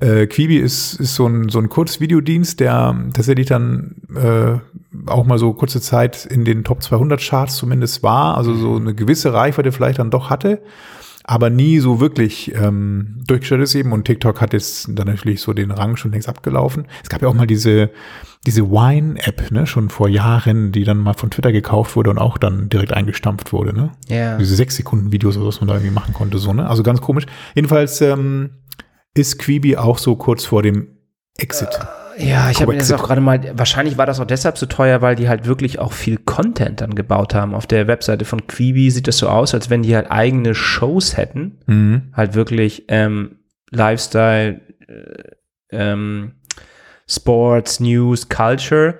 äh, 0.00 0.26
Quibi 0.26 0.56
ist, 0.56 0.94
ist 0.94 1.14
so 1.14 1.28
ein, 1.28 1.48
so 1.48 1.60
ein 1.60 1.68
Kurzvideodienst, 1.68 2.58
der 2.58 2.96
tatsächlich 3.14 3.46
dann 3.46 3.94
äh, 4.16 4.58
auch 5.06 5.26
mal 5.26 5.38
so 5.38 5.52
kurze 5.52 5.80
Zeit 5.80 6.26
in 6.26 6.44
den 6.44 6.64
Top 6.64 6.82
200 6.82 7.20
Charts 7.20 7.56
zumindest 7.56 8.02
war, 8.02 8.36
also 8.36 8.52
so 8.54 8.74
eine 8.74 8.94
gewisse 8.94 9.32
Reichweite 9.32 9.70
vielleicht 9.70 10.00
dann 10.00 10.10
doch 10.10 10.28
hatte, 10.28 10.60
aber 11.22 11.50
nie 11.50 11.78
so 11.78 12.00
wirklich 12.00 12.52
ähm, 12.56 13.22
durchgestellt 13.28 13.62
ist 13.62 13.76
eben 13.76 13.92
und 13.92 14.06
TikTok 14.06 14.40
hat 14.40 14.52
jetzt 14.52 14.88
dann 14.88 15.06
natürlich 15.06 15.40
so 15.40 15.52
den 15.52 15.70
Rang 15.70 15.96
schon 15.96 16.10
längst 16.10 16.28
abgelaufen. 16.28 16.86
Es 17.02 17.08
gab 17.08 17.22
ja 17.22 17.28
auch 17.28 17.34
mal 17.34 17.46
diese, 17.46 17.90
diese 18.46 18.70
Wine-App, 18.70 19.52
ne, 19.52 19.66
schon 19.66 19.88
vor 19.88 20.08
Jahren, 20.08 20.72
die 20.72 20.84
dann 20.84 20.98
mal 20.98 21.14
von 21.14 21.30
Twitter 21.30 21.52
gekauft 21.52 21.94
wurde 21.94 22.10
und 22.10 22.18
auch 22.18 22.38
dann 22.38 22.68
direkt 22.68 22.92
eingestampft 22.92 23.52
wurde, 23.52 23.72
ne? 23.72 23.92
Ja. 24.08 24.36
Diese 24.36 24.56
sechs 24.56 24.76
Sekunden 24.76 25.12
Videos, 25.12 25.36
oder 25.36 25.46
was 25.46 25.60
man 25.60 25.68
da 25.68 25.74
irgendwie 25.74 25.92
machen 25.92 26.12
konnte, 26.12 26.38
so, 26.38 26.52
ne? 26.52 26.68
Also 26.68 26.82
ganz 26.82 27.00
komisch. 27.00 27.26
Jedenfalls 27.54 28.00
ähm, 28.00 28.50
ist 29.14 29.38
Quibi 29.38 29.76
auch 29.76 29.98
so 29.98 30.16
kurz 30.16 30.44
vor 30.44 30.62
dem 30.62 30.88
Exit. 31.38 31.78
Ja, 32.18 32.50
ich 32.50 32.60
habe 32.60 32.72
mir 32.72 32.78
das 32.78 32.88
Coexit. 32.88 32.94
auch 32.94 33.06
gerade 33.06 33.20
mal, 33.20 33.52
wahrscheinlich 33.54 33.96
war 33.96 34.06
das 34.06 34.20
auch 34.20 34.26
deshalb 34.26 34.58
so 34.58 34.66
teuer, 34.66 35.00
weil 35.00 35.14
die 35.16 35.28
halt 35.28 35.46
wirklich 35.46 35.78
auch 35.78 35.92
viel 35.92 36.18
Content 36.18 36.80
dann 36.80 36.94
gebaut 36.94 37.34
haben. 37.34 37.54
Auf 37.54 37.66
der 37.66 37.86
Webseite 37.86 38.24
von 38.24 38.46
Quibi 38.46 38.90
sieht 38.90 39.08
das 39.08 39.18
so 39.18 39.28
aus, 39.28 39.54
als 39.54 39.70
wenn 39.70 39.82
die 39.82 39.94
halt 39.94 40.10
eigene 40.10 40.54
Shows 40.54 41.16
hätten. 41.16 41.60
Mhm. 41.66 42.12
Halt 42.12 42.34
wirklich 42.34 42.84
ähm, 42.88 43.36
Lifestyle, 43.70 44.60
äh, 44.88 45.22
ähm, 45.70 46.32
Sports, 47.08 47.80
News, 47.80 48.28
Culture. 48.28 48.98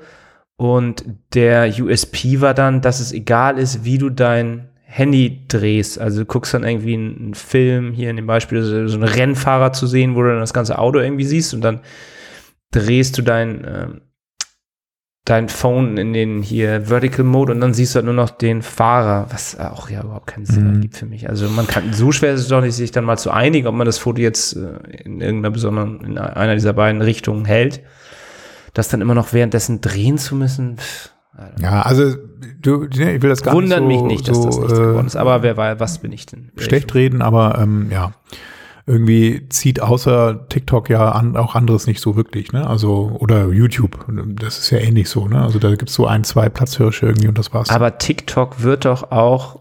Und 0.56 1.04
der 1.34 1.72
USP 1.80 2.40
war 2.40 2.54
dann, 2.54 2.80
dass 2.80 3.00
es 3.00 3.12
egal 3.12 3.58
ist, 3.58 3.84
wie 3.84 3.98
du 3.98 4.10
dein 4.10 4.68
Handy 4.84 5.44
drehst. 5.48 5.98
Also 5.98 6.20
du 6.20 6.26
guckst 6.26 6.52
dann 6.52 6.64
irgendwie 6.64 6.94
einen, 6.94 7.34
Film, 7.34 7.92
hier 7.92 8.10
in 8.10 8.16
dem 8.16 8.26
Beispiel 8.26 8.62
so, 8.62 8.86
so 8.88 8.94
einen 8.94 9.08
Rennfahrer 9.08 9.72
zu 9.72 9.86
sehen, 9.86 10.14
wo 10.14 10.22
du 10.22 10.28
dann 10.28 10.40
das 10.40 10.52
ganze 10.52 10.78
Auto 10.78 10.98
irgendwie 10.98 11.24
siehst 11.24 11.54
und 11.54 11.62
dann 11.62 11.80
drehst 12.72 13.16
du 13.16 13.22
dein, 13.22 13.64
ähm, 13.66 14.00
dein 15.24 15.48
Phone 15.48 15.98
in 15.98 16.12
den 16.12 16.42
hier 16.42 16.82
Vertical 16.86 17.24
Mode 17.24 17.52
und 17.52 17.60
dann 17.60 17.74
siehst 17.74 17.94
du 17.94 17.96
halt 17.98 18.06
nur 18.06 18.14
noch 18.14 18.30
den 18.30 18.60
Fahrer, 18.60 19.26
was 19.30 19.56
auch 19.58 19.88
ja 19.88 20.02
überhaupt 20.02 20.26
keinen 20.26 20.46
Sinn 20.46 20.66
Mhm. 20.68 20.74
ergibt 20.74 20.96
für 20.96 21.06
mich. 21.06 21.28
Also 21.28 21.48
man 21.48 21.66
kann, 21.68 21.92
so 21.92 22.10
schwer 22.10 22.32
ist 22.34 22.40
es 22.40 22.48
doch 22.48 22.60
nicht, 22.60 22.74
sich 22.74 22.90
dann 22.90 23.04
mal 23.04 23.16
zu 23.18 23.30
einigen, 23.30 23.68
ob 23.68 23.74
man 23.74 23.86
das 23.86 23.98
Foto 23.98 24.20
jetzt 24.20 24.56
äh, 24.56 24.78
in 25.04 25.20
irgendeiner 25.20 25.52
besonderen, 25.52 26.00
in 26.04 26.18
einer 26.18 26.54
dieser 26.54 26.72
beiden 26.72 27.02
Richtungen 27.02 27.44
hält. 27.44 27.82
Das 28.74 28.88
dann 28.88 29.00
immer 29.00 29.14
noch 29.14 29.32
währenddessen 29.32 29.80
drehen 29.80 30.18
zu 30.18 30.34
müssen, 30.34 30.78
pff. 30.78 31.10
Ja, 31.60 31.82
also 31.82 32.14
du, 32.60 32.84
ne, 32.94 33.14
ich 33.16 33.22
will 33.22 33.30
das 33.30 33.42
gar 33.42 33.54
wundert 33.54 33.82
nicht 33.82 33.98
so, 34.00 34.04
mich 34.04 34.12
nicht, 34.12 34.28
dass 34.28 34.36
so, 34.36 34.44
das 34.46 34.58
nichts 34.58 34.72
äh, 34.72 34.76
geworden 34.82 35.06
ist. 35.06 35.16
Aber 35.16 35.42
wer 35.42 35.56
weiß, 35.56 35.80
was 35.80 35.98
bin 35.98 36.12
ich 36.12 36.26
denn? 36.26 36.50
schlecht 36.58 36.94
reden, 36.94 37.22
aber 37.22 37.58
ähm, 37.58 37.88
ja, 37.90 38.12
irgendwie 38.86 39.48
zieht 39.48 39.80
außer 39.80 40.48
TikTok 40.48 40.90
ja 40.90 41.12
an, 41.12 41.36
auch 41.36 41.54
anderes 41.54 41.86
nicht 41.86 42.00
so 42.00 42.16
wirklich, 42.16 42.52
ne? 42.52 42.66
Also, 42.66 43.16
oder 43.20 43.48
YouTube, 43.48 44.04
das 44.40 44.58
ist 44.58 44.70
ja 44.70 44.78
ähnlich 44.78 45.08
so, 45.08 45.28
ne? 45.28 45.40
Also 45.42 45.58
da 45.58 45.74
gibt's 45.74 45.94
so 45.94 46.06
ein, 46.06 46.24
zwei 46.24 46.48
Platzhirsche 46.48 47.06
irgendwie 47.06 47.28
und 47.28 47.38
das 47.38 47.52
war's. 47.54 47.70
Aber 47.70 47.98
TikTok 47.98 48.62
wird 48.62 48.84
doch 48.84 49.10
auch, 49.12 49.60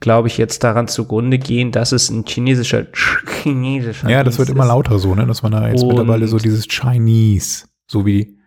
glaube 0.00 0.28
ich, 0.28 0.36
jetzt 0.38 0.62
daran 0.64 0.88
zugrunde 0.88 1.38
gehen, 1.38 1.72
dass 1.72 1.92
es 1.92 2.10
ein 2.10 2.24
chinesischer, 2.26 2.86
chinesischer 3.42 4.10
ja, 4.10 4.22
das 4.24 4.38
wird 4.38 4.50
immer 4.50 4.66
lauter 4.66 4.98
so, 4.98 5.14
ne? 5.14 5.26
Dass 5.26 5.42
man 5.42 5.52
da 5.52 5.68
jetzt 5.68 5.82
Und- 5.82 5.88
mittlerweile 5.88 6.28
so 6.28 6.38
dieses 6.38 6.66
Chinese, 6.68 7.66
so 7.86 8.04
wie, 8.04 8.38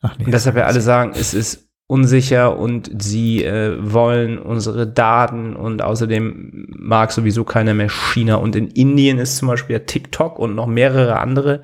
ach 0.00 0.18
nee. 0.18 0.24
Und 0.24 0.32
deshalb 0.32 0.56
ja 0.56 0.64
alle 0.64 0.80
sagen, 0.80 1.12
es 1.14 1.32
ist 1.34 1.68
unsicher 1.86 2.56
und 2.58 2.90
sie 3.02 3.44
äh, 3.44 3.76
wollen 3.80 4.38
unsere 4.38 4.86
Daten 4.86 5.54
und 5.54 5.82
außerdem 5.82 6.66
mag 6.78 7.12
sowieso 7.12 7.44
keiner 7.44 7.74
mehr 7.74 7.90
China. 7.90 8.36
Und 8.36 8.56
in 8.56 8.68
Indien 8.68 9.18
ist 9.18 9.36
zum 9.36 9.48
Beispiel 9.48 9.74
ja 9.74 9.80
TikTok 9.80 10.38
und 10.38 10.54
noch 10.54 10.66
mehrere 10.66 11.18
andere 11.18 11.62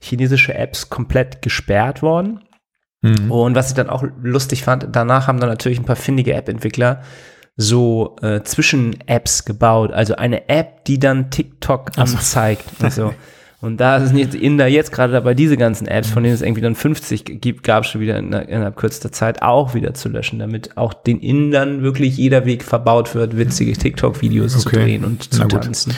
chinesische 0.00 0.54
Apps 0.54 0.90
komplett 0.90 1.40
gesperrt 1.40 2.02
worden. 2.02 2.40
Mhm. 3.00 3.30
Und 3.30 3.54
was 3.54 3.68
ich 3.68 3.74
dann 3.74 3.88
auch 3.88 4.04
lustig 4.22 4.64
fand, 4.64 4.88
danach 4.92 5.26
haben 5.26 5.40
dann 5.40 5.48
natürlich 5.48 5.78
ein 5.78 5.86
paar 5.86 5.96
findige 5.96 6.34
App-Entwickler 6.34 7.02
so 7.56 8.16
äh, 8.20 8.42
Zwischen-Apps 8.42 9.44
gebaut. 9.44 9.92
Also 9.92 10.16
eine 10.16 10.48
App, 10.48 10.84
die 10.84 10.98
dann 10.98 11.30
TikTok 11.30 11.92
Ach 11.96 12.06
so. 12.06 12.16
anzeigt. 12.16 12.64
Und, 12.80 12.92
so. 12.92 13.14
und 13.64 13.78
da 13.78 14.04
sind 14.04 14.18
jetzt 14.18 14.34
Inder 14.34 14.66
jetzt 14.66 14.92
gerade 14.92 15.12
dabei, 15.12 15.32
diese 15.32 15.56
ganzen 15.56 15.86
Apps, 15.88 16.10
von 16.10 16.22
denen 16.22 16.34
es 16.34 16.42
irgendwie 16.42 16.60
dann 16.60 16.74
50 16.74 17.40
gibt, 17.40 17.62
gab 17.64 17.84
es 17.84 17.90
schon 17.90 18.00
wieder 18.02 18.18
in, 18.18 18.32
innerhalb 18.32 18.76
kürzester 18.76 19.10
Zeit 19.10 19.40
auch 19.40 19.74
wieder 19.74 19.94
zu 19.94 20.10
löschen, 20.10 20.38
damit 20.38 20.76
auch 20.76 20.92
den 20.92 21.18
Indern 21.20 21.82
wirklich 21.82 22.18
jeder 22.18 22.44
Weg 22.44 22.62
verbaut 22.62 23.14
wird, 23.14 23.38
witzige 23.38 23.72
TikTok-Videos 23.72 24.58
zu 24.58 24.68
Okay. 24.68 24.84
drehen 24.84 25.04
und 25.04 25.32
zu 25.32 25.46
tanzen. 25.46 25.94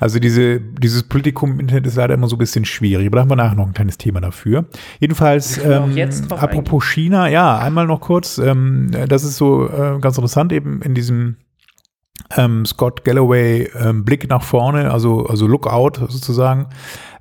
Also 0.00 0.18
diese, 0.18 0.60
dieses 0.60 1.02
Politikum 1.02 1.52
im 1.52 1.60
Internet 1.60 1.86
ist 1.86 1.96
leider 1.96 2.14
immer 2.14 2.28
so 2.28 2.36
ein 2.36 2.38
bisschen 2.38 2.64
schwierig, 2.64 3.06
aber 3.06 3.16
da 3.16 3.22
haben 3.22 3.30
wir 3.30 3.36
nachher 3.36 3.56
noch 3.56 3.66
ein 3.66 3.74
kleines 3.74 3.98
Thema 3.98 4.20
dafür. 4.20 4.64
Jedenfalls, 4.98 5.58
ähm, 5.58 5.94
apropos 6.30 6.84
China, 6.84 7.28
ja, 7.28 7.58
einmal 7.58 7.86
noch 7.86 8.00
kurz, 8.00 8.38
ähm, 8.38 8.90
das 9.08 9.24
ist 9.24 9.36
so 9.36 9.68
äh, 9.68 9.98
ganz 10.00 10.16
interessant 10.16 10.52
eben 10.52 10.80
in 10.82 10.94
diesem 10.94 11.36
ähm, 12.36 12.64
Scott 12.66 13.04
Galloway 13.04 13.70
ähm, 13.78 14.04
Blick 14.04 14.28
nach 14.28 14.42
vorne, 14.42 14.90
also, 14.90 15.26
also 15.26 15.46
Lookout 15.46 16.06
sozusagen. 16.08 16.68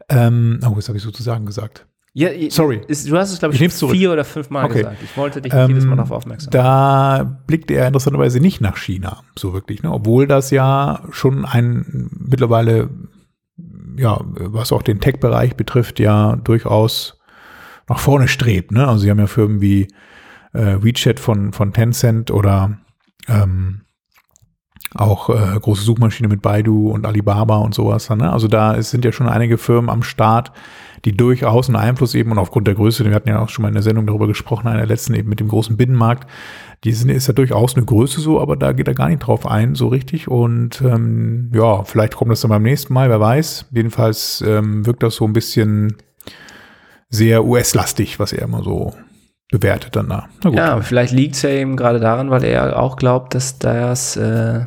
Ähm, 0.09 0.59
oh, 0.65 0.73
jetzt 0.75 0.87
habe 0.87 0.97
ich 0.97 1.03
sozusagen 1.03 1.45
gesagt. 1.45 1.85
Ja, 2.13 2.29
Sorry. 2.49 2.81
Ist, 2.87 3.09
du 3.09 3.17
hast 3.17 3.31
es, 3.31 3.39
glaube 3.39 3.55
Ich 3.55 3.61
ich, 3.61 3.73
vier 3.73 4.11
oder 4.11 4.25
fünf 4.25 4.49
Mal 4.49 4.65
Okay. 4.65 4.79
gesagt. 4.79 4.97
Ich 5.01 5.15
wollte 5.15 5.41
dich 5.41 5.53
Ähm, 5.53 5.69
jedes 5.69 5.85
Mal 5.85 5.95
darauf 5.95 6.11
aufmerksam 6.11 6.49
machen. 6.51 6.63
Da 6.65 7.41
blickt 7.47 7.71
er 7.71 7.87
interessanterweise 7.87 8.41
nicht 8.41 8.59
nach 8.59 8.75
China, 8.75 9.21
so 9.39 9.53
wirklich, 9.53 9.81
ne? 9.81 9.91
obwohl 9.91 10.27
das 10.27 10.51
ja 10.51 11.03
schon 11.11 11.45
ein 11.45 12.09
mittlerweile, 12.19 12.89
ja, 13.97 14.19
was 14.25 14.73
auch 14.73 14.81
den 14.81 14.99
Tech-Bereich 14.99 15.55
betrifft, 15.55 16.01
ja 16.01 16.35
durchaus 16.35 17.17
nach 17.87 17.99
vorne 17.99 18.27
strebt. 18.27 18.71
Ne? 18.73 18.85
Also 18.85 18.99
sie 19.03 19.09
haben 19.09 19.19
ja 19.19 19.27
Firmen 19.27 19.61
wie 19.61 19.87
äh, 20.53 20.77
WeChat 20.81 21.17
von, 21.19 21.53
von 21.53 21.71
Tencent 21.71 22.29
oder 22.29 22.77
ähm, 23.29 23.81
auch 24.95 25.29
äh, 25.29 25.59
große 25.59 25.83
Suchmaschine 25.83 26.27
mit 26.27 26.41
Baidu 26.41 26.89
und 26.89 27.05
Alibaba 27.05 27.57
und 27.57 27.73
sowas. 27.73 28.09
Ne? 28.09 28.31
Also 28.31 28.47
da 28.47 28.73
ist, 28.73 28.89
sind 28.89 29.05
ja 29.05 29.11
schon 29.11 29.29
einige 29.29 29.57
Firmen 29.57 29.89
am 29.89 30.03
Start, 30.03 30.51
die 31.05 31.15
durchaus 31.15 31.67
einen 31.67 31.77
Einfluss 31.77 32.13
eben 32.13 32.31
und 32.31 32.37
aufgrund 32.37 32.67
der 32.67 32.75
Größe, 32.75 33.05
wir 33.05 33.13
hatten 33.13 33.29
ja 33.29 33.39
auch 33.39 33.49
schon 33.49 33.63
mal 33.63 33.69
in 33.69 33.73
der 33.73 33.83
Sendung 33.83 34.05
darüber 34.05 34.27
gesprochen, 34.27 34.67
einer 34.67 34.85
letzten 34.85 35.13
eben 35.13 35.29
mit 35.29 35.39
dem 35.39 35.47
großen 35.47 35.77
Binnenmarkt, 35.77 36.29
die 36.83 36.93
sind, 36.93 37.09
ist 37.09 37.27
ja 37.27 37.33
durchaus 37.33 37.75
eine 37.75 37.85
Größe 37.85 38.21
so, 38.21 38.41
aber 38.41 38.55
da 38.55 38.73
geht 38.73 38.87
er 38.87 38.93
gar 38.93 39.07
nicht 39.07 39.19
drauf 39.19 39.45
ein, 39.45 39.75
so 39.75 39.87
richtig. 39.87 40.27
Und 40.27 40.81
ähm, 40.81 41.51
ja, 41.53 41.83
vielleicht 41.83 42.15
kommt 42.15 42.31
das 42.31 42.41
dann 42.41 42.49
beim 42.49 42.63
nächsten 42.63 42.93
Mal, 42.93 43.09
wer 43.09 43.19
weiß. 43.19 43.67
Jedenfalls 43.71 44.43
ähm, 44.45 44.85
wirkt 44.85 45.03
das 45.03 45.15
so 45.15 45.25
ein 45.25 45.33
bisschen 45.33 45.95
sehr 47.09 47.45
US-lastig, 47.45 48.19
was 48.19 48.33
er 48.33 48.43
immer 48.43 48.63
so 48.63 48.93
bewertet 49.51 49.95
dann 49.95 50.09
da. 50.09 50.27
Ja, 50.49 50.81
vielleicht 50.81 51.13
liegt 51.13 51.35
es 51.35 51.41
ja 51.43 51.49
eben 51.49 51.75
gerade 51.75 51.99
daran, 51.99 52.31
weil 52.31 52.43
er 52.43 52.79
auch 52.79 52.95
glaubt, 52.95 53.35
dass 53.35 53.59
das, 53.59 54.15
äh, 54.15 54.65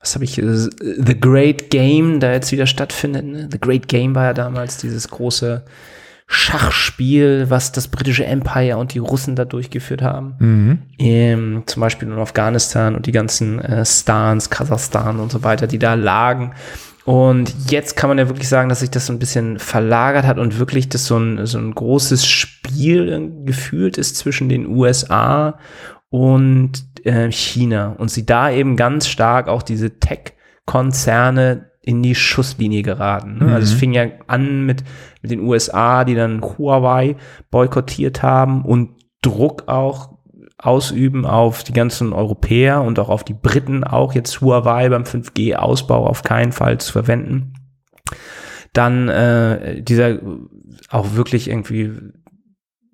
was 0.00 0.14
habe 0.14 0.24
ich, 0.24 0.38
äh, 0.38 0.44
The 0.46 1.18
Great 1.20 1.70
Game 1.70 2.20
da 2.20 2.32
jetzt 2.32 2.52
wieder 2.52 2.66
stattfindet. 2.66 3.24
Ne? 3.24 3.48
The 3.50 3.60
Great 3.60 3.88
Game 3.88 4.14
war 4.14 4.24
ja 4.24 4.34
damals 4.34 4.78
dieses 4.78 5.08
große 5.08 5.64
Schachspiel, 6.28 7.46
was 7.50 7.70
das 7.70 7.86
britische 7.86 8.26
Empire 8.26 8.78
und 8.78 8.94
die 8.94 8.98
Russen 8.98 9.36
da 9.36 9.44
durchgeführt 9.44 10.02
haben. 10.02 10.34
Mhm. 10.38 10.78
Ähm, 10.98 11.62
zum 11.66 11.80
Beispiel 11.80 12.08
in 12.08 12.14
Afghanistan 12.14 12.96
und 12.96 13.06
die 13.06 13.12
ganzen 13.12 13.60
äh, 13.60 13.84
Stans, 13.84 14.50
Kasachstan 14.50 15.20
und 15.20 15.30
so 15.30 15.44
weiter, 15.44 15.68
die 15.68 15.78
da 15.78 15.94
lagen. 15.94 16.52
Und 17.04 17.70
jetzt 17.70 17.96
kann 17.96 18.08
man 18.08 18.18
ja 18.18 18.28
wirklich 18.28 18.48
sagen, 18.48 18.68
dass 18.68 18.80
sich 18.80 18.90
das 18.90 19.06
so 19.06 19.12
ein 19.12 19.20
bisschen 19.20 19.60
verlagert 19.60 20.26
hat 20.26 20.38
und 20.38 20.58
wirklich 20.58 20.88
das 20.88 21.06
so 21.06 21.16
ein, 21.16 21.46
so 21.46 21.58
ein 21.58 21.72
großes 21.72 22.26
Spiel 22.26 23.32
gefühlt 23.44 23.96
ist 23.96 24.16
zwischen 24.16 24.48
den 24.48 24.66
USA 24.66 25.60
und 26.10 26.72
äh, 27.06 27.30
China. 27.30 27.94
Und 27.98 28.10
sie 28.10 28.26
da 28.26 28.50
eben 28.50 28.76
ganz 28.76 29.08
stark 29.08 29.48
auch 29.48 29.62
diese 29.62 29.98
Tech-Konzerne 29.98 31.70
in 31.82 32.02
die 32.02 32.14
Schusslinie 32.16 32.82
geraten. 32.82 33.38
Ne? 33.38 33.54
Also 33.54 33.68
es 33.68 33.74
Mhm. 33.74 33.78
fing 33.78 33.92
ja 33.92 34.06
an 34.26 34.66
mit, 34.66 34.82
mit 35.22 35.30
den 35.30 35.40
USA, 35.40 36.04
die 36.04 36.16
dann 36.16 36.42
Huawei 36.42 37.16
boykottiert 37.50 38.22
haben 38.22 38.64
und 38.64 38.90
Druck 39.22 39.68
auch 39.68 40.10
ausüben 40.58 41.26
auf 41.26 41.62
die 41.62 41.72
ganzen 41.72 42.12
Europäer 42.12 42.82
und 42.82 42.98
auch 42.98 43.08
auf 43.08 43.22
die 43.24 43.34
Briten, 43.34 43.84
auch 43.84 44.14
jetzt 44.14 44.40
Huawei 44.40 44.88
beim 44.88 45.04
5G-Ausbau 45.04 46.06
auf 46.06 46.22
keinen 46.22 46.52
Fall 46.52 46.78
zu 46.78 46.92
verwenden. 46.92 47.52
Dann 48.72 49.08
äh, 49.08 49.82
dieser 49.82 50.18
auch 50.90 51.14
wirklich 51.14 51.48
irgendwie 51.48 51.92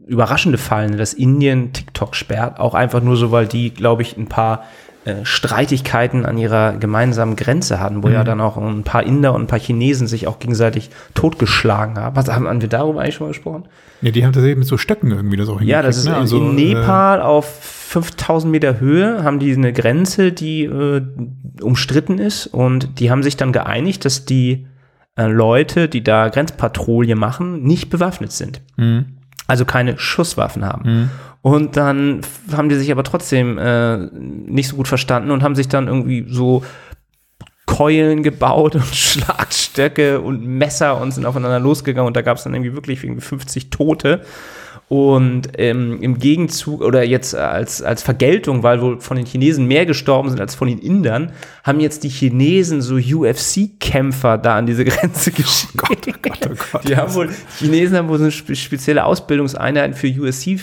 überraschende 0.07 0.59
Fall, 0.59 0.91
ne, 0.91 0.97
dass 0.97 1.15
Indien 1.15 1.73
TikTok 1.73 2.15
sperrt, 2.15 2.59
auch 2.59 2.75
einfach 2.75 3.03
nur 3.03 3.17
so, 3.17 3.31
weil 3.31 3.47
die, 3.47 3.71
glaube 3.71 4.03
ich, 4.03 4.17
ein 4.17 4.29
paar 4.29 4.65
äh, 5.05 5.25
Streitigkeiten 5.25 6.25
an 6.25 6.39
ihrer 6.39 6.75
gemeinsamen 6.75 7.35
Grenze 7.35 7.81
hatten, 7.81 8.05
wo 8.05 8.09
ja 8.09 8.23
dann 8.23 8.41
auch 8.41 8.57
ein 8.57 8.85
paar 8.85 9.03
Inder 9.03 9.35
und 9.35 9.43
ein 9.43 9.47
paar 9.49 9.59
Chinesen 9.59 10.07
sich 10.07 10.29
auch 10.29 10.39
gegenseitig 10.39 10.91
totgeschlagen 11.15 11.99
haben. 11.99 12.15
Was 12.15 12.31
haben, 12.31 12.47
haben 12.47 12.61
wir 12.61 12.69
darüber 12.69 13.01
eigentlich 13.01 13.17
schon 13.17 13.27
mal 13.27 13.33
gesprochen? 13.33 13.65
Ja, 14.01 14.13
die 14.13 14.25
haben 14.25 14.33
tatsächlich 14.33 14.59
mit 14.59 14.69
so 14.69 14.79
Stöcken 14.79 15.11
irgendwie 15.11 15.37
das 15.37 15.49
auch 15.49 15.61
Ja, 15.61 15.83
das 15.83 15.97
ist 15.97 16.05
ne? 16.05 16.13
in 16.13 16.19
Also, 16.19 16.39
Nepal 16.39 17.21
auf 17.21 17.47
5000 17.47 18.51
Meter 18.53 18.79
Höhe 18.79 19.25
haben 19.25 19.41
die 19.41 19.53
eine 19.53 19.73
Grenze, 19.73 20.31
die 20.31 20.65
äh, 20.65 21.03
umstritten 21.61 22.19
ist 22.19 22.47
und 22.47 23.01
die 23.01 23.11
haben 23.11 23.25
sich 23.25 23.37
dann 23.37 23.53
geeinigt, 23.53 24.05
dass 24.05 24.25
die 24.25 24.67
äh, 25.17 25.27
Leute, 25.27 25.89
die 25.89 26.05
da 26.05 26.29
Grenzpatrouille 26.29 27.17
machen, 27.17 27.65
nicht 27.65 27.91
bewaffnet 27.91 28.31
sind. 28.31 28.61
Äh, 28.79 28.83
mhm. 28.83 29.05
Also 29.47 29.65
keine 29.65 29.99
Schusswaffen 29.99 30.65
haben. 30.65 30.91
Mhm. 30.91 31.11
Und 31.43 31.77
dann 31.77 32.21
haben 32.53 32.69
die 32.69 32.77
sich 32.77 32.93
aber 32.93 33.03
trotzdem 33.03 33.59
äh, 33.59 33.97
nicht 33.97 34.69
so 34.69 34.77
gut 34.77 34.87
verstanden 34.87 35.33
und 35.33 35.43
haben 35.43 35.57
sich 35.57 35.69
dann 35.69 35.89
irgendwie 35.89 36.25
so 36.29 36.63
Keulen 37.67 38.23
gebaut 38.23 38.77
und 38.77 38.85
Schlagstöcke 38.95 40.21
und 40.21 40.47
Messer 40.47 41.01
und 41.01 41.11
sind 41.13 41.27
aufeinander 41.27 41.59
losgegangen 41.59 42.07
und 42.07 42.17
da 42.17 42.23
gab 42.23 42.37
es 42.37 42.45
dann 42.45 42.55
irgendwie 42.55 42.75
wirklich 42.75 43.03
irgendwie 43.03 43.23
50 43.23 43.71
Tote. 43.71 44.23
Und 44.93 45.53
ähm, 45.57 46.03
im 46.03 46.19
Gegenzug 46.19 46.83
oder 46.83 47.03
jetzt 47.03 47.35
als, 47.35 47.81
als 47.81 48.03
Vergeltung, 48.03 48.63
weil 48.63 48.83
wohl 48.83 49.01
von 49.01 49.17
den 49.17 49.25
Chinesen 49.25 49.67
mehr 49.67 49.87
gestorben 49.87 50.29
sind 50.29 50.39
als 50.39 50.55
von 50.55 50.69
den 50.69 50.79
Indern, 50.79 51.33
haben 51.65 51.81
jetzt 51.81 52.05
die 52.05 52.11
Chinesen 52.11 52.83
so 52.83 52.97
UFC-Kämpfer 52.97 54.37
da 54.37 54.59
an 54.59 54.67
diese 54.67 54.85
Grenze 54.85 55.33
geschickt. 55.33 55.73
Gott, 55.79 55.97
oh 56.07 56.13
Gott, 56.21 56.39
oh 56.45 56.55
Gott. 56.73 56.87
Die 56.87 56.95
haben 56.95 57.15
wohl, 57.15 57.31
die 57.59 57.65
Chinesen 57.65 57.97
haben 57.97 58.09
wohl 58.11 58.19
so 58.19 58.25
eine 58.25 58.33
spe 58.33 58.55
spezielle 58.55 59.07
Ausbildungseinheiten 59.07 59.97
für 59.97 60.09
UFC, 60.09 60.61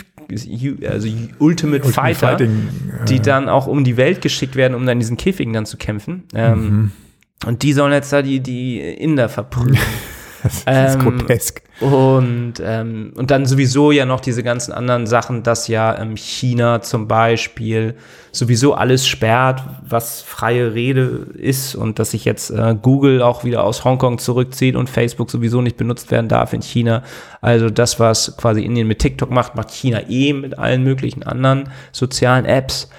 also 0.88 1.08
Ultimate, 1.08 1.36
Ultimate 1.40 1.90
Fighter, 1.90 2.38
Fighting, 2.38 2.68
äh, 3.02 3.06
die 3.06 3.22
dann 3.22 3.50
auch 3.50 3.66
um 3.66 3.84
die 3.84 3.98
Welt 3.98 4.22
geschickt 4.22 4.56
werden, 4.56 4.76
um 4.76 4.86
dann 4.86 4.98
in 4.98 5.00
diesen 5.00 5.18
Käfigen 5.18 5.54
dann 5.54 5.66
zu 5.66 5.78
kämpfen. 5.78 6.26
Ähm, 6.36 6.60
Mhm. 6.60 6.92
Und 7.48 7.64
die 7.64 7.74
sollen 7.74 7.94
jetzt 7.94 8.14
da 8.14 8.22
die, 8.22 8.42
die 8.42 8.80
Inder 8.80 9.28
verprügeln. 9.28 9.80
Das 10.44 10.56
ist 10.56 10.66
Ähm, 10.68 11.18
grotesk. 11.18 11.62
Und, 11.80 12.56
ähm, 12.62 13.14
und 13.16 13.32
dann 13.32 13.46
sowieso 13.46 13.92
ja 13.92 14.06
noch 14.06 14.20
diese 14.20 14.44
ganzen 14.44 14.74
anderen 14.74 15.08
Sachen, 15.08 15.44
dass 15.44 15.68
ja 15.70 15.98
ähm, 15.98 16.16
China 16.18 16.82
zum 16.82 17.08
Beispiel 17.08 17.96
sowieso 18.32 18.74
alles 18.74 19.08
sperrt, 19.08 19.64
was 19.88 20.22
freie 20.22 20.74
Rede 20.74 21.28
ist 21.36 21.76
und 21.76 21.98
dass 21.98 22.12
sich 22.12 22.26
jetzt 22.26 22.52
äh, 22.52 22.76
Google 22.80 23.22
auch 23.22 23.46
wieder 23.46 23.64
aus 23.64 23.86
Hongkong 23.86 24.18
zurückzieht 24.18 24.76
und 24.76 24.90
Facebook 24.90 25.32
sowieso 25.32 25.62
nicht 25.62 25.78
benutzt 25.78 26.12
werden 26.12 26.28
darf 26.28 26.54
in 26.54 26.62
China. 26.62 27.04
Also 27.40 27.70
das, 27.70 28.00
was 28.00 28.36
quasi 28.36 28.62
Indien 28.64 28.88
mit 28.88 29.00
TikTok 29.00 29.32
macht, 29.32 29.56
macht 29.56 29.72
China 29.72 30.02
eh 30.10 30.34
mit 30.34 30.60
allen 30.60 30.84
möglichen 30.84 31.24
anderen 31.24 31.70
sozialen 31.94 32.46
Apps. 32.46 32.90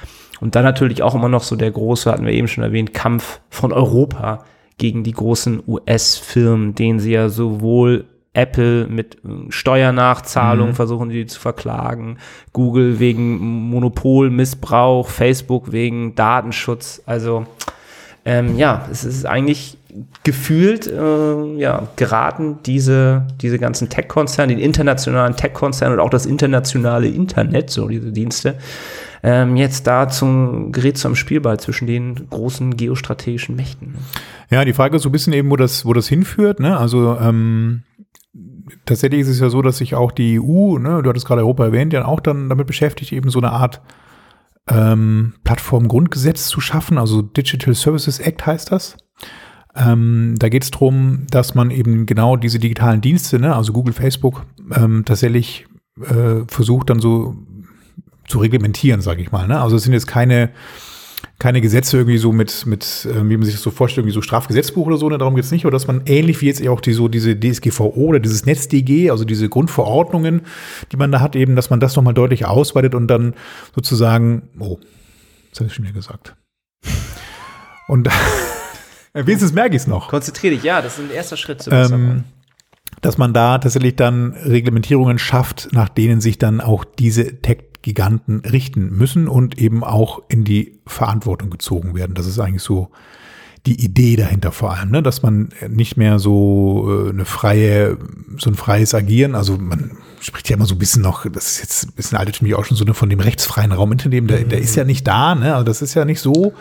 Und 0.40 0.54
dann 0.54 0.64
natürlich 0.64 1.02
auch 1.02 1.14
immer 1.14 1.28
noch 1.28 1.42
so 1.42 1.54
der 1.54 1.70
große, 1.70 2.10
hatten 2.10 2.24
wir 2.24 2.32
eben 2.32 2.48
schon 2.48 2.64
erwähnt, 2.64 2.94
Kampf 2.94 3.40
von 3.50 3.74
Europa 3.74 4.44
gegen 4.80 5.04
die 5.04 5.12
großen 5.12 5.62
US-Firmen, 5.66 6.74
denen 6.74 7.00
sie 7.00 7.12
ja 7.12 7.28
sowohl 7.28 8.06
Apple 8.32 8.86
mit 8.86 9.16
äh, 9.16 9.50
Steuernachzahlung 9.50 10.74
versuchen 10.74 11.10
die 11.10 11.26
zu 11.26 11.38
verklagen, 11.38 12.16
Google 12.52 12.98
wegen 12.98 13.38
Monopolmissbrauch, 13.70 15.08
Facebook 15.08 15.70
wegen 15.70 16.14
Datenschutz. 16.14 17.02
Also 17.04 17.46
ähm, 18.24 18.56
ja, 18.56 18.86
es 18.90 19.04
ist 19.04 19.26
eigentlich 19.26 19.76
gefühlt 20.22 20.86
äh, 20.86 21.56
ja, 21.56 21.88
geraten 21.96 22.58
diese, 22.64 23.26
diese 23.42 23.58
ganzen 23.58 23.90
Tech-Konzerne, 23.90 24.54
den 24.54 24.62
internationalen 24.62 25.36
Tech-Konzerne 25.36 25.94
und 25.94 26.00
auch 26.00 26.10
das 26.10 26.24
internationale 26.24 27.08
Internet, 27.08 27.68
so 27.70 27.88
diese 27.88 28.12
Dienste, 28.12 28.56
ähm, 29.22 29.56
jetzt 29.56 29.86
da 29.86 30.08
zum 30.08 30.72
gerät 30.72 30.96
zum 30.96 31.14
Spielball 31.14 31.60
zwischen 31.60 31.86
den 31.86 32.28
großen 32.30 32.76
geostrategischen 32.76 33.56
Mächten. 33.56 33.96
Ja, 34.50 34.64
die 34.64 34.72
Frage 34.72 34.96
ist 34.96 35.02
so 35.02 35.08
ein 35.08 35.12
bisschen 35.12 35.32
eben, 35.32 35.50
wo 35.50 35.56
das, 35.56 35.84
wo 35.84 35.92
das 35.92 36.08
hinführt. 36.08 36.60
Ne? 36.60 36.76
Also 36.76 37.16
ähm, 37.18 37.84
tatsächlich 38.84 39.20
ist 39.20 39.28
es 39.28 39.40
ja 39.40 39.48
so, 39.48 39.62
dass 39.62 39.78
sich 39.78 39.94
auch 39.94 40.12
die 40.12 40.40
EU, 40.40 40.78
ne, 40.78 41.02
du 41.02 41.08
hattest 41.08 41.26
gerade 41.26 41.42
Europa 41.42 41.64
erwähnt, 41.64 41.92
ja 41.92 42.04
auch 42.04 42.20
dann 42.20 42.48
damit 42.48 42.66
beschäftigt, 42.66 43.12
eben 43.12 43.30
so 43.30 43.38
eine 43.38 43.52
Art 43.52 43.80
ähm, 44.68 45.34
Plattformgrundgesetz 45.44 46.48
zu 46.48 46.60
schaffen. 46.60 46.98
Also 46.98 47.22
Digital 47.22 47.74
Services 47.74 48.18
Act 48.18 48.44
heißt 48.46 48.72
das. 48.72 48.96
Ähm, 49.76 50.34
da 50.38 50.48
geht 50.48 50.64
es 50.64 50.72
darum, 50.72 51.26
dass 51.30 51.54
man 51.54 51.70
eben 51.70 52.06
genau 52.06 52.36
diese 52.36 52.58
digitalen 52.58 53.00
Dienste, 53.00 53.38
ne, 53.38 53.54
also 53.54 53.72
Google, 53.72 53.94
Facebook, 53.94 54.46
ähm, 54.74 55.04
tatsächlich 55.04 55.66
äh, 56.00 56.44
versucht 56.48 56.90
dann 56.90 57.00
so 57.00 57.36
zu 58.26 58.38
reglementieren, 58.38 59.00
sage 59.00 59.22
ich 59.22 59.32
mal. 59.32 59.46
Ne? 59.46 59.60
Also 59.60 59.76
es 59.76 59.82
sind 59.82 59.92
jetzt 59.92 60.06
keine 60.06 60.50
keine 61.40 61.62
Gesetze 61.62 61.96
irgendwie 61.96 62.18
so 62.18 62.32
mit, 62.32 62.66
mit 62.66 63.08
äh, 63.10 63.28
wie 63.28 63.36
man 63.36 63.44
sich 63.44 63.54
das 63.54 63.62
so 63.62 63.70
vorstellt, 63.70 64.04
irgendwie 64.04 64.14
so 64.14 64.22
Strafgesetzbuch 64.22 64.86
oder 64.86 64.98
so, 64.98 65.08
ne, 65.08 65.16
darum 65.16 65.34
geht's 65.34 65.50
nicht, 65.50 65.64
aber 65.64 65.72
dass 65.72 65.86
man 65.86 66.02
ähnlich 66.04 66.40
wie 66.42 66.46
jetzt 66.46 66.66
auch 66.68 66.82
die, 66.82 66.92
so 66.92 67.08
diese 67.08 67.34
DSGVO 67.34 67.88
oder 67.96 68.20
dieses 68.20 68.44
NetzDG, 68.44 69.10
also 69.10 69.24
diese 69.24 69.48
Grundverordnungen, 69.48 70.42
die 70.92 70.96
man 70.96 71.10
da 71.10 71.20
hat, 71.20 71.34
eben, 71.34 71.56
dass 71.56 71.70
man 71.70 71.80
das 71.80 71.96
nochmal 71.96 72.12
deutlich 72.12 72.44
ausweitet 72.44 72.94
und 72.94 73.08
dann 73.08 73.34
sozusagen, 73.74 74.50
oh, 74.58 74.78
das 75.50 75.60
habe 75.60 75.68
ich 75.68 75.74
schon 75.74 75.86
wieder 75.86 75.94
gesagt. 75.94 76.36
Und 77.88 78.08
wenigstens 79.14 79.54
merke 79.54 79.74
ich 79.74 79.82
es 79.82 79.88
noch. 79.88 80.08
Konzentrier 80.08 80.50
dich, 80.50 80.62
ja, 80.62 80.82
das 80.82 80.98
ist 80.98 81.06
ein 81.06 81.10
erster 81.10 81.38
Schritt 81.38 81.62
zu 81.62 81.70
Ähm, 81.70 82.24
dass 83.00 83.16
man 83.16 83.32
da 83.32 83.56
tatsächlich 83.56 83.96
dann 83.96 84.34
Reglementierungen 84.34 85.18
schafft, 85.18 85.70
nach 85.72 85.88
denen 85.88 86.20
sich 86.20 86.36
dann 86.36 86.60
auch 86.60 86.84
diese 86.84 87.40
Tech-Giganten 87.80 88.40
richten 88.40 88.90
müssen 88.96 89.28
und 89.28 89.58
eben 89.58 89.84
auch 89.84 90.22
in 90.28 90.44
die 90.44 90.78
Verantwortung 90.86 91.50
gezogen 91.50 91.94
werden. 91.94 92.14
Das 92.14 92.26
ist 92.26 92.38
eigentlich 92.38 92.62
so 92.62 92.90
die 93.66 93.84
Idee 93.84 94.16
dahinter 94.16 94.52
vor 94.52 94.74
allem, 94.74 94.90
ne? 94.90 95.02
dass 95.02 95.22
man 95.22 95.50
nicht 95.68 95.98
mehr 95.98 96.18
so 96.18 96.88
äh, 96.88 97.10
eine 97.10 97.26
freie, 97.26 97.98
so 98.38 98.48
ein 98.48 98.54
freies 98.54 98.94
Agieren, 98.94 99.34
also 99.34 99.58
man 99.58 99.98
spricht 100.20 100.48
ja 100.48 100.56
immer 100.56 100.64
so 100.64 100.74
ein 100.74 100.78
bisschen 100.78 101.02
noch, 101.02 101.26
das 101.30 101.52
ist 101.52 101.60
jetzt 101.60 101.84
ein 101.84 101.92
bisschen 101.92 102.16
altertümlich 102.16 102.54
auch 102.54 102.64
schon 102.64 102.78
so 102.78 102.84
ne, 102.84 102.94
von 102.94 103.10
dem 103.10 103.20
rechtsfreien 103.20 103.72
Raum 103.72 103.92
Internet, 103.92 104.30
der, 104.30 104.44
der 104.44 104.60
ist 104.60 104.76
ja 104.76 104.84
nicht 104.84 105.06
da, 105.06 105.34
ne? 105.34 105.54
also 105.54 105.64
das 105.64 105.82
ist 105.82 105.92
ja 105.92 106.06
nicht 106.06 106.20
so. 106.20 106.54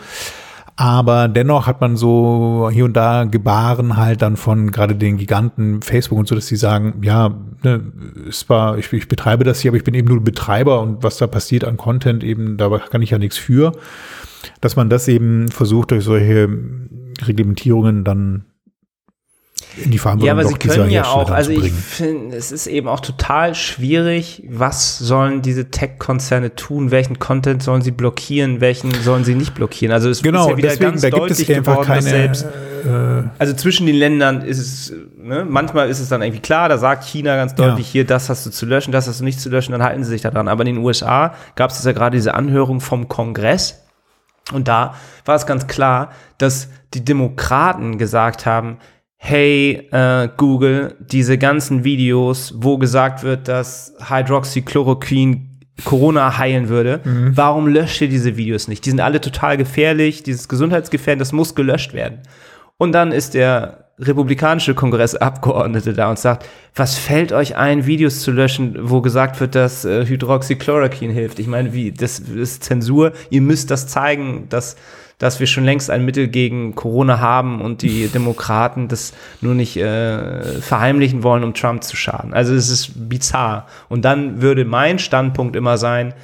Aber 0.80 1.28
dennoch 1.28 1.66
hat 1.66 1.82
man 1.82 1.98
so 1.98 2.70
hier 2.72 2.86
und 2.86 2.96
da 2.96 3.24
Gebaren 3.24 3.98
halt 3.98 4.22
dann 4.22 4.38
von 4.38 4.70
gerade 4.70 4.94
den 4.94 5.18
Giganten 5.18 5.82
Facebook 5.82 6.18
und 6.18 6.26
so, 6.26 6.34
dass 6.34 6.46
sie 6.46 6.56
sagen, 6.56 7.02
ja, 7.02 7.34
ne, 7.62 7.82
es 8.26 8.48
war, 8.48 8.78
ich, 8.78 8.90
ich 8.94 9.06
betreibe 9.06 9.44
das 9.44 9.60
hier, 9.60 9.72
aber 9.72 9.76
ich 9.76 9.84
bin 9.84 9.92
eben 9.92 10.08
nur 10.08 10.24
Betreiber 10.24 10.80
und 10.80 11.02
was 11.02 11.18
da 11.18 11.26
passiert 11.26 11.64
an 11.64 11.76
Content 11.76 12.24
eben, 12.24 12.56
da 12.56 12.70
kann 12.78 13.02
ich 13.02 13.10
ja 13.10 13.18
nichts 13.18 13.36
für. 13.36 13.72
Dass 14.62 14.74
man 14.74 14.88
das 14.88 15.06
eben 15.06 15.48
versucht, 15.48 15.90
durch 15.90 16.02
solche 16.02 16.48
Reglementierungen 17.26 18.02
dann 18.02 18.46
in 19.76 19.90
die 19.90 19.98
Verantwortung 19.98 20.26
Ja, 20.26 20.32
aber 20.32 20.44
sie 20.44 20.54
können 20.54 20.90
ja 20.90 21.04
auch, 21.04 21.30
also 21.30 21.50
ich 21.52 21.72
finde, 21.72 22.36
es 22.36 22.50
ist 22.52 22.66
eben 22.66 22.88
auch 22.88 23.00
total 23.00 23.54
schwierig, 23.54 24.42
was 24.48 24.98
sollen 24.98 25.42
diese 25.42 25.70
Tech-Konzerne 25.70 26.54
tun, 26.56 26.90
welchen 26.90 27.18
Content 27.18 27.62
sollen 27.62 27.82
sie 27.82 27.90
blockieren, 27.90 28.60
welchen 28.60 28.92
sollen 29.02 29.24
sie 29.24 29.34
nicht 29.34 29.54
blockieren. 29.54 29.92
Also 29.92 30.10
es 30.10 30.22
Genau, 30.22 30.44
ist 30.44 30.50
ja 30.50 30.56
wieder 30.56 30.68
deswegen, 30.70 30.90
ganz 30.90 31.02
da 31.02 31.10
gibt 31.10 31.30
es 31.30 31.38
deutlich 31.38 31.56
einfach 31.56 31.72
geworden, 31.72 31.86
keine, 31.86 32.02
selbst, 32.02 32.44
äh, 32.44 33.22
also 33.38 33.54
zwischen 33.54 33.86
den 33.86 33.96
Ländern 33.96 34.42
ist 34.42 34.58
es, 34.58 34.92
ne, 35.18 35.44
manchmal 35.48 35.88
ist 35.88 36.00
es 36.00 36.08
dann 36.08 36.22
irgendwie 36.22 36.40
klar, 36.40 36.68
da 36.68 36.78
sagt 36.78 37.04
China 37.04 37.36
ganz 37.36 37.54
deutlich, 37.54 37.86
Ja. 37.88 37.92
hier, 37.92 38.06
das 38.06 38.28
hast 38.28 38.46
du 38.46 38.50
zu 38.50 38.66
löschen, 38.66 38.92
das 38.92 39.06
hast 39.06 39.20
du 39.20 39.24
nicht 39.24 39.40
zu 39.40 39.48
löschen, 39.50 39.72
dann 39.72 39.82
halten 39.82 40.02
sie 40.04 40.10
sich 40.10 40.22
daran. 40.22 40.48
Aber 40.48 40.62
in 40.66 40.74
den 40.74 40.84
USA 40.84 41.34
gab 41.56 41.70
es 41.70 41.84
ja 41.84 41.92
gerade 41.92 42.16
diese 42.16 42.34
Anhörung 42.34 42.80
vom 42.80 43.08
Kongress 43.08 43.82
und 44.52 44.66
da 44.68 44.94
war 45.26 45.36
es 45.36 45.46
ganz 45.46 45.66
klar, 45.66 46.10
dass 46.38 46.68
die 46.94 47.04
Demokraten 47.04 47.98
gesagt 47.98 48.46
haben, 48.46 48.78
hey 49.22 49.86
äh, 49.92 50.28
Google, 50.38 50.96
diese 50.98 51.36
ganzen 51.36 51.84
Videos, 51.84 52.54
wo 52.56 52.78
gesagt 52.78 53.22
wird, 53.22 53.48
dass 53.48 53.92
Hydroxychloroquin 54.08 55.60
Corona 55.84 56.38
heilen 56.38 56.68
würde, 56.70 57.00
Mhm. 57.04 57.36
warum 57.36 57.68
löscht 57.68 58.00
ihr 58.00 58.08
diese 58.08 58.36
Videos 58.38 58.66
nicht? 58.66 58.84
Die 58.86 58.90
sind 58.90 59.00
alle 59.00 59.20
total 59.20 59.58
gefährlich, 59.58 60.22
dieses 60.22 60.48
gesundheitsgefährdend, 60.48 61.20
das 61.20 61.32
muss 61.32 61.54
gelöscht 61.54 61.92
werden. 61.92 62.20
Und 62.78 62.92
dann 62.92 63.12
ist 63.12 63.34
der 63.34 63.84
republikanische 63.98 64.74
Kongressabgeordnete 64.74 65.92
da 65.92 66.08
und 66.08 66.18
sagt, 66.18 66.46
was 66.74 66.96
fällt 66.98 67.32
euch 67.32 67.56
ein, 67.56 67.84
Videos 67.84 68.20
zu 68.20 68.30
löschen, 68.30 68.74
wo 68.80 69.02
gesagt 69.02 69.38
wird, 69.40 69.54
dass 69.54 69.84
äh, 69.84 70.06
Hydroxychloroquin 70.06 71.10
hilft? 71.10 71.38
Ich 71.38 71.46
meine, 71.46 71.74
wie, 71.74 71.92
das 71.92 72.18
ist 72.20 72.64
Zensur. 72.64 73.12
Ihr 73.28 73.42
müsst 73.42 73.70
das 73.70 73.86
zeigen, 73.86 74.46
dass, 74.48 74.76
dass 75.20 75.38
wir 75.38 75.46
schon 75.46 75.64
längst 75.64 75.90
ein 75.90 76.04
Mittel 76.04 76.26
gegen 76.26 76.74
Corona 76.74 77.20
haben 77.20 77.60
und 77.60 77.82
die 77.82 78.08
Demokraten 78.14 78.88
das 78.88 79.12
nur 79.40 79.54
nicht 79.54 79.76
äh, 79.76 80.60
verheimlichen 80.60 81.22
wollen, 81.22 81.44
um 81.44 81.54
Trump 81.54 81.84
zu 81.84 81.94
schaden. 81.94 82.34
Also 82.34 82.54
es 82.54 82.68
ist 82.68 83.08
bizarr. 83.08 83.68
Und 83.88 84.04
dann 84.04 84.42
würde 84.42 84.64
mein 84.64 84.98
Standpunkt 84.98 85.54
immer 85.54 85.78
sein, 85.78 86.14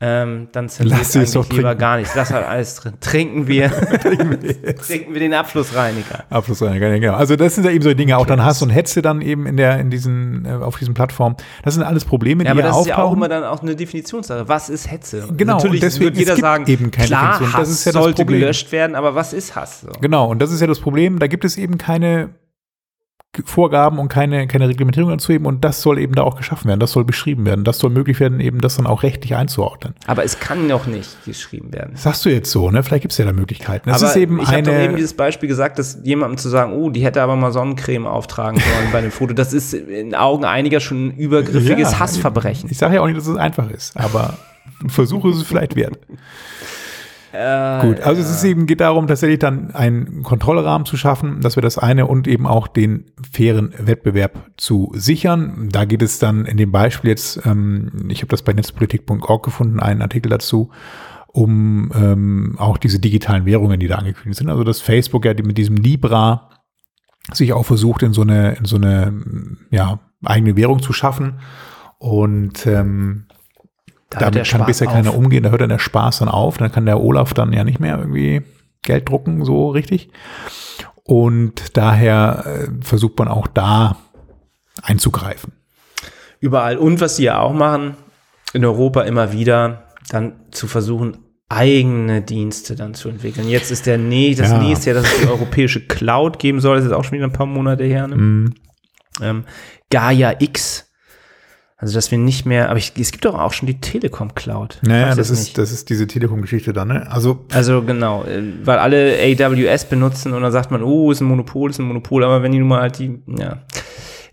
ähm, 0.00 0.46
dann 0.52 0.68
sie 0.68 0.84
es 0.84 1.32
doch 1.32 1.48
lieber 1.50 1.62
trinken. 1.70 1.78
gar 1.78 1.96
nichts. 1.96 2.14
Lass 2.14 2.32
halt 2.32 2.46
alles 2.46 2.76
drin. 2.76 2.94
Trinken 3.00 3.48
wir, 3.48 3.68
trinken 4.86 5.12
wir 5.12 5.18
den 5.18 5.34
Abflussreiniger. 5.34 6.24
Abflussreiniger, 6.30 7.00
genau. 7.00 7.14
Also 7.14 7.34
das 7.34 7.56
sind 7.56 7.64
ja 7.64 7.72
eben 7.72 7.82
so 7.82 7.92
Dinge, 7.94 8.16
auch 8.16 8.26
dann 8.26 8.44
Hass 8.44 8.62
und 8.62 8.70
Hetze 8.70 9.02
dann 9.02 9.20
eben 9.20 9.46
in 9.46 9.56
der, 9.56 9.80
in 9.80 9.90
diesen, 9.90 10.44
äh, 10.44 10.50
auf 10.52 10.78
diesen 10.78 10.94
Plattformen. 10.94 11.34
Das 11.64 11.74
sind 11.74 11.82
alles 11.82 12.04
Probleme, 12.04 12.44
Ja, 12.44 12.52
die 12.54 12.60
aber 12.60 12.68
das 12.68 12.78
ist 12.80 12.86
ja 12.86 12.94
auch 12.94 12.98
auftauchen. 12.98 13.16
immer 13.18 13.28
dann 13.28 13.42
auch 13.42 13.60
eine 13.62 13.74
Definitionssache. 13.74 14.48
Was 14.48 14.68
ist 14.70 14.88
Hetze? 14.88 15.26
Genau, 15.36 15.54
Natürlich 15.54 15.82
und 15.82 15.82
deswegen, 15.82 16.04
wird 16.04 16.16
jeder 16.16 16.36
sagen, 16.36 16.66
eben 16.68 16.92
keine 16.92 17.08
klar, 17.08 17.32
Definition. 17.32 17.52
Hass 17.60 17.68
Das 17.68 17.70
ist 17.78 17.84
ja 17.84 17.92
das 17.92 18.02
sollte 18.02 18.22
Problem. 18.22 18.40
gelöscht 18.40 18.70
werden, 18.70 18.94
aber 18.94 19.16
was 19.16 19.32
ist 19.32 19.56
Hass? 19.56 19.80
So. 19.80 19.88
Genau, 20.00 20.30
und 20.30 20.38
das 20.40 20.52
ist 20.52 20.60
ja 20.60 20.68
das 20.68 20.78
Problem. 20.78 21.18
Da 21.18 21.26
gibt 21.26 21.44
es 21.44 21.56
eben 21.56 21.76
keine 21.76 22.30
Vorgaben 23.44 23.98
und 23.98 24.08
keine, 24.08 24.48
keine 24.48 24.68
Reglementierung 24.68 25.10
dazu 25.10 25.32
eben 25.32 25.46
und 25.46 25.62
das 25.62 25.82
soll 25.82 25.98
eben 25.98 26.14
da 26.14 26.22
auch 26.22 26.36
geschaffen 26.36 26.66
werden, 26.66 26.80
das 26.80 26.92
soll 26.92 27.04
beschrieben 27.04 27.44
werden, 27.44 27.62
das 27.62 27.78
soll 27.78 27.90
möglich 27.90 28.18
werden, 28.20 28.40
eben 28.40 28.60
das 28.60 28.76
dann 28.76 28.86
auch 28.86 29.02
rechtlich 29.02 29.36
einzuordnen. 29.36 29.94
Aber 30.06 30.24
es 30.24 30.40
kann 30.40 30.66
noch 30.66 30.86
nicht 30.86 31.24
geschrieben 31.24 31.72
werden. 31.72 31.90
Das 31.92 32.04
sagst 32.04 32.24
du 32.24 32.30
jetzt 32.30 32.50
so, 32.50 32.70
ne? 32.70 32.82
Vielleicht 32.82 33.02
gibt 33.02 33.12
es 33.12 33.18
ja 33.18 33.26
da 33.26 33.32
Möglichkeiten. 33.32 33.90
Das 33.90 34.02
aber 34.02 34.10
ist 34.10 34.16
eben 34.16 34.40
ich 34.40 34.48
habe 34.48 34.62
doch 34.62 34.72
eben 34.72 34.96
dieses 34.96 35.14
Beispiel 35.14 35.48
gesagt, 35.48 35.78
dass 35.78 35.98
jemandem 36.02 36.38
zu 36.38 36.48
sagen, 36.48 36.72
oh, 36.72 36.90
die 36.90 37.04
hätte 37.04 37.22
aber 37.22 37.36
mal 37.36 37.52
Sonnencreme 37.52 38.06
auftragen 38.06 38.58
sollen 38.58 38.92
bei 38.92 39.02
dem 39.02 39.12
Foto, 39.12 39.34
das 39.34 39.52
ist 39.52 39.74
in 39.74 40.14
Augen 40.14 40.44
einiger 40.44 40.80
schon 40.80 41.08
ein 41.08 41.16
übergriffiges 41.16 41.92
Ja, 41.92 41.98
Hassverbrechen. 42.00 42.70
Ich 42.70 42.78
sage 42.78 42.96
ja 42.96 43.02
auch 43.02 43.06
nicht, 43.06 43.18
dass 43.18 43.26
es 43.26 43.36
einfach 43.36 43.70
ist, 43.70 43.96
aber 43.96 44.38
ein 44.82 44.90
Versuch 44.90 45.24
ist 45.26 45.36
es 45.36 45.42
vielleicht 45.42 45.76
wert. 45.76 45.98
Äh, 47.32 47.80
Gut, 47.82 48.00
also 48.00 48.22
es 48.22 48.30
ist 48.30 48.44
eben, 48.44 48.66
geht 48.66 48.80
darum, 48.80 49.06
tatsächlich 49.06 49.38
dann 49.38 49.74
einen 49.74 50.22
Kontrollrahmen 50.22 50.86
zu 50.86 50.96
schaffen, 50.96 51.40
dass 51.40 51.56
wir 51.56 51.62
das 51.62 51.76
eine 51.76 52.06
und 52.06 52.26
eben 52.26 52.46
auch 52.46 52.68
den 52.68 53.06
fairen 53.30 53.74
Wettbewerb 53.78 54.50
zu 54.56 54.92
sichern. 54.94 55.68
Da 55.70 55.84
geht 55.84 56.02
es 56.02 56.18
dann 56.18 56.46
in 56.46 56.56
dem 56.56 56.72
Beispiel 56.72 57.10
jetzt, 57.10 57.44
ähm, 57.44 58.08
ich 58.08 58.20
habe 58.22 58.28
das 58.28 58.42
bei 58.42 58.52
netzpolitik.org 58.52 59.44
gefunden, 59.44 59.80
einen 59.80 60.00
Artikel 60.00 60.30
dazu, 60.30 60.70
um 61.26 61.92
ähm, 61.94 62.56
auch 62.58 62.78
diese 62.78 62.98
digitalen 62.98 63.44
Währungen, 63.44 63.78
die 63.78 63.88
da 63.88 63.96
angekündigt 63.96 64.38
sind. 64.38 64.48
Also 64.48 64.64
dass 64.64 64.80
Facebook 64.80 65.24
ja 65.24 65.34
mit 65.34 65.58
diesem 65.58 65.76
Libra 65.76 66.48
sich 67.32 67.52
auch 67.52 67.66
versucht, 67.66 68.02
in 68.02 68.14
so 68.14 68.22
eine, 68.22 68.54
in 68.54 68.64
so 68.64 68.76
eine 68.76 69.22
ja, 69.70 70.00
eigene 70.24 70.56
Währung 70.56 70.80
zu 70.80 70.94
schaffen. 70.94 71.40
Und 71.98 72.66
ähm, 72.66 73.26
da 74.10 74.20
damit 74.20 74.44
kann 74.48 74.60
Spaß 74.60 74.66
bisher 74.66 74.88
auf. 74.88 74.94
keiner 74.94 75.14
umgehen, 75.14 75.42
da 75.42 75.50
hört 75.50 75.60
dann 75.60 75.68
der 75.68 75.78
Spaß 75.78 76.20
dann 76.20 76.28
auf, 76.28 76.56
dann 76.58 76.72
kann 76.72 76.86
der 76.86 77.00
Olaf 77.00 77.34
dann 77.34 77.52
ja 77.52 77.64
nicht 77.64 77.80
mehr 77.80 77.98
irgendwie 77.98 78.42
Geld 78.82 79.08
drucken, 79.08 79.44
so 79.44 79.68
richtig. 79.70 80.10
Und 81.02 81.76
daher 81.76 82.44
äh, 82.46 82.68
versucht 82.84 83.18
man 83.18 83.28
auch 83.28 83.46
da 83.46 83.96
einzugreifen. 84.82 85.52
Überall. 86.40 86.76
Und 86.78 87.00
was 87.00 87.16
sie 87.16 87.24
ja 87.24 87.40
auch 87.40 87.52
machen, 87.52 87.96
in 88.52 88.64
Europa 88.64 89.02
immer 89.02 89.32
wieder, 89.32 89.84
dann 90.08 90.34
zu 90.50 90.68
versuchen, 90.68 91.18
eigene 91.48 92.20
Dienste 92.22 92.76
dann 92.76 92.94
zu 92.94 93.08
entwickeln. 93.08 93.48
Jetzt 93.48 93.70
ist 93.70 93.86
der 93.86 93.98
nee, 93.98 94.34
das 94.34 94.50
Ja. 94.50 94.58
nächste 94.58 94.90
Jahr, 94.90 95.02
dass 95.02 95.12
es 95.12 95.20
die 95.22 95.26
europäische 95.28 95.86
Cloud 95.86 96.38
geben 96.38 96.60
soll, 96.60 96.76
das 96.76 96.84
ist 96.86 96.92
auch 96.92 97.04
schon 97.04 97.14
wieder 97.14 97.26
ein 97.26 97.32
paar 97.32 97.46
Monate 97.46 97.84
her. 97.84 98.06
Ne? 98.06 98.16
Mhm. 98.16 98.54
Ähm, 99.22 99.44
Gaia 99.90 100.34
X. 100.38 100.87
Also, 101.80 101.94
dass 101.94 102.10
wir 102.10 102.18
nicht 102.18 102.44
mehr, 102.44 102.70
aber 102.70 102.78
ich, 102.78 102.92
es 102.98 103.12
gibt 103.12 103.24
doch 103.24 103.38
auch 103.38 103.52
schon 103.52 103.68
die 103.68 103.80
Telekom 103.80 104.34
Cloud. 104.34 104.80
Naja, 104.82 105.14
das 105.14 105.30
ist, 105.30 105.38
nicht. 105.38 105.58
das 105.58 105.70
ist 105.70 105.88
diese 105.88 106.08
Telekom-Geschichte 106.08 106.72
dann, 106.72 106.88
ne? 106.88 107.06
Also, 107.08 107.44
Also 107.52 107.82
genau, 107.82 108.24
äh, 108.24 108.42
weil 108.64 108.78
alle 108.78 109.16
AWS 109.16 109.84
benutzen 109.84 110.34
und 110.34 110.42
dann 110.42 110.50
sagt 110.50 110.72
man, 110.72 110.82
oh, 110.82 111.12
ist 111.12 111.20
ein 111.20 111.28
Monopol, 111.28 111.70
ist 111.70 111.78
ein 111.78 111.86
Monopol, 111.86 112.24
aber 112.24 112.42
wenn 112.42 112.50
die 112.50 112.58
nun 112.58 112.66
mal 112.66 112.80
halt 112.80 112.98
die, 112.98 113.20
ja, 113.28 113.62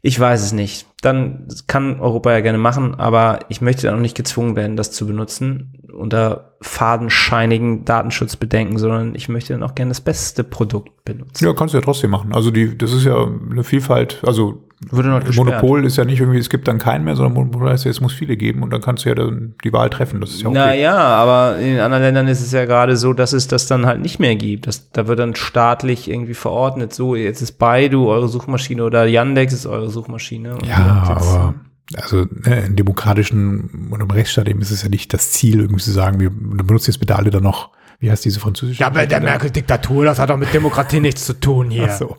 ich 0.02 0.20
weiß 0.20 0.42
es 0.42 0.54
nicht. 0.54 0.88
Dann 1.06 1.48
kann 1.68 2.00
Europa 2.00 2.32
ja 2.32 2.40
gerne 2.42 2.58
machen, 2.58 2.96
aber 2.96 3.40
ich 3.50 3.62
möchte 3.62 3.88
dann 3.88 3.96
auch 3.96 4.02
nicht 4.02 4.18
gezwungen 4.18 4.56
werden, 4.56 4.76
das 4.76 4.92
zu 4.92 5.06
benutzen 5.06 5.76
unter 5.96 6.56
fadenscheinigen 6.62 7.86
Datenschutzbedenken, 7.86 8.78
sondern 8.78 9.16
ich 9.16 9.30
möchte 9.30 9.54
dann 9.54 9.64
auch 9.64 9.76
gerne 9.76 9.90
das 9.90 10.02
beste 10.02 10.44
Produkt 10.44 11.06
benutzen. 11.06 11.46
ja, 11.46 11.54
kannst 11.54 11.74
du 11.74 11.78
ja 11.78 11.84
trotzdem 11.84 12.12
machen. 12.12 12.34
Also, 12.34 12.52
die, 12.52 12.78
das 12.78 12.94
ist 12.94 13.06
ja 13.06 13.28
eine 13.50 13.64
Vielfalt, 13.64 14.22
also. 14.26 14.62
Monopol 14.92 15.86
ist 15.86 15.96
ja 15.96 16.04
nicht 16.04 16.20
irgendwie, 16.20 16.38
es 16.38 16.50
gibt 16.50 16.68
dann 16.68 16.80
keinen 16.80 17.06
mehr, 17.06 17.16
sondern 17.16 17.34
Monopol 17.34 17.70
heißt 17.70 17.86
ja, 17.86 17.92
es 17.92 18.02
muss 18.02 18.12
viele 18.12 18.36
geben 18.36 18.62
und 18.62 18.72
dann 18.72 18.82
kannst 18.82 19.06
du 19.06 19.10
ja 19.10 19.16
dann 19.16 19.56
die 19.64 19.72
Wahl 19.72 19.90
treffen. 19.90 20.20
Das 20.20 20.32
ist 20.32 20.42
ja 20.42 20.50
okay. 20.50 20.58
Naja, 20.58 20.98
aber 20.98 21.58
in 21.60 21.80
anderen 21.80 22.04
Ländern 22.04 22.28
ist 22.28 22.42
es 22.42 22.52
ja 22.52 22.66
gerade 22.66 22.98
so, 22.98 23.14
dass 23.14 23.32
es 23.32 23.48
das 23.48 23.68
dann 23.68 23.86
halt 23.86 24.02
nicht 24.02 24.20
mehr 24.20 24.36
gibt. 24.36 24.68
Das, 24.68 24.92
da 24.92 25.08
wird 25.08 25.20
dann 25.20 25.34
staatlich 25.34 26.10
irgendwie 26.10 26.34
verordnet, 26.34 26.94
so, 26.94 27.16
jetzt 27.16 27.42
ist 27.42 27.54
Baidu 27.54 28.10
eure 28.10 28.28
Suchmaschine 28.28 28.84
oder 28.84 29.06
Yandex 29.06 29.54
ist 29.54 29.66
eure 29.66 29.90
Suchmaschine. 29.90 30.56
Und 30.56 30.68
Ja, 30.96 31.14
jetzt- 31.14 31.28
aber 31.28 31.56
also 31.96 32.26
ne, 32.32 32.62
in 32.66 32.76
demokratischen 32.76 33.90
und 33.92 34.02
im 34.02 34.10
Rechtsstaat 34.10 34.48
eben 34.50 34.62
ist 34.62 34.72
es 34.72 34.82
ja 34.84 34.90
nicht 34.90 35.14
das 35.14 35.32
Ziel, 35.32 35.60
irgendwie 35.60 35.84
zu 35.84 35.92
sagen, 35.92 36.20
wir 36.20 36.30
benutzen 36.32 36.92
jetzt 36.92 37.00
bitte 37.00 37.16
alle 37.16 37.30
dann 37.30 37.44
noch, 37.44 37.70
wie 38.00 38.10
heißt 38.10 38.26
diese 38.26 38.40
französische? 38.40 38.82
Ja, 38.82 38.88
aber 38.88 39.06
der 39.06 39.22
Merkel-Diktatur, 39.22 40.04
das 40.06 40.18
hat 40.20 40.30
doch 40.30 40.38
mit 40.38 40.54
Demokratie 40.54 41.00
nichts 41.00 41.26
zu 41.26 41.34
tun 41.40 41.70
hier. 41.70 41.88
Ach 41.90 41.96
so. 41.98 42.18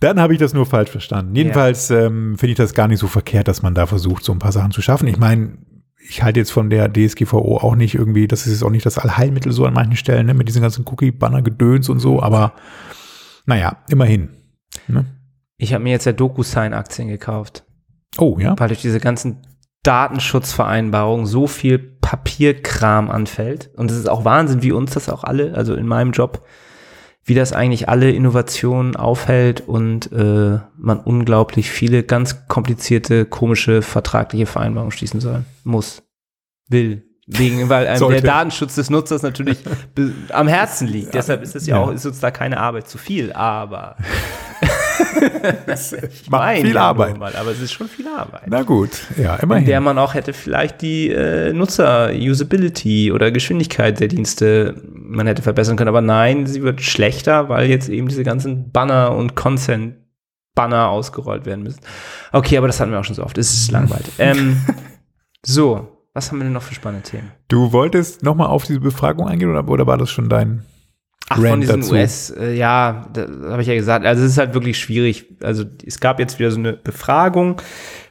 Dann 0.00 0.18
habe 0.18 0.32
ich 0.32 0.38
das 0.40 0.52
nur 0.54 0.66
falsch 0.66 0.90
verstanden. 0.90 1.36
Jedenfalls 1.36 1.90
ähm, 1.90 2.36
finde 2.38 2.52
ich 2.52 2.56
das 2.56 2.74
gar 2.74 2.88
nicht 2.88 2.98
so 2.98 3.06
verkehrt, 3.06 3.46
dass 3.46 3.62
man 3.62 3.74
da 3.74 3.86
versucht, 3.86 4.24
so 4.24 4.32
ein 4.32 4.38
paar 4.40 4.50
Sachen 4.52 4.72
zu 4.72 4.82
schaffen. 4.82 5.06
Ich 5.06 5.18
meine, 5.18 5.58
ich 6.08 6.22
halte 6.24 6.40
jetzt 6.40 6.50
von 6.50 6.70
der 6.70 6.92
DSGVO 6.92 7.58
auch 7.58 7.76
nicht 7.76 7.94
irgendwie, 7.94 8.26
das 8.26 8.46
ist 8.46 8.52
jetzt 8.54 8.64
auch 8.64 8.70
nicht 8.70 8.84
das 8.84 8.98
Allheilmittel 8.98 9.52
so 9.52 9.64
an 9.64 9.74
manchen 9.74 9.94
Stellen, 9.96 10.26
ne, 10.26 10.34
mit 10.34 10.48
diesen 10.48 10.60
ganzen 10.62 10.84
Cookie-Banner-Gedöns 10.88 11.88
und 11.88 12.00
so, 12.00 12.20
aber 12.20 12.54
naja, 13.46 13.76
immerhin. 13.90 14.30
Ne? 14.88 15.04
Ich 15.58 15.72
habe 15.72 15.84
mir 15.84 15.90
jetzt 15.90 16.06
ja 16.06 16.12
DocuSign-Aktien 16.12 17.06
gekauft, 17.06 17.64
Oh, 18.18 18.38
ja. 18.38 18.54
weil 18.58 18.68
durch 18.68 18.82
diese 18.82 19.00
ganzen 19.00 19.38
Datenschutzvereinbarungen 19.82 21.26
so 21.26 21.46
viel 21.46 21.78
Papierkram 21.78 23.10
anfällt. 23.10 23.70
Und 23.76 23.90
es 23.90 23.96
ist 23.96 24.08
auch 24.08 24.24
Wahnsinn, 24.24 24.62
wie 24.62 24.72
uns 24.72 24.92
das 24.92 25.08
auch 25.08 25.24
alle, 25.24 25.54
also 25.54 25.74
in 25.74 25.86
meinem 25.86 26.12
Job, 26.12 26.46
wie 27.24 27.34
das 27.34 27.52
eigentlich 27.52 27.88
alle 27.88 28.10
Innovationen 28.10 28.96
aufhält 28.96 29.60
und 29.60 30.10
äh, 30.12 30.58
man 30.76 31.00
unglaublich 31.00 31.70
viele 31.70 32.02
ganz 32.02 32.48
komplizierte, 32.48 33.24
komische 33.24 33.82
vertragliche 33.82 34.46
Vereinbarungen 34.46 34.92
schließen 34.92 35.20
soll, 35.20 35.44
muss, 35.64 36.02
will. 36.68 37.04
Wegen, 37.26 37.68
weil 37.68 37.86
einem 37.86 37.88
der 37.88 37.96
Sollte. 37.98 38.22
Datenschutz 38.22 38.74
des 38.74 38.90
Nutzers 38.90 39.22
natürlich 39.22 39.58
am 40.30 40.48
Herzen 40.48 40.88
liegt. 40.88 41.14
Deshalb 41.14 41.42
ist 41.42 41.54
es 41.54 41.66
ja, 41.66 41.76
Ja. 41.76 41.82
auch, 41.82 41.92
ist 41.92 42.04
uns 42.04 42.20
da 42.20 42.30
keine 42.30 42.58
Arbeit 42.58 42.88
zu 42.88 42.98
viel, 42.98 43.32
aber 43.32 43.96
Macht 45.66 46.28
Mein 46.30 46.62
viel 46.62 46.74
ja 46.74 46.80
Arbeit. 46.82 47.18
Mal, 47.18 47.34
aber 47.36 47.50
es 47.50 47.60
ist 47.60 47.72
schon 47.72 47.88
viel 47.88 48.06
Arbeit. 48.08 48.42
Na 48.46 48.62
gut, 48.62 48.90
ja, 49.16 49.34
in 49.36 49.48
der 49.48 49.58
immerhin. 49.58 49.82
man 49.82 49.98
auch 49.98 50.14
hätte 50.14 50.32
vielleicht 50.32 50.82
die 50.82 51.10
äh, 51.10 51.52
Nutzer-Usability 51.52 53.12
oder 53.12 53.30
Geschwindigkeit 53.30 54.00
der 54.00 54.08
Dienste 54.08 54.80
man 54.92 55.26
hätte 55.26 55.42
verbessern 55.42 55.76
können. 55.76 55.88
Aber 55.88 56.00
nein, 56.00 56.46
sie 56.46 56.62
wird 56.62 56.80
schlechter, 56.82 57.48
weil 57.48 57.68
jetzt 57.68 57.88
eben 57.88 58.08
diese 58.08 58.24
ganzen 58.24 58.70
Banner 58.72 59.14
und 59.14 59.34
Consent-Banner 59.34 60.88
ausgerollt 60.88 61.46
werden 61.46 61.62
müssen. 61.64 61.80
Okay, 62.32 62.56
aber 62.56 62.66
das 62.66 62.80
hatten 62.80 62.92
wir 62.92 63.00
auch 63.00 63.04
schon 63.04 63.16
so 63.16 63.24
oft. 63.24 63.38
Es 63.38 63.52
ist 63.52 63.70
langweilig. 63.70 64.12
ähm, 64.18 64.60
so, 65.44 65.91
was 66.14 66.30
haben 66.30 66.38
wir 66.38 66.44
denn 66.44 66.52
noch 66.52 66.62
für 66.62 66.74
spannende 66.74 67.08
Themen? 67.08 67.32
Du 67.48 67.72
wolltest 67.72 68.22
nochmal 68.22 68.48
auf 68.48 68.64
diese 68.64 68.80
Befragung 68.80 69.26
eingehen 69.26 69.50
oder, 69.50 69.66
oder 69.68 69.86
war 69.86 69.98
das 69.98 70.10
schon 70.10 70.28
dein? 70.28 70.64
Ach, 71.28 71.38
Rant 71.38 71.48
von 71.48 71.60
diesen 71.60 71.80
dazu. 71.80 71.94
US, 71.94 72.30
äh, 72.30 72.54
ja, 72.54 73.06
da 73.12 73.26
habe 73.50 73.62
ich 73.62 73.68
ja 73.68 73.74
gesagt, 73.74 74.04
also 74.04 74.22
es 74.22 74.32
ist 74.32 74.38
halt 74.38 74.54
wirklich 74.54 74.78
schwierig. 74.78 75.36
Also 75.42 75.64
es 75.84 76.00
gab 76.00 76.18
jetzt 76.18 76.38
wieder 76.38 76.50
so 76.50 76.58
eine 76.58 76.74
Befragung 76.74 77.60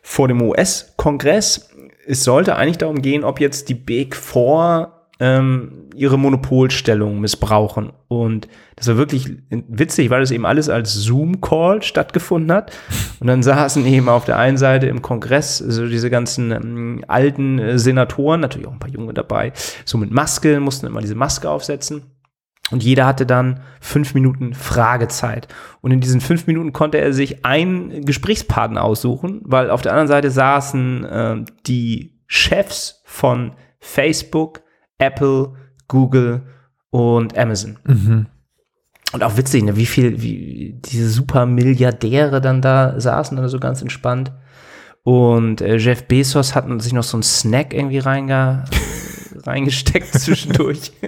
vor 0.01 0.27
dem 0.27 0.41
US-Kongress. 0.41 1.69
Es 2.07 2.23
sollte 2.23 2.55
eigentlich 2.55 2.79
darum 2.79 3.01
gehen, 3.01 3.23
ob 3.23 3.39
jetzt 3.39 3.69
die 3.69 3.75
Big 3.75 4.15
Four 4.15 5.00
ähm, 5.21 5.87
ihre 5.95 6.17
Monopolstellung 6.17 7.19
missbrauchen. 7.19 7.93
Und 8.07 8.47
das 8.75 8.87
war 8.87 8.97
wirklich 8.97 9.29
witzig, 9.49 10.09
weil 10.09 10.21
das 10.21 10.31
eben 10.31 10.47
alles 10.47 10.67
als 10.67 10.95
Zoom-Call 10.95 11.83
stattgefunden 11.83 12.51
hat. 12.51 12.71
Und 13.19 13.27
dann 13.27 13.43
saßen 13.43 13.85
eben 13.85 14.09
auf 14.09 14.25
der 14.25 14.39
einen 14.39 14.57
Seite 14.57 14.87
im 14.87 15.03
Kongress 15.03 15.59
so 15.59 15.87
diese 15.87 16.09
ganzen 16.09 16.51
ähm, 16.51 17.05
alten 17.07 17.59
äh, 17.59 17.77
Senatoren, 17.77 18.41
natürlich 18.41 18.67
auch 18.67 18.73
ein 18.73 18.79
paar 18.79 18.89
Junge 18.89 19.13
dabei, 19.13 19.53
so 19.85 19.99
mit 19.99 20.09
Maske, 20.09 20.59
mussten 20.59 20.87
immer 20.87 21.01
diese 21.01 21.15
Maske 21.15 21.47
aufsetzen. 21.47 22.01
Und 22.71 22.83
jeder 22.83 23.05
hatte 23.05 23.27
dann 23.27 23.59
fünf 23.79 24.15
Minuten 24.15 24.55
Fragezeit. 24.55 25.47
Und 25.81 25.91
in 25.91 25.99
diesen 25.99 26.21
fünf 26.21 26.47
Minuten 26.47 26.73
konnte 26.73 26.97
er 26.97 27.13
sich 27.13 27.45
einen 27.45 28.05
Gesprächspartner 28.05 28.83
aussuchen, 28.83 29.41
weil 29.43 29.69
auf 29.69 29.83
der 29.83 29.91
anderen 29.91 30.07
Seite 30.07 30.31
saßen 30.31 31.03
äh, 31.05 31.35
die 31.67 32.21
Chefs 32.25 33.03
von 33.05 33.51
Facebook, 33.79 34.60
Apple, 35.01 35.53
Google 35.87 36.43
und 36.89 37.37
Amazon. 37.37 37.77
Und 39.13 39.23
auch 39.23 39.35
witzig, 39.35 39.63
ne, 39.63 39.75
wie 39.75 39.85
viel, 39.85 40.21
wie 40.21 40.79
diese 40.85 41.09
super 41.09 41.45
Milliardäre 41.45 42.39
dann 42.39 42.61
da 42.61 42.99
saßen, 42.99 43.35
dann 43.35 43.49
so 43.49 43.59
ganz 43.59 43.81
entspannt. 43.81 44.31
Und 45.03 45.61
äh, 45.61 45.77
Jeff 45.77 46.07
Bezos 46.07 46.55
hat 46.55 46.65
sich 46.81 46.93
noch 46.93 47.03
so 47.03 47.17
einen 47.17 47.23
Snack 47.23 47.73
irgendwie 47.73 47.97
reinge 47.97 48.63
reingesteckt 49.45 50.13
zwischendurch. 50.19 50.91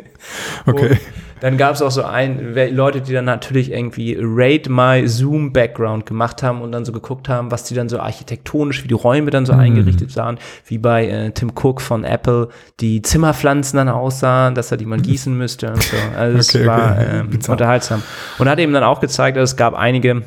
Okay. 0.65 0.91
Und 0.91 0.99
dann 1.41 1.57
gab 1.57 1.75
es 1.75 1.81
auch 1.81 1.91
so 1.91 2.03
ein, 2.03 2.55
Leute, 2.71 3.01
die 3.01 3.11
dann 3.11 3.25
natürlich 3.25 3.69
irgendwie 3.69 4.17
Rate 4.17 4.71
My 4.71 5.05
Zoom 5.05 5.51
Background 5.51 6.05
gemacht 6.05 6.41
haben 6.41 6.61
und 6.61 6.71
dann 6.71 6.85
so 6.85 6.93
geguckt 6.93 7.27
haben, 7.27 7.51
was 7.51 7.65
die 7.65 7.75
dann 7.75 7.89
so 7.89 7.99
architektonisch, 7.99 8.85
wie 8.85 8.87
die 8.87 8.93
Räume 8.93 9.29
dann 9.29 9.45
so 9.45 9.51
eingerichtet 9.51 10.11
sahen, 10.11 10.39
wie 10.65 10.77
bei 10.77 11.07
äh, 11.09 11.31
Tim 11.31 11.51
Cook 11.53 11.81
von 11.81 12.05
Apple 12.05 12.47
die 12.79 13.01
Zimmerpflanzen 13.01 13.75
dann 13.75 13.89
aussahen, 13.89 14.55
dass 14.55 14.71
er 14.71 14.77
die 14.77 14.85
mal 14.85 15.01
gießen 15.01 15.37
müsste 15.37 15.71
und 15.71 15.83
so. 15.83 15.97
Also 16.15 16.37
es 16.37 16.55
Okay, 16.55 16.65
war 16.65 16.91
okay. 16.93 17.19
ähm, 17.19 17.39
unterhaltsam. 17.49 18.01
Und 18.37 18.47
hat 18.47 18.59
eben 18.59 18.71
dann 18.71 18.85
auch 18.85 19.01
gezeigt, 19.01 19.35
dass 19.35 19.51
es 19.51 19.57
gab 19.57 19.73
einige 19.73 20.23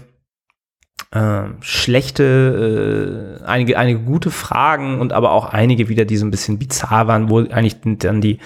ähm, 1.12 1.58
schlechte, 1.60 3.40
äh, 3.40 3.44
einige, 3.44 3.78
einige 3.78 4.00
gute 4.00 4.30
Fragen 4.30 5.00
und 5.00 5.12
aber 5.12 5.30
auch 5.30 5.46
einige 5.46 5.88
wieder, 5.88 6.04
die 6.04 6.16
so 6.16 6.26
ein 6.26 6.32
bisschen 6.32 6.58
bizarr 6.58 7.06
waren, 7.06 7.30
wo 7.30 7.38
eigentlich 7.38 7.76
dann 7.80 8.20
die, 8.20 8.38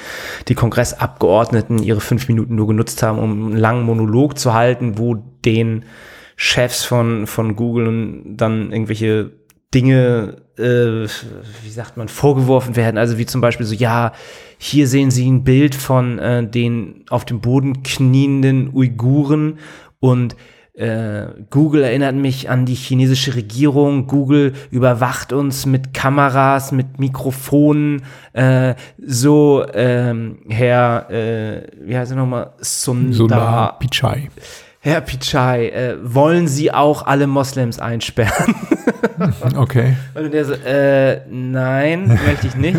die 0.46 0.54
Kongressabgeordneten 0.54 1.82
ihre 1.82 2.00
fünf 2.00 2.28
Minuten 2.28 2.54
nur 2.54 2.66
genutzt 2.66 3.02
haben, 3.02 3.18
um 3.18 3.46
einen 3.46 3.56
langen 3.56 3.84
Monolog 3.84 4.38
zu 4.38 4.52
halten, 4.52 4.98
wo 4.98 5.14
den 5.14 5.84
Chefs 6.36 6.84
von, 6.84 7.26
von 7.26 7.56
Google 7.56 8.22
dann 8.26 8.72
irgendwelche 8.72 9.32
Dinge, 9.72 10.42
äh, 10.58 11.08
wie 11.64 11.70
sagt 11.70 11.96
man, 11.96 12.08
vorgeworfen 12.08 12.76
werden. 12.76 12.98
Also 12.98 13.18
wie 13.18 13.26
zum 13.26 13.40
Beispiel 13.40 13.66
so, 13.66 13.74
ja, 13.74 14.12
hier 14.58 14.86
sehen 14.86 15.10
Sie 15.10 15.30
ein 15.30 15.44
Bild 15.44 15.74
von 15.74 16.18
äh, 16.18 16.46
den 16.46 17.04
auf 17.08 17.24
dem 17.24 17.40
Boden 17.40 17.82
knienden 17.82 18.70
Uiguren 18.74 19.58
und 20.00 20.36
äh, 20.74 21.26
Google 21.50 21.82
erinnert 21.82 22.14
mich 22.14 22.48
an 22.48 22.64
die 22.64 22.74
chinesische 22.74 23.34
Regierung. 23.34 24.06
Google 24.06 24.54
überwacht 24.70 25.32
uns 25.32 25.66
mit 25.66 25.92
Kameras, 25.92 26.72
mit 26.72 26.98
Mikrofonen. 26.98 28.02
Äh, 28.32 28.74
so, 28.98 29.66
ähm, 29.74 30.38
Herr, 30.48 31.10
äh, 31.10 31.66
wie 31.82 31.96
heißt 31.96 32.12
er 32.12 32.16
nochmal? 32.16 32.52
Sundar. 32.60 33.14
Solar 33.14 33.78
Pichai. 33.78 34.30
Herr 34.82 35.02
Pichai, 35.02 35.68
äh, 35.68 35.96
wollen 36.02 36.48
Sie 36.48 36.72
auch 36.72 37.06
alle 37.06 37.26
Moslems 37.26 37.78
einsperren? 37.78 38.54
Okay. 39.54 39.96
Und 40.14 40.32
der 40.32 40.46
so, 40.46 40.54
äh, 40.54 41.20
nein, 41.28 42.18
möchte 42.24 42.46
ich 42.46 42.54
nicht. 42.54 42.78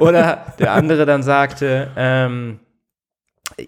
Oder 0.00 0.46
der 0.58 0.72
andere 0.72 1.04
dann 1.04 1.22
sagte, 1.22 1.88
ähm, 1.96 2.60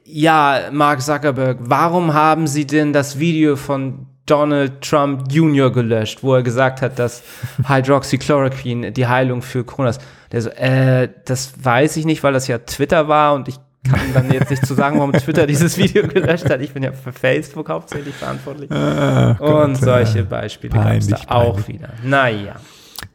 ja, 0.05 0.69
Mark 0.73 1.03
Zuckerberg, 1.03 1.59
warum 1.61 2.15
haben 2.15 2.47
Sie 2.47 2.67
denn 2.67 2.93
das 2.93 3.19
Video 3.19 3.57
von 3.57 4.07
Donald 4.27 4.83
Trump 4.83 5.33
Jr. 5.33 5.73
gelöscht, 5.73 6.23
wo 6.23 6.35
er 6.35 6.43
gesagt 6.43 6.83
hat, 6.83 6.99
dass 6.99 7.23
Hydroxychloroquine 7.67 8.93
die 8.93 9.07
Heilung 9.07 9.43
für 9.43 9.65
Corona 9.65 9.91
ist? 9.91 10.01
Der 10.33 10.43
so, 10.43 10.51
äh, 10.51 11.09
das 11.25 11.53
weiß 11.63 11.97
ich 11.97 12.05
nicht, 12.05 12.23
weil 12.23 12.35
das 12.35 12.47
ja 12.47 12.59
Twitter 12.59 13.09
war 13.09 13.35
und 13.35 13.49
ich 13.49 13.57
kann 13.89 14.01
dann 14.13 14.31
jetzt 14.31 14.51
nicht 14.51 14.67
zu 14.67 14.75
sagen, 14.75 14.99
warum 14.99 15.13
Twitter 15.13 15.47
dieses 15.47 15.79
Video 15.79 16.07
gelöscht 16.07 16.51
hat. 16.51 16.61
Ich 16.61 16.73
bin 16.75 16.83
ja 16.83 16.93
für 16.93 17.13
Facebook 17.13 17.71
hauptsächlich 17.71 18.15
verantwortlich. 18.15 18.71
Ah, 18.71 19.37
Und 19.39 19.75
Gott, 19.75 19.77
solche 19.77 20.19
äh, 20.19 20.25
Beispiele 20.25 20.75
gab 20.75 20.93
es 20.93 21.07
da 21.07 21.17
auch 21.29 21.55
peinlich. 21.55 21.69
wieder. 21.69 21.89
Naja. 22.05 22.57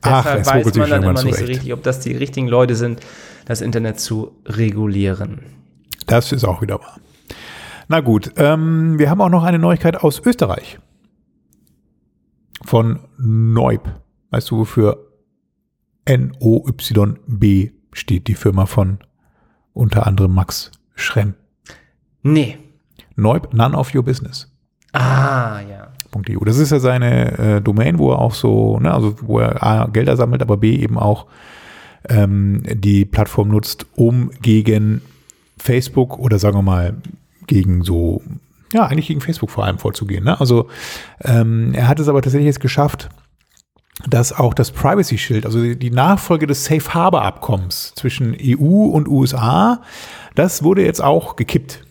Ach, 0.02 0.24
Deshalb 0.24 0.42
es 0.42 0.48
weiß 0.48 0.76
man 0.76 0.90
dann 0.90 1.04
immer 1.04 1.24
nicht 1.24 1.36
so 1.36 1.46
richtig, 1.46 1.74
ob 1.74 1.84
das 1.84 2.00
die 2.00 2.16
richtigen 2.16 2.48
Leute 2.48 2.76
sind, 2.76 3.02
das 3.46 3.62
Internet 3.62 4.00
zu 4.00 4.32
regulieren. 4.48 5.42
Das 6.06 6.32
ist 6.32 6.44
auch 6.44 6.62
wieder 6.62 6.80
wahr. 6.80 7.00
Na 7.88 8.00
gut, 8.00 8.32
ähm, 8.38 8.98
wir 8.98 9.10
haben 9.10 9.22
auch 9.22 9.30
noch 9.30 9.44
eine 9.44 9.60
Neuigkeit 9.60 9.98
aus 10.02 10.22
Österreich. 10.26 10.80
Von 12.64 13.00
Neub. 13.18 14.02
Weißt 14.32 14.50
du, 14.52 14.60
wofür 14.60 15.12
N-O-Y-B 16.06 17.72
steht, 17.92 18.28
die 18.28 18.36
Firma 18.36 18.66
von 18.66 19.00
unter 19.74 20.08
anderem 20.08 20.34
Max 20.34 20.72
Schremm. 20.96 21.34
Nee. 22.22 22.58
Neub, 23.16 23.54
none 23.54 23.78
of 23.78 23.94
your 23.94 24.04
business. 24.04 24.52
Ah, 24.94 25.60
ja. 25.62 25.90
.eu. 26.30 26.46
Das 26.46 26.60
ist 26.60 26.72
ja 26.72 26.80
seine 26.80 27.38
äh, 27.38 27.62
Domain, 27.62 27.98
wo 27.98 28.12
er 28.12 28.20
auch 28.20 28.34
so, 28.34 28.80
ne, 28.80 28.94
also 28.94 29.16
wo 29.22 29.40
er 29.40 29.64
A, 29.64 29.88
Gelder 29.88 30.16
sammelt, 30.16 30.42
aber 30.42 30.58
B 30.58 30.76
eben 30.76 30.98
auch 31.00 31.28
ähm, 32.08 32.62
die 32.72 33.06
Plattform 33.06 33.50
nutzt, 33.50 33.88
um 33.96 34.30
gegen 34.42 35.02
Facebook 35.64 36.20
oder 36.20 36.40
sagen 36.40 36.58
wir 36.58 36.62
mal 36.62 36.96
gegen 37.48 37.84
so, 37.84 38.22
ja, 38.74 38.86
eigentlich 38.86 39.08
gegen 39.08 39.22
Facebook 39.22 39.50
vor 39.50 39.64
allem 39.64 39.80
vorzugehen. 39.80 40.26
Ne? 40.26 40.40
Also 40.40 40.68
ähm, 41.24 41.74
er 41.74 41.88
hat 41.88 42.00
es 42.02 42.10
aber 42.10 42.22
tatsächlich 42.22 42.48
jetzt 42.48 42.60
geschafft, 42.60 43.10
dass 44.10 44.34
auch 44.34 44.54
das 44.54 44.72
Privacy 44.72 45.18
Shield, 45.18 45.46
also 45.46 45.62
die- 45.74 45.92
Nachfolge 45.92 46.48
des 46.48 46.66
Safe 46.66 46.94
Harbor 46.94 47.22
Abkommens 47.22 47.94
zwischen 47.96 48.36
EU 48.38 48.86
und 48.88 49.08
USA, 49.08 49.82
das 50.36 50.64
wurde 50.64 50.84
jetzt 50.84 51.02
auch 51.02 51.36
gekippt. 51.38 51.83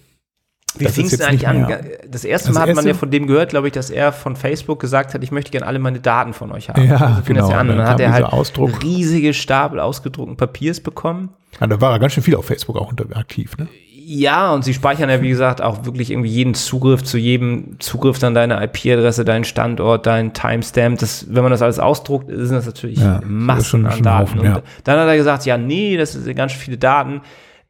Wie 0.79 0.85
Das 0.85 0.95
fing 0.95 1.07
es 1.07 1.12
jetzt 1.12 1.23
eigentlich 1.29 1.47
an? 1.49 1.66
Das 2.11 2.25
erste 2.25 2.49
Das 2.49 2.55
Mal 2.55 2.68
hat 2.68 2.75
man 2.75 2.87
ja 2.87 2.95
von 2.95 3.11
dem 3.11 3.27
gehört, 3.27 3.51
glaube 3.51 3.66
ich, 3.68 3.73
dass 3.73 3.91
er 3.91 4.12
von 4.12 4.37
Facebook 4.37 4.81
gesagt 4.81 5.12
hat, 5.14 5.23
ich 5.23 5.31
möchte 5.31 5.51
gerne 5.51 5.66
alle 5.66 5.79
meine 5.79 6.01
Daten 6.01 6.33
von 6.33 6.51
euch 6.53 6.68
haben. 6.68 6.83
Ja, 6.89 6.99
So 7.16 7.23
fing 7.23 7.37
das 7.37 7.45
genau. 7.47 7.51
ja 7.51 7.59
an. 7.59 7.68
Und 7.70 7.77
dann 7.77 7.85
Dann 7.85 7.89
hat 7.95 8.01
er 8.01 8.12
halt 8.12 8.25
Ausdruck. 8.25 8.83
riesige 8.83 9.35
Stapel 9.35 9.81
ausgedruckten 9.81 10.37
Papiers 10.37 10.81
bekommen. 10.81 11.31
Ja, 11.61 11.66
da 11.66 11.81
war 11.81 11.93
er 11.93 11.99
ganz 11.99 12.14
schön 12.14 12.23
viel 12.23 12.35
auf 12.37 12.47
Facebook 12.47 12.77
auch 12.77 12.89
unter, 12.91 13.05
aktiv. 13.16 13.57
Ne? 13.59 13.68
Ja, 14.05 14.53
und 14.53 14.64
sie 14.64 14.75
speichern 14.75 15.09
ja, 15.11 15.23
wie 15.23 15.29
gesagt, 15.29 15.61
auch 15.62 15.85
wirklich 15.85 16.11
irgendwie 16.11 16.29
jeden 16.31 16.55
Zugriff 16.55 17.05
zu 17.05 17.18
jedem 17.18 17.77
Zugriff 17.79 18.18
dann 18.18 18.35
deine 18.35 18.62
IP-Adresse, 18.64 19.25
deinen 19.25 19.45
Standort, 19.45 20.07
dein 20.07 20.33
Timestamp. 20.33 20.99
Das, 20.99 21.27
wenn 21.29 21.43
man 21.45 21.53
das 21.53 21.62
alles 21.62 21.79
ausdruckt, 21.79 22.29
sind 22.29 22.51
das 22.53 22.66
natürlich 22.66 22.99
Ja, 22.99 23.16
das 23.20 23.25
Massen 23.27 23.64
schon- 23.64 23.87
an 23.87 24.03
Daten. 24.03 24.23
Haufen, 24.23 24.41
und 24.41 24.47
ja. 24.47 24.62
dann 24.85 24.99
hat 24.99 25.07
er 25.07 25.16
gesagt, 25.16 25.45
ja, 25.47 25.57
nee, 25.57 25.97
das 25.97 26.12
sind 26.12 26.35
ganz 26.35 26.53
viele 26.53 26.79
Daten. 26.79 27.20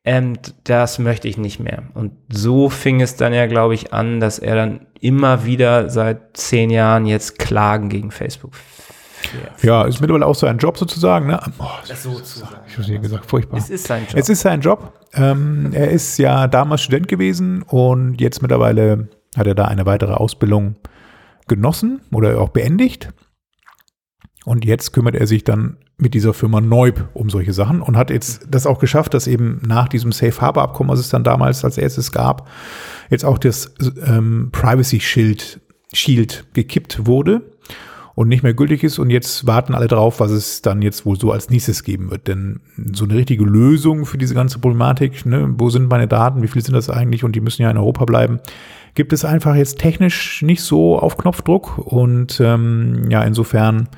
Ähm, 0.05 0.35
das 0.65 0.99
möchte 0.99 1.29
ich 1.29 1.39
nicht 1.39 1.61
mehr. 1.61 1.85
Und 1.95 2.13
so 2.29 2.69
fing 2.69 3.01
es 3.01 3.17
dann 3.17 3.33
ja, 3.33 3.47
glaube 3.47 3.75
ich, 3.75 3.93
an, 3.93 4.19
dass 4.19 4.39
er 4.41 4.57
dann 4.57 4.87
immer 5.01 5.45
wieder 5.45 5.91
seit 5.91 6.37
zehn 6.37 6.71
Jahren 6.71 7.07
jetzt 7.07 7.39
Klagen 7.39 7.89
gegen 7.89 8.11
Facebook. 8.11 8.55
fährt. 8.55 9.63
Ja, 9.63 9.85
ist 9.85 10.01
mittlerweile 10.01 10.27
auch 10.27 10.35
so 10.35 10.47
ein 10.49 10.59
Job 10.59 10.77
sozusagen. 10.77 11.29
Ne? 11.29 11.41
Boah, 11.57 11.79
Das 11.87 12.03
sozusagen. 12.03 12.57
ich 12.67 12.77
habe 12.77 12.99
gesagt, 12.99 13.27
furchtbar. 13.27 13.59
Es 13.59 13.71
ist 13.71 13.87
sein 13.87 14.05
Job. 14.09 14.19
Es 14.19 14.29
ist 14.29 14.41
sein 14.41 14.61
Job. 14.61 14.93
Ähm, 15.15 15.71
er 15.73 15.91
ist 15.91 16.19
ja 16.19 16.49
damals 16.49 16.83
Student 16.83 17.07
gewesen 17.07 17.63
und 17.63 18.21
jetzt 18.21 18.43
mittlerweile 18.43 19.09
hat 19.37 19.47
er 19.47 19.55
da 19.55 19.67
eine 19.67 19.87
weitere 19.87 20.15
Ausbildung 20.15 20.77
genossen 21.47 22.01
oder 22.13 22.41
auch 22.41 22.49
beendigt. 22.49 23.13
Und 24.45 24.65
jetzt 24.65 24.93
kümmert 24.93 25.15
er 25.15 25.29
sich 25.29 25.45
dann 25.45 25.77
mit 25.99 26.15
dieser 26.15 26.35
Firma 26.35 26.61
Neub 26.61 27.09
um 27.15 27.31
solche 27.31 27.53
Sachen 27.53 27.81
und 27.81 27.97
hat 27.97 28.11
jetzt 28.11 28.47
das 28.51 28.67
auch 28.67 28.79
geschafft, 28.79 29.15
dass 29.15 29.27
eben 29.27 29.61
nach 29.67 29.89
diesem 29.89 30.13
Safe 30.13 30.41
Harbor 30.41 30.63
Abkommen, 30.63 30.91
was 30.91 30.99
es 30.99 31.11
dann 31.11 31.25
damals 31.25 31.65
als 31.65 31.79
erstes 31.79 32.13
gab, 32.13 32.49
jetzt 33.11 33.25
auch 33.25 33.39
das 33.39 33.75
ähm, 34.05 34.49
Privacy 34.53 35.01
Shield, 35.01 35.61
Shield 35.93 36.47
gekippt 36.55 37.07
wurde 37.07 37.43
und 38.15 38.29
nicht 38.29 38.43
mehr 38.43 38.55
gültig 38.55 38.85
ist. 38.85 38.99
Und 38.99 39.11
jetzt 39.11 39.47
warten 39.47 39.75
alle 39.75 39.89
drauf, 39.89 40.21
was 40.21 40.31
es 40.31 40.63
dann 40.63 40.83
jetzt 40.83 41.07
wohl 41.07 41.19
so 41.19 41.31
als 41.33 41.51
nächstes 41.51 41.85
geben 41.85 42.11
wird. 42.11 42.29
Denn 42.29 42.61
so 42.93 43.05
eine 43.05 43.15
richtige 43.15 43.45
Lösung 43.45 44.07
für 44.07 44.19
diese 44.19 44.35
ganze 44.35 44.59
Problematik, 44.59 45.25
ne, 45.25 45.55
wo 45.57 45.71
sind 45.71 45.89
meine 45.89 46.09
Daten, 46.09 46.43
wie 46.43 46.49
viel 46.49 46.63
sind 46.63 46.75
das 46.75 46.91
eigentlich 46.91 47.25
und 47.25 47.37
die 47.37 47.41
müssen 47.41 47.63
ja 47.63 47.71
in 47.71 47.79
Europa 47.79 48.05
bleiben, 48.05 48.41
gibt 48.95 49.13
es 49.13 49.25
einfach 49.25 49.55
jetzt 49.55 49.79
technisch 49.79 50.43
nicht 50.43 50.63
so 50.63 50.99
auf 50.99 51.17
Knopfdruck. 51.17 51.79
Und 51.79 52.41
ähm, 52.41 53.09
ja, 53.09 53.23
insofern 53.23 53.89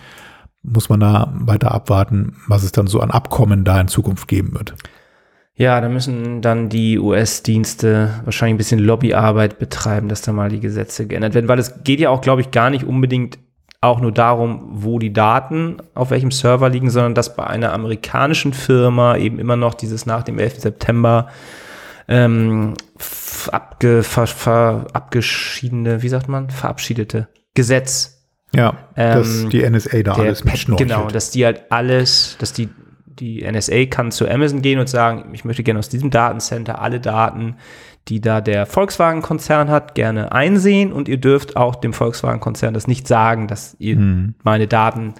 muss 0.64 0.88
man 0.88 1.00
da 1.00 1.32
weiter 1.34 1.72
abwarten, 1.72 2.36
was 2.48 2.64
es 2.64 2.72
dann 2.72 2.86
so 2.86 3.00
an 3.00 3.10
Abkommen 3.10 3.64
da 3.64 3.80
in 3.80 3.88
Zukunft 3.88 4.26
geben 4.26 4.54
wird. 4.54 4.74
Ja, 5.56 5.80
da 5.80 5.88
müssen 5.88 6.42
dann 6.42 6.68
die 6.68 6.98
US-Dienste 6.98 8.22
wahrscheinlich 8.24 8.54
ein 8.54 8.58
bisschen 8.58 8.80
Lobbyarbeit 8.80 9.60
betreiben, 9.60 10.08
dass 10.08 10.22
da 10.22 10.32
mal 10.32 10.48
die 10.48 10.58
Gesetze 10.58 11.06
geändert 11.06 11.34
werden, 11.34 11.46
weil 11.46 11.60
es 11.60 11.84
geht 11.84 12.00
ja 12.00 12.10
auch, 12.10 12.22
glaube 12.22 12.40
ich, 12.40 12.50
gar 12.50 12.70
nicht 12.70 12.84
unbedingt 12.84 13.38
auch 13.80 14.00
nur 14.00 14.10
darum, 14.10 14.62
wo 14.72 14.98
die 14.98 15.12
Daten 15.12 15.76
auf 15.94 16.10
welchem 16.10 16.32
Server 16.32 16.68
liegen, 16.70 16.90
sondern 16.90 17.14
dass 17.14 17.36
bei 17.36 17.46
einer 17.46 17.72
amerikanischen 17.72 18.52
Firma 18.52 19.16
eben 19.16 19.38
immer 19.38 19.56
noch 19.56 19.74
dieses 19.74 20.06
nach 20.06 20.22
dem 20.22 20.38
11. 20.38 20.60
September 20.60 21.28
ähm, 22.08 22.74
abge, 23.52 24.02
ver, 24.02 24.26
ver, 24.26 24.86
abgeschiedene, 24.92 26.02
wie 26.02 26.08
sagt 26.08 26.28
man, 26.28 26.50
verabschiedete 26.50 27.28
Gesetz 27.54 28.13
Ja, 28.56 28.74
dass 28.96 29.42
Ähm, 29.42 29.50
die 29.50 29.68
NSA 29.68 30.02
da 30.02 30.12
alles 30.14 30.44
mitschnorchelt. 30.44 30.88
Genau, 30.88 31.08
dass 31.08 31.30
die 31.30 31.44
halt 31.44 31.62
alles, 31.70 32.36
dass 32.38 32.52
die, 32.52 32.68
die 33.06 33.44
NSA 33.50 33.86
kann 33.86 34.10
zu 34.10 34.28
Amazon 34.28 34.62
gehen 34.62 34.78
und 34.78 34.88
sagen, 34.88 35.30
ich 35.32 35.44
möchte 35.44 35.62
gerne 35.62 35.78
aus 35.78 35.88
diesem 35.88 36.10
Datencenter 36.10 36.80
alle 36.80 37.00
Daten, 37.00 37.56
die 38.08 38.20
da 38.20 38.40
der 38.40 38.66
Volkswagen-Konzern 38.66 39.70
hat, 39.70 39.94
gerne 39.94 40.32
einsehen 40.32 40.92
und 40.92 41.08
ihr 41.08 41.16
dürft 41.16 41.56
auch 41.56 41.74
dem 41.74 41.92
Volkswagen-Konzern 41.92 42.74
das 42.74 42.86
nicht 42.86 43.08
sagen, 43.08 43.48
dass 43.48 43.76
ihr 43.78 43.96
Mhm. 43.96 44.34
meine 44.42 44.66
Daten, 44.66 45.14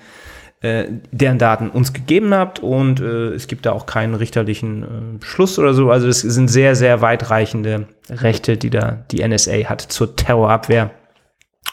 äh, 0.60 0.84
deren 1.10 1.38
Daten 1.38 1.70
uns 1.70 1.92
gegeben 1.92 2.34
habt 2.34 2.58
und 2.58 3.00
äh, 3.00 3.28
es 3.28 3.46
gibt 3.46 3.64
da 3.66 3.72
auch 3.72 3.86
keinen 3.86 4.14
richterlichen 4.14 4.82
äh, 4.82 5.18
Beschluss 5.18 5.58
oder 5.58 5.72
so. 5.74 5.90
Also 5.90 6.08
es 6.08 6.20
sind 6.20 6.48
sehr, 6.48 6.74
sehr 6.74 7.00
weitreichende 7.00 7.86
Rechte, 8.10 8.56
die 8.56 8.70
da 8.70 9.04
die 9.10 9.26
NSA 9.26 9.64
hat 9.68 9.80
zur 9.80 10.14
Terrorabwehr. 10.16 10.90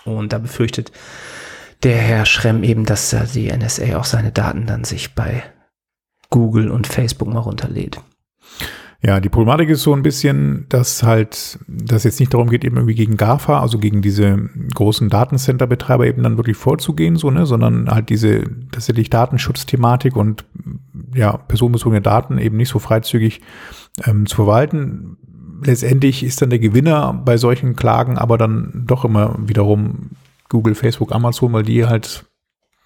Und 0.05 0.33
da 0.33 0.39
befürchtet 0.39 0.91
der 1.83 1.97
Herr 1.97 2.25
Schremm 2.25 2.63
eben, 2.63 2.85
dass 2.85 3.09
da 3.09 3.23
die 3.23 3.51
NSA 3.51 3.97
auch 3.97 4.05
seine 4.05 4.31
Daten 4.31 4.65
dann 4.65 4.83
sich 4.83 5.15
bei 5.15 5.43
Google 6.29 6.69
und 6.69 6.87
Facebook 6.87 7.27
mal 7.27 7.39
runterlädt. 7.39 7.99
Ja, 9.03 9.19
die 9.19 9.29
Problematik 9.29 9.69
ist 9.69 9.81
so 9.81 9.95
ein 9.95 10.03
bisschen, 10.03 10.67
dass 10.69 11.01
halt, 11.01 11.57
dass 11.67 12.03
jetzt 12.03 12.19
nicht 12.19 12.35
darum 12.35 12.51
geht, 12.51 12.63
eben 12.63 12.75
irgendwie 12.75 12.93
gegen 12.93 13.17
GAFA, 13.17 13.59
also 13.59 13.79
gegen 13.79 14.03
diese 14.03 14.37
großen 14.75 15.09
Datencenter-Betreiber 15.09 16.05
eben 16.05 16.21
dann 16.21 16.37
wirklich 16.37 16.55
vorzugehen, 16.55 17.15
so, 17.15 17.31
ne, 17.31 17.47
sondern 17.47 17.89
halt 17.89 18.09
diese 18.09 18.43
tatsächlich 18.71 19.09
Datenschutzthematik 19.09 20.15
und 20.15 20.45
ja, 21.15 21.35
personenbezogene 21.35 22.01
Daten 22.01 22.37
eben 22.37 22.57
nicht 22.57 22.69
so 22.69 22.77
freizügig 22.77 23.41
ähm, 24.05 24.27
zu 24.27 24.35
verwalten. 24.35 25.17
Letztendlich 25.63 26.23
ist 26.23 26.43
dann 26.43 26.51
der 26.51 26.59
Gewinner 26.59 27.11
bei 27.25 27.37
solchen 27.37 27.75
Klagen 27.75 28.19
aber 28.19 28.37
dann 28.37 28.83
doch 28.85 29.03
immer 29.03 29.35
wiederum 29.39 30.11
Google, 30.51 30.75
Facebook, 30.75 31.11
Amazon, 31.11 31.53
weil 31.53 31.63
die 31.63 31.85
halt 31.85 32.25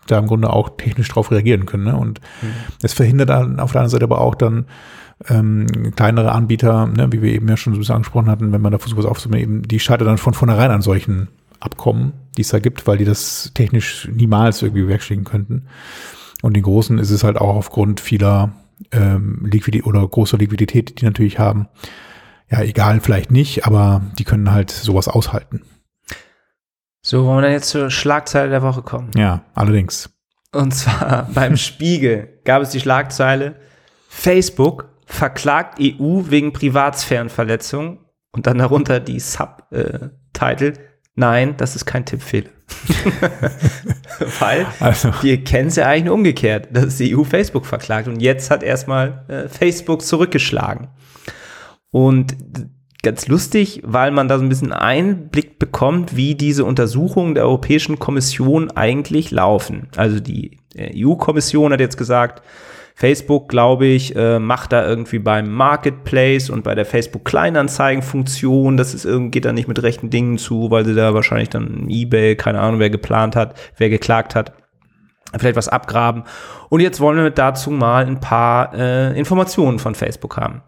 da 0.07 0.19
im 0.19 0.27
Grunde 0.27 0.51
auch 0.51 0.77
technisch 0.77 1.09
drauf 1.09 1.31
reagieren 1.31 1.65
können. 1.65 1.85
Ne? 1.85 1.95
Und 1.95 2.21
es 2.81 2.93
verhindert 2.93 3.29
dann 3.29 3.59
auf 3.59 3.71
der 3.71 3.81
anderen 3.81 3.89
Seite 3.89 4.05
aber 4.05 4.21
auch 4.21 4.35
dann 4.35 4.67
ähm, 5.29 5.93
kleinere 5.95 6.31
Anbieter, 6.31 6.87
ne, 6.87 7.11
wie 7.11 7.21
wir 7.21 7.33
eben 7.33 7.47
ja 7.47 7.57
schon 7.57 7.73
so 7.73 7.77
ein 7.77 7.79
bisschen 7.79 7.95
angesprochen 7.95 8.29
hatten, 8.29 8.51
wenn 8.51 8.61
man 8.61 8.71
da 8.71 8.77
versucht, 8.77 8.99
was 8.99 9.05
aufzunehmen, 9.05 9.41
eben, 9.41 9.61
die 9.63 9.79
scheitern 9.79 10.07
dann 10.07 10.17
von 10.17 10.33
vornherein 10.33 10.71
an 10.71 10.81
solchen 10.81 11.29
Abkommen, 11.59 12.13
die 12.37 12.41
es 12.41 12.49
da 12.49 12.59
gibt, 12.59 12.85
weil 12.85 12.97
die 12.97 13.05
das 13.05 13.51
technisch 13.53 14.09
niemals 14.13 14.61
irgendwie 14.61 14.83
bewerkstelligen 14.83 15.25
könnten. 15.25 15.67
Und 16.41 16.53
den 16.53 16.63
Großen 16.63 16.99
ist 16.99 17.11
es 17.11 17.23
halt 17.23 17.37
auch 17.37 17.55
aufgrund 17.55 18.01
vieler 18.01 18.51
ähm, 18.91 19.47
Liquidität 19.49 19.87
oder 19.87 20.05
großer 20.05 20.37
Liquidität, 20.37 20.89
die 20.89 20.95
die 20.95 21.05
natürlich 21.05 21.39
haben. 21.39 21.67
Ja, 22.51 22.61
egal, 22.61 22.99
vielleicht 22.99 23.31
nicht, 23.31 23.65
aber 23.65 24.01
die 24.19 24.25
können 24.25 24.51
halt 24.51 24.69
sowas 24.69 25.07
aushalten. 25.07 25.61
So, 27.07 27.23
wollen 27.23 27.37
wir 27.37 27.41
dann 27.43 27.51
jetzt 27.51 27.69
zur 27.69 27.91
Schlagzeile 27.91 28.49
der 28.49 28.63
Woche 28.63 28.81
kommen? 28.81 29.11
Ja, 29.15 29.43
allerdings. 29.53 30.09
Und 30.51 30.73
zwar 30.73 31.29
beim 31.35 31.55
Spiegel 31.55 32.39
gab 32.45 32.63
es 32.63 32.71
die 32.71 32.79
Schlagzeile 32.79 33.57
Facebook 34.09 34.89
verklagt 35.05 35.77
EU 35.79 36.23
wegen 36.29 36.51
Privatsphärenverletzung 36.51 37.99
und 38.31 38.47
dann 38.47 38.57
darunter 38.57 38.99
die 38.99 39.19
Subtitle 39.19 40.73
Nein, 41.13 41.55
das 41.57 41.75
ist 41.75 41.85
kein 41.85 42.05
Tippfehler. 42.05 42.49
Weil 44.39 44.65
Also, 44.79 45.13
wir 45.21 45.43
kennen 45.43 45.67
es 45.67 45.75
ja 45.75 45.85
eigentlich 45.85 46.05
nur 46.05 46.15
umgekehrt, 46.15 46.69
dass 46.71 46.97
die 46.97 47.15
EU 47.15 47.23
Facebook 47.23 47.67
verklagt 47.67 48.07
und 48.07 48.19
jetzt 48.19 48.49
hat 48.49 48.63
erstmal 48.63 49.25
äh, 49.27 49.47
Facebook 49.47 50.01
zurückgeschlagen. 50.01 50.87
Und 51.91 52.35
ganz 53.05 53.27
lustig, 53.27 53.81
weil 53.85 54.11
man 54.11 54.27
da 54.27 54.37
so 54.37 54.43
ein 54.43 54.49
bisschen 54.49 54.73
Einblick 54.73 55.59
bekommt, 55.59 56.17
wie 56.17 56.35
diese 56.35 56.65
Untersuchungen 56.65 57.35
der 57.35 57.45
Europäischen 57.45 57.99
Kommission 57.99 58.71
eigentlich 58.71 59.31
laufen. 59.31 59.87
Also 59.95 60.19
die 60.19 60.57
äh, 60.75 60.91
EU-Kommission 61.05 61.71
hat 61.71 61.79
jetzt 61.79 61.97
gesagt, 61.97 62.41
Facebook, 62.97 63.49
glaube 63.49 63.85
ich, 63.85 64.15
äh, 64.15 64.39
macht 64.39 64.71
da 64.71 64.87
irgendwie 64.87 65.19
beim 65.19 65.51
Marketplace 65.51 66.49
und 66.49 66.63
bei 66.63 66.75
der 66.75 66.85
Facebook-Kleinanzeigen-Funktion, 66.85 68.77
das 68.77 68.93
ist 68.93 69.05
irgendwie, 69.05 69.31
geht 69.31 69.45
da 69.45 69.53
nicht 69.53 69.67
mit 69.67 69.83
rechten 69.83 70.09
Dingen 70.09 70.37
zu, 70.37 70.71
weil 70.71 70.85
sie 70.85 70.95
da 70.95 71.13
wahrscheinlich 71.13 71.49
dann 71.49 71.87
eBay, 71.89 72.35
keine 72.35 72.61
Ahnung, 72.61 72.79
wer 72.79 72.89
geplant 72.89 73.35
hat, 73.35 73.55
wer 73.77 73.89
geklagt 73.89 74.33
hat, 74.33 74.53
vielleicht 75.37 75.55
was 75.55 75.67
abgraben. 75.67 76.23
Und 76.69 76.79
jetzt 76.79 76.99
wollen 76.99 77.17
wir 77.17 77.29
dazu 77.29 77.71
mal 77.71 78.05
ein 78.05 78.19
paar 78.19 78.73
äh, 78.73 79.17
Informationen 79.17 79.79
von 79.79 79.95
Facebook 79.95 80.37
haben. 80.37 80.61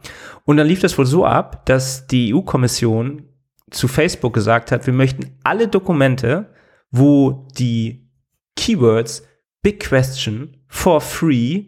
Und 0.46 0.58
dann 0.58 0.68
lief 0.68 0.80
das 0.80 0.98
wohl 0.98 1.06
so 1.06 1.26
ab, 1.26 1.66
dass 1.66 2.08
die 2.08 2.34
EU-Kommission 2.34 3.24
zu 3.72 3.88
Facebook 3.88 4.34
gesagt 4.34 4.72
hat, 4.72 4.86
wir 4.86 4.94
möchten 4.94 5.38
alle 5.44 5.68
Dokumente, 5.68 6.54
wo 6.92 7.48
die 7.58 8.10
Keywords 8.56 9.24
Big 9.62 9.82
Question, 9.82 10.58
for 10.68 11.02
free, 11.02 11.66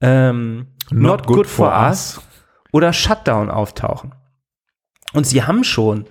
ähm, 0.00 0.68
not, 0.90 1.26
good, 1.26 1.46
for 1.46 1.68
us 1.68 2.20
oder 2.72 2.92
Shutdown 2.92 3.50
auftauchen. 3.50 4.14
Und 5.12 5.26
sie 5.26 5.42
haben 5.42 5.64
schon 5.64 6.06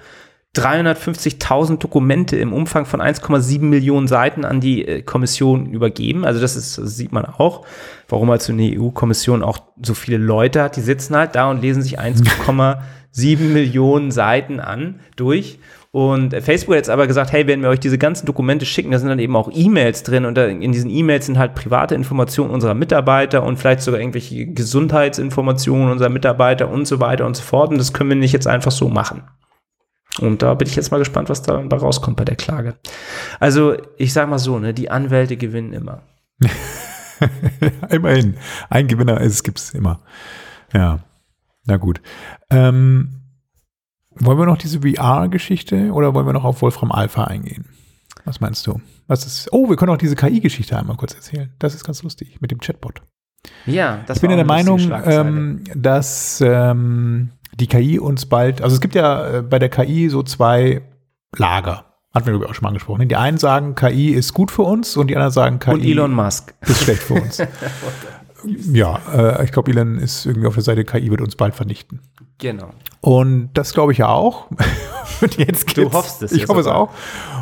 350.000 0.56 1.78
Dokumente 1.78 2.36
im 2.36 2.52
Umfang 2.52 2.86
von 2.86 3.02
1,7 3.02 3.62
Millionen 3.62 4.10
Seiten 4.10 4.44
an 4.44 4.60
die 4.60 4.86
äh, 4.86 5.02
Kommission 5.02 5.68
übergeben. 5.68 6.26
Also 6.26 6.42
das 6.42 6.58
ist, 6.58 6.78
das 6.78 6.98
sieht 6.98 7.14
man 7.14 7.26
auch, 7.26 7.66
warum 8.10 8.30
halt 8.30 8.42
so 8.42 8.52
eine 8.52 8.78
EU-Kommission 8.78 9.44
auch 9.44 9.60
so 9.82 9.94
viele 9.94 10.18
Leute 10.18 10.62
hat. 10.62 10.76
Die 10.76 10.82
sitzen 10.82 11.16
halt 11.16 11.36
da 11.36 11.50
und 11.50 11.62
lesen 11.62 11.82
sich 11.82 12.02
1,7 12.02 13.40
Millionen 13.40 14.12
Seiten 14.12 14.60
an 14.60 15.00
durch. 15.16 15.58
Und 15.92 16.34
Facebook 16.34 16.76
hat 16.76 16.80
jetzt 16.80 16.90
aber 16.90 17.08
gesagt, 17.08 17.32
hey, 17.32 17.48
wenn 17.48 17.62
wir 17.62 17.70
euch 17.70 17.80
diese 17.80 17.98
ganzen 17.98 18.26
Dokumente 18.26 18.66
schicken, 18.66 18.92
da 18.92 19.00
sind 19.00 19.10
dann 19.10 19.20
eben 19.20 19.36
auch 19.36 19.50
E-Mails 19.54 20.04
drin 20.04 20.24
und 20.24 20.38
in 20.38 20.72
diesen 20.72 20.90
E-Mails 20.90 21.26
sind 21.26 21.38
halt 21.38 21.54
private 21.54 21.96
Informationen 21.96 22.50
unserer 22.50 22.74
Mitarbeiter 22.74 23.44
und 23.44 23.58
vielleicht 23.58 23.82
sogar 23.82 24.00
irgendwelche 24.00 24.48
Gesundheitsinformationen 24.48 25.92
unserer 25.92 26.10
Mitarbeiter 26.10 26.70
und 26.70 26.88
so 26.88 27.02
weiter 27.02 27.26
und 27.26 27.36
so 27.36 27.44
fort. 27.44 27.72
Und 27.72 27.78
das 27.78 27.92
können 27.92 28.10
wir 28.10 28.16
nicht 28.16 28.32
jetzt 28.32 28.48
einfach 28.48 28.72
so 28.72 28.88
machen. 28.88 29.24
Und 30.22 30.42
da 30.42 30.54
bin 30.54 30.68
ich 30.68 30.76
jetzt 30.76 30.92
mal 30.92 30.98
gespannt, 30.98 31.30
was 31.30 31.42
da 31.42 31.58
rauskommt 31.58 32.18
bei 32.18 32.26
der 32.26 32.36
Klage. 32.36 32.76
Also, 33.40 33.76
ich 33.98 34.14
sag 34.14 34.30
mal 34.30 34.40
so, 34.40 34.60
ne, 34.60 34.74
die 34.74 34.90
Anwälte 34.90 35.38
gewinnen 35.38 35.74
immer. 35.74 36.04
Immerhin. 37.90 38.38
Ein 38.70 38.88
Gewinner 38.88 39.22
ist, 39.22 39.44
gibt's 39.44 39.72
immer. 39.72 40.02
Ja. 40.74 41.00
Na 41.66 41.78
gut. 41.78 42.02
Ähm, 42.50 43.22
wollen 44.16 44.38
wir 44.38 44.46
noch 44.46 44.58
diese 44.58 44.82
VR-Geschichte 44.82 45.92
oder 45.92 46.14
wollen 46.14 46.26
wir 46.26 46.34
noch 46.34 46.44
auf 46.44 46.62
Wolfram 46.62 46.92
Alpha 46.92 47.26
eingehen? 47.26 47.66
Was 48.26 48.40
meinst 48.40 48.66
du? 48.68 48.82
Was 49.08 49.26
ist, 49.26 49.52
oh, 49.52 49.70
wir 49.70 49.76
können 49.76 49.92
auch 49.92 49.98
diese 49.98 50.16
KI-Geschichte 50.16 50.78
einmal 50.78 50.98
kurz 50.98 51.14
erzählen. 51.14 51.54
Das 51.60 51.76
ist 51.76 51.84
ganz 51.84 52.04
lustig 52.04 52.40
mit 52.42 52.52
dem 52.52 52.60
Chatbot. 52.60 53.02
Ja, 53.66 54.04
das 54.06 54.18
Ich 54.18 54.22
bin 54.22 54.30
ja 54.30 54.36
der 54.36 54.46
Meinung, 54.46 54.80
ähm, 55.06 55.64
dass 55.76 56.42
ähm, 56.46 57.32
die 57.56 57.68
KI 57.68 58.00
uns 58.00 58.26
bald, 58.26 58.62
also 58.62 58.76
es 58.76 58.82
gibt 58.82 58.96
ja 58.96 59.38
äh, 59.38 59.42
bei 59.42 59.60
der 59.60 59.70
KI 59.70 60.10
so 60.10 60.24
zwei 60.24 60.82
Lager. 61.38 61.86
Hatten 62.14 62.26
wir, 62.26 62.34
glaube 62.34 62.46
ich, 62.46 62.52
auch 62.52 62.56
schon 62.56 62.64
mal 62.64 62.70
angesprochen. 62.70 63.08
Die 63.08 63.16
einen 63.16 63.38
sagen, 63.38 63.76
KI 63.76 64.10
ist 64.10 64.34
gut 64.34 64.52
für 64.52 64.64
uns 64.64 64.98
und 64.98 65.08
die 65.08 65.16
anderen 65.16 65.32
sagen, 65.32 65.60
KI 65.60 65.72
und 65.72 65.84
Elon 65.84 66.14
Musk. 66.14 66.54
ist 66.62 66.84
schlecht 66.84 67.04
für 67.04 67.14
uns. 67.16 67.42
ja, 68.74 69.00
äh, 69.14 69.46
ich 69.46 69.52
glaube, 69.54 69.72
Elon 69.72 69.98
ist 69.98 70.26
irgendwie 70.26 70.48
auf 70.48 70.56
der 70.56 70.64
Seite, 70.64 70.84
KI 70.84 71.10
wird 71.10 71.22
uns 71.22 71.38
bald 71.38 71.56
vernichten. 71.56 72.02
Genau. 72.42 72.72
Und 73.02 73.52
das 73.54 73.74
glaube 73.74 73.94
ich 73.94 73.98
ja 74.00 74.10
auch. 74.10 74.48
Und 75.22 75.38
jetzt 75.38 75.78
Du 75.78 75.92
hoffst 75.94 76.22
es 76.24 76.32
Ich 76.32 76.48
hoffe 76.48 76.60
es 76.60 76.68
auch. 76.68 76.90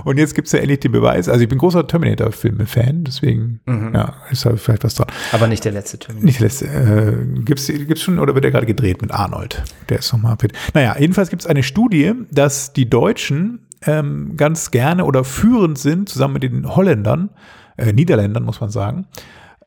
Und 0.04 0.18
jetzt 0.18 0.36
gibt 0.36 0.48
es 0.48 0.52
ja 0.52 0.60
endlich 0.60 0.82
den 0.82 0.92
Beweis. 0.92 1.28
Also 1.30 1.42
ich 1.42 1.50
bin 1.50 1.58
großer 1.58 1.88
Terminator-Filme-Fan, 1.88 3.06
deswegen 3.06 3.62
Mhm. 3.66 3.92
ja, 3.94 4.14
ist 4.30 4.46
da 4.46 4.56
vielleicht 4.56 4.84
was 4.84 4.96
dran. 4.96 5.08
Aber 5.32 5.48
nicht 5.48 5.64
der 5.66 5.72
letzte 5.72 5.98
Termin. 5.98 6.24
Nicht 6.26 6.40
letzte. 6.40 6.66
Äh, 6.66 7.42
gibt's 7.44 7.68
gibt's 7.68 8.02
schon 8.02 8.20
oder 8.20 8.36
wird 8.36 8.44
der 8.44 8.52
gerade 8.52 8.66
gedreht 8.66 9.02
mit 9.02 9.12
Arnold? 9.12 9.64
Der 9.90 10.00
ist 10.00 10.12
nochmal 10.14 10.36
fit. 10.40 10.54
Naja, 10.74 10.96
jedenfalls 11.00 11.30
gibt 11.30 11.42
es 11.42 11.48
eine 11.48 11.64
Studie, 11.64 12.14
dass 12.32 12.74
die 12.74 12.90
Deutschen 12.90 13.68
ähm, 13.86 14.34
ganz 14.36 14.72
gerne 14.72 15.06
oder 15.06 15.24
führend 15.24 15.78
sind, 15.78 16.10
zusammen 16.10 16.34
mit 16.34 16.44
den 16.44 16.76
Holländern, 16.76 17.30
äh, 17.78 17.94
Niederländern 17.94 18.44
muss 18.44 18.60
man 18.60 18.70
sagen, 18.70 19.08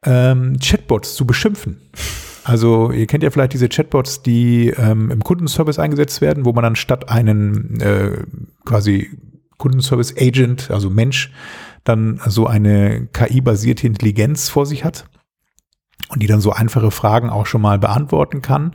ähm, 0.04 0.58
Chatbots 0.62 1.14
zu 1.14 1.26
beschimpfen. 1.26 1.80
Also 2.44 2.90
ihr 2.90 3.06
kennt 3.06 3.22
ja 3.22 3.30
vielleicht 3.30 3.52
diese 3.52 3.68
Chatbots, 3.68 4.22
die 4.22 4.68
ähm, 4.70 5.10
im 5.10 5.22
Kundenservice 5.22 5.78
eingesetzt 5.78 6.20
werden, 6.20 6.44
wo 6.44 6.52
man 6.52 6.64
dann 6.64 6.76
statt 6.76 7.08
einen 7.08 7.80
äh, 7.80 8.24
quasi 8.64 9.10
Kundenservice 9.58 10.14
Agent, 10.18 10.70
also 10.70 10.90
Mensch, 10.90 11.32
dann 11.84 12.20
so 12.26 12.46
eine 12.46 13.06
KI-basierte 13.12 13.86
Intelligenz 13.86 14.48
vor 14.48 14.66
sich 14.66 14.84
hat 14.84 15.06
und 16.08 16.22
die 16.22 16.26
dann 16.26 16.40
so 16.40 16.52
einfache 16.52 16.90
Fragen 16.90 17.30
auch 17.30 17.46
schon 17.46 17.62
mal 17.62 17.78
beantworten 17.78 18.42
kann. 18.42 18.74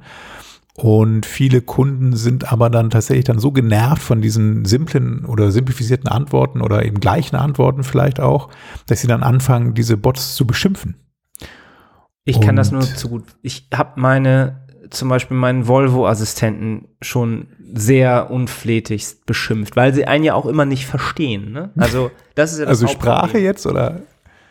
Und 0.76 1.26
viele 1.26 1.61
Kunden 1.61 2.15
sind 2.15 2.51
aber 2.51 2.70
dann 2.70 2.91
tatsächlich 2.91 3.26
dann 3.26 3.39
so 3.39 3.51
genervt 3.51 4.01
von 4.01 4.22
diesen 4.22 4.63
simplen 4.63 5.26
oder 5.26 5.51
simplifizierten 5.51 6.07
Antworten 6.07 6.61
oder 6.61 6.86
eben 6.86 6.99
gleichen 6.99 7.36
Antworten 7.36 7.84
vielleicht 7.84 8.20
auch, 8.20 8.49
dass 8.86 9.01
sie 9.01 9.07
dann 9.07 9.24
anfangen, 9.24 9.74
diese 9.74 9.97
Bots 9.97 10.36
zu 10.36 10.45
beschimpfen. 10.45 10.95
Ich 12.28 12.42
kann 12.42 12.56
das 12.56 12.72
nur 12.72 12.82
zu 12.82 13.10
gut. 13.10 13.24
Ich 13.42 13.68
habe 13.74 14.00
meine, 14.00 14.62
zum 14.90 15.10
Beispiel 15.10 15.38
meinen 15.38 15.68
Volvo-Assistenten 15.68 16.88
schon 17.02 17.48
sehr 17.74 18.30
unflätigst 18.32 19.26
beschimpft, 19.26 19.76
weil 19.76 19.94
sie 19.94 20.06
einen 20.06 20.24
ja 20.24 20.34
auch 20.34 20.46
immer 20.46 20.66
nicht 20.66 20.86
verstehen. 20.86 21.52
Ne? 21.52 21.70
Also 21.78 22.12
das 22.36 22.54
ist 22.54 22.60
ja 22.60 22.66
das 22.66 22.82
Also 22.82 22.88
Sprache 22.88 23.38
jetzt 23.40 23.66
oder? 23.66 24.02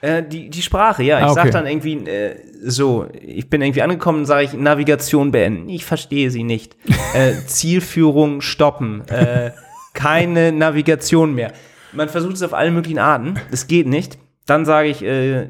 Äh, 0.02 0.22
die, 0.22 0.50
die 0.50 0.62
Sprache, 0.62 1.02
ja. 1.02 1.18
Ich 1.20 1.24
Ah, 1.24 1.28
sag 1.34 1.44
okay. 1.44 1.52
dann 1.52 1.66
irgendwie 1.66 1.94
äh, 2.06 2.36
so, 2.62 3.06
ich 3.22 3.48
bin 3.48 3.62
irgendwie 3.62 3.82
angekommen 3.82 4.26
sage 4.26 4.44
ich 4.44 4.52
Navigation 4.52 5.30
beenden. 5.30 5.68
Ich 5.70 5.84
verstehe 5.86 6.30
sie 6.30 6.44
nicht. 6.44 6.76
äh, 7.14 7.32
Zielführung 7.46 8.40
stoppen. 8.42 9.06
Äh, 9.08 9.52
keine 9.94 10.52
Navigation 10.52 11.34
mehr. 11.34 11.52
Man 11.92 12.08
versucht 12.10 12.34
es 12.34 12.42
auf 12.42 12.52
allen 12.52 12.74
möglichen 12.74 12.98
Arten. 12.98 13.34
Es 13.50 13.66
geht 13.66 13.86
nicht. 13.86 14.18
Dann 14.44 14.66
sage 14.66 14.88
ich 14.88 15.02
äh, 15.02 15.48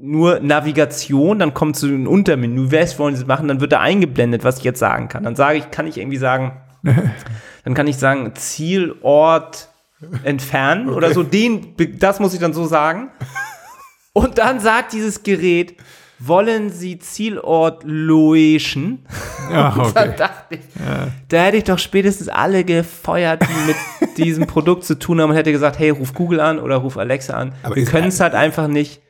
nur 0.00 0.40
Navigation, 0.40 1.38
dann 1.38 1.54
kommt 1.54 1.76
zu 1.76 1.86
einem 1.86 2.06
Untermenü. 2.06 2.68
Was 2.70 2.98
wollen 2.98 3.16
Sie 3.16 3.24
machen? 3.24 3.48
Dann 3.48 3.60
wird 3.60 3.72
da 3.72 3.80
eingeblendet, 3.80 4.44
was 4.44 4.58
ich 4.58 4.64
jetzt 4.64 4.78
sagen 4.78 5.08
kann. 5.08 5.24
Dann 5.24 5.36
sage 5.36 5.58
ich, 5.58 5.70
kann 5.70 5.86
ich 5.86 5.98
irgendwie 5.98 6.18
sagen, 6.18 6.60
dann 7.64 7.74
kann 7.74 7.86
ich 7.86 7.96
sagen 7.96 8.32
Zielort 8.34 9.70
entfernen 10.24 10.90
oder 10.90 11.12
so. 11.12 11.22
Den, 11.22 11.74
das 11.98 12.20
muss 12.20 12.34
ich 12.34 12.40
dann 12.40 12.52
so 12.52 12.66
sagen. 12.66 13.10
Und 14.12 14.38
dann 14.38 14.60
sagt 14.60 14.92
dieses 14.92 15.22
Gerät, 15.22 15.74
wollen 16.18 16.70
Sie 16.70 16.98
Zielort 16.98 17.82
Loeschen? 17.84 19.04
Ja, 19.50 19.70
Dann 19.70 20.08
okay. 20.08 20.14
dachte 20.16 20.54
ich, 20.54 20.60
da 21.28 21.36
hätte 21.36 21.56
ich 21.58 21.64
doch 21.64 21.78
spätestens 21.78 22.28
alle 22.28 22.64
gefeuert, 22.64 23.42
die 23.42 23.66
mit 23.66 24.16
diesem 24.16 24.46
Produkt 24.46 24.84
zu 24.84 24.98
tun 24.98 25.20
haben 25.20 25.30
und 25.30 25.36
hätte 25.36 25.52
gesagt, 25.52 25.78
hey, 25.78 25.90
ruf 25.90 26.14
Google 26.14 26.40
an 26.40 26.58
oder 26.58 26.76
ruf 26.76 26.96
Alexa 26.96 27.34
an. 27.34 27.52
Aber 27.62 27.76
Wir 27.76 27.84
können 27.84 28.08
es 28.08 28.20
halt 28.20 28.34
einfach 28.34 28.66
nicht. 28.66 29.02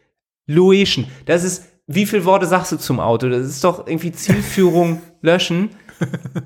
Loeschen. 0.46 1.06
Das 1.26 1.44
ist, 1.44 1.64
wie 1.86 2.06
viele 2.06 2.24
Worte 2.24 2.46
sagst 2.46 2.72
du 2.72 2.76
zum 2.76 3.00
Auto? 3.00 3.28
Das 3.28 3.46
ist 3.46 3.62
doch 3.64 3.86
irgendwie 3.86 4.12
Zielführung 4.12 5.00
löschen. 5.22 5.70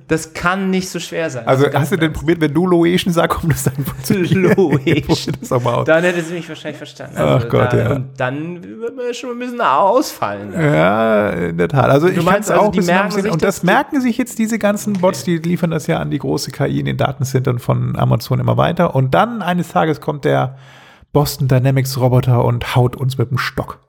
Das 0.06 0.32
kann 0.32 0.70
nicht 0.70 0.88
so 0.88 1.00
schwer 1.00 1.28
sein. 1.28 1.44
Also 1.48 1.66
hast 1.74 1.90
du 1.90 1.96
denn 1.96 2.12
probiert, 2.12 2.40
wenn 2.40 2.54
du 2.54 2.66
Loation 2.68 3.12
sagst, 3.12 3.40
kommt 3.40 3.52
das 3.52 3.64
dann 3.64 3.84
funktionieren? 3.84 4.42
Loeschen. 4.54 5.02
Probier 5.02 5.32
das 5.40 5.48
doch 5.48 5.60
mal 5.62 5.74
aus. 5.74 5.86
Dann 5.86 6.04
hätte 6.04 6.22
sie 6.22 6.34
mich 6.34 6.48
wahrscheinlich 6.48 6.76
verstanden. 6.78 7.16
Ach 7.18 7.48
Gott, 7.48 7.72
da, 7.72 7.76
ja. 7.76 7.92
Und 7.96 8.10
dann 8.16 8.62
wird 8.62 8.94
man 8.94 9.12
schon 9.12 9.30
ein 9.30 9.38
bisschen 9.40 9.60
ausfallen. 9.60 10.52
Ja, 10.52 11.30
in 11.30 11.58
der 11.58 11.66
Tat. 11.68 11.86
Also 11.90 12.06
ich 12.08 12.14
kann 12.16 12.24
meinst 12.26 12.48
es 12.48 12.54
also, 12.54 12.66
auch 12.68 12.70
die 12.70 12.80
merken 12.82 13.10
sich 13.10 13.24
Und 13.24 13.42
das- 13.42 13.56
das 13.56 13.62
merken 13.64 14.00
sich 14.00 14.16
jetzt 14.18 14.38
diese 14.38 14.60
ganzen 14.60 14.92
Bots, 14.92 15.24
die 15.24 15.38
liefern 15.38 15.72
das 15.72 15.88
ja 15.88 15.98
an 15.98 16.12
die 16.12 16.18
große 16.18 16.52
KI 16.52 16.78
in 16.78 16.86
den 16.86 16.96
Datencentern 16.96 17.58
von 17.58 17.96
Amazon 17.96 18.38
immer 18.38 18.56
weiter. 18.56 18.94
Und 18.94 19.14
dann 19.14 19.42
eines 19.42 19.66
Tages 19.70 20.00
kommt 20.00 20.24
der 20.24 20.58
Boston 21.12 21.48
Dynamics 21.48 21.98
Roboter 21.98 22.44
und 22.44 22.76
haut 22.76 22.94
uns 22.94 23.18
mit 23.18 23.30
dem 23.32 23.38
Stock. 23.38 23.80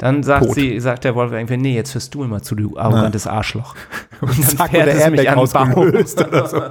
Dann 0.00 0.22
sagt 0.22 0.46
Tot. 0.46 0.54
sie, 0.54 0.80
sagt 0.80 1.04
der 1.04 1.14
Wolf 1.14 1.30
irgendwie, 1.30 1.58
nee, 1.58 1.74
jetzt 1.74 1.94
hörst 1.94 2.14
du 2.14 2.24
immer 2.24 2.40
zu, 2.42 2.54
du 2.54 2.78
arrogantes 2.78 3.26
Arschloch. 3.26 3.74
Und 4.22 4.30
dann 4.30 4.56
zack, 4.56 4.70
fährt 4.70 4.86
der 4.86 4.94
es 4.96 5.10
mich 5.10 5.28
an 5.28 5.38
ausgelöst 5.38 6.26
oder 6.26 6.46
so. 6.46 6.62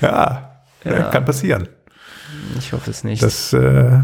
Ja, 0.00 0.62
ja, 0.84 1.02
kann 1.10 1.24
passieren. 1.24 1.68
Ich 2.56 2.72
hoffe 2.72 2.90
es 2.90 3.02
nicht. 3.02 3.22
Das 3.22 3.52
äh, 3.52 4.00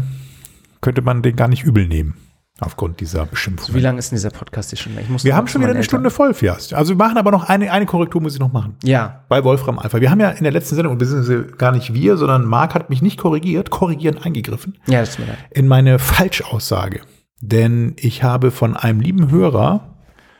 könnte 0.81 1.01
man 1.01 1.21
den 1.21 1.35
gar 1.37 1.47
nicht 1.47 1.63
übel 1.63 1.87
nehmen, 1.87 2.15
aufgrund 2.59 2.99
dieser 2.99 3.25
Beschimpfung. 3.25 3.73
Wie 3.73 3.79
lang 3.79 3.97
ist 3.97 4.11
denn 4.11 4.17
dieser 4.17 4.29
Podcast 4.29 4.69
hier 4.71 4.77
schon? 4.77 4.97
Ich 4.99 5.07
muss 5.09 5.23
Wir 5.23 5.35
haben 5.35 5.47
schon 5.47 5.61
wieder 5.61 5.69
eine 5.69 5.79
Eltern. 5.79 5.89
Stunde 5.89 6.09
voll, 6.09 6.33
Fiast. 6.33 6.73
Also 6.73 6.89
wir 6.91 6.97
machen 6.97 7.17
aber 7.17 7.31
noch 7.31 7.47
eine, 7.47 7.71
eine 7.71 7.85
Korrektur, 7.85 8.21
muss 8.21 8.33
ich 8.33 8.39
noch 8.41 8.51
machen. 8.51 8.75
Ja, 8.83 9.23
bei 9.29 9.41
Wolfram 9.45 9.79
Alpha. 9.79 10.01
Wir 10.01 10.11
haben 10.11 10.19
ja 10.19 10.29
in 10.31 10.43
der 10.43 10.51
letzten 10.53 10.75
Sendung, 10.75 10.97
beziehungsweise 10.97 11.43
gar 11.43 11.71
nicht 11.71 11.93
wir, 11.93 12.17
sondern 12.17 12.43
Marc 12.45 12.75
hat 12.75 12.89
mich 12.89 13.01
nicht 13.01 13.17
korrigiert, 13.17 13.69
korrigierend 13.69 14.25
eingegriffen 14.25 14.77
ja, 14.87 14.99
das 14.99 15.09
ist 15.11 15.19
mir 15.19 15.27
leid. 15.27 15.37
in 15.51 15.67
meine 15.67 15.97
Falschaussage. 15.97 17.01
Denn 17.41 17.93
ich 17.97 18.23
habe 18.23 18.51
von 18.51 18.75
einem 18.75 18.99
lieben 19.01 19.31
Hörer 19.31 19.95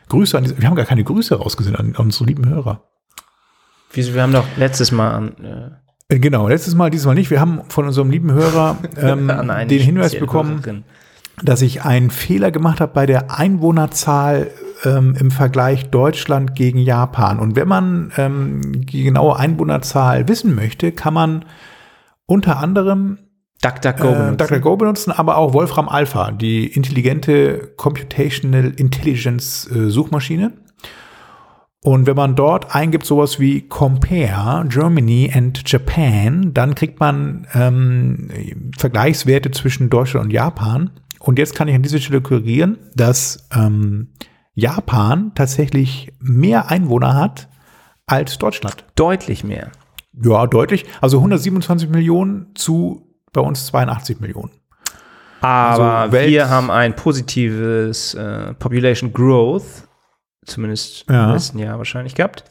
Grüße 0.09 0.37
an 0.37 0.43
diese, 0.43 0.59
wir 0.59 0.67
haben 0.67 0.75
gar 0.75 0.85
keine 0.85 1.03
Grüße 1.03 1.35
rausgesendet 1.35 1.79
an, 1.79 1.95
an 1.95 2.05
unsere 2.05 2.25
lieben 2.25 2.47
Hörer. 2.49 2.83
Wieso, 3.93 4.13
wir 4.13 4.23
haben 4.23 4.33
doch 4.33 4.45
letztes 4.57 4.91
Mal 4.91 5.11
an, 5.11 5.35
äh, 6.09 6.13
Äh, 6.15 6.19
Genau, 6.19 6.47
letztes 6.47 6.73
Mal, 6.75 6.89
dieses 6.89 7.05
Mal 7.05 7.13
nicht. 7.15 7.29
Wir 7.29 7.39
haben 7.39 7.61
von 7.69 7.85
unserem 7.85 8.09
lieben 8.09 8.31
Hörer 8.31 8.77
ähm, 8.97 9.27
den 9.67 9.81
Hinweis 9.81 10.17
bekommen, 10.19 10.57
Hörerin. 10.57 10.83
dass 11.43 11.61
ich 11.61 11.83
einen 11.83 12.09
Fehler 12.09 12.49
gemacht 12.51 12.81
habe 12.81 12.93
bei 12.93 13.05
der 13.05 13.37
Einwohnerzahl 13.37 14.49
ähm, 14.83 15.15
im 15.19 15.29
Vergleich 15.29 15.89
Deutschland 15.91 16.55
gegen 16.55 16.79
Japan. 16.79 17.37
Und 17.39 17.55
wenn 17.55 17.67
man 17.67 18.11
ähm, 18.17 18.85
die 18.87 19.03
genaue 19.03 19.37
Einwohnerzahl 19.37 20.27
wissen 20.27 20.55
möchte, 20.55 20.91
kann 20.91 21.13
man 21.13 21.45
unter 22.25 22.57
anderem 22.57 23.19
DuckDuckGo 23.61 24.07
äh, 24.07 24.13
benutzen. 24.13 24.37
DuckDuckGo 24.37 24.77
benutzen, 24.77 25.11
aber 25.11 25.37
auch 25.37 25.53
Wolfram 25.53 25.89
Alpha, 25.89 26.31
die 26.31 26.67
intelligente 26.67 27.73
Computational 27.77 28.73
Intelligence 28.77 29.69
äh, 29.71 29.89
Suchmaschine. 29.89 30.53
Und 31.81 32.07
wenn 32.07 32.15
man 32.15 32.35
dort 32.35 32.75
eingibt 32.75 33.05
sowas 33.05 33.39
wie 33.39 33.61
Compare 33.61 34.65
Germany 34.67 35.31
and 35.33 35.61
Japan, 35.65 36.53
dann 36.53 36.75
kriegt 36.75 36.99
man 36.99 37.47
ähm, 37.53 38.71
Vergleichswerte 38.77 39.51
zwischen 39.51 39.89
Deutschland 39.89 40.25
und 40.25 40.31
Japan. 40.31 40.91
Und 41.19 41.39
jetzt 41.39 41.55
kann 41.55 41.67
ich 41.67 41.75
an 41.75 41.81
dieser 41.81 41.99
Stelle 41.99 42.21
korrigieren, 42.21 42.77
dass 42.95 43.47
ähm, 43.55 44.09
Japan 44.55 45.31
tatsächlich 45.35 46.11
mehr 46.19 46.69
Einwohner 46.69 47.15
hat 47.15 47.47
als 48.05 48.37
Deutschland. 48.37 48.85
Deutlich 48.95 49.45
mehr. 49.45 49.71
Ja, 50.21 50.47
deutlich. 50.47 50.85
Also 50.99 51.17
127 51.17 51.89
Millionen 51.89 52.47
zu 52.55 53.08
bei 53.33 53.41
uns 53.41 53.65
82 53.67 54.19
Millionen. 54.19 54.51
Aber 55.41 55.83
Also 55.99 56.17
wir 56.17 56.49
haben 56.49 56.69
ein 56.69 56.95
positives 56.95 58.13
äh, 58.13 58.53
Population 58.55 59.13
Growth, 59.13 59.87
zumindest 60.45 61.05
Ja. 61.09 61.25
im 61.27 61.33
letzten 61.33 61.59
Jahr 61.59 61.77
wahrscheinlich 61.77 62.15
gehabt. 62.15 62.43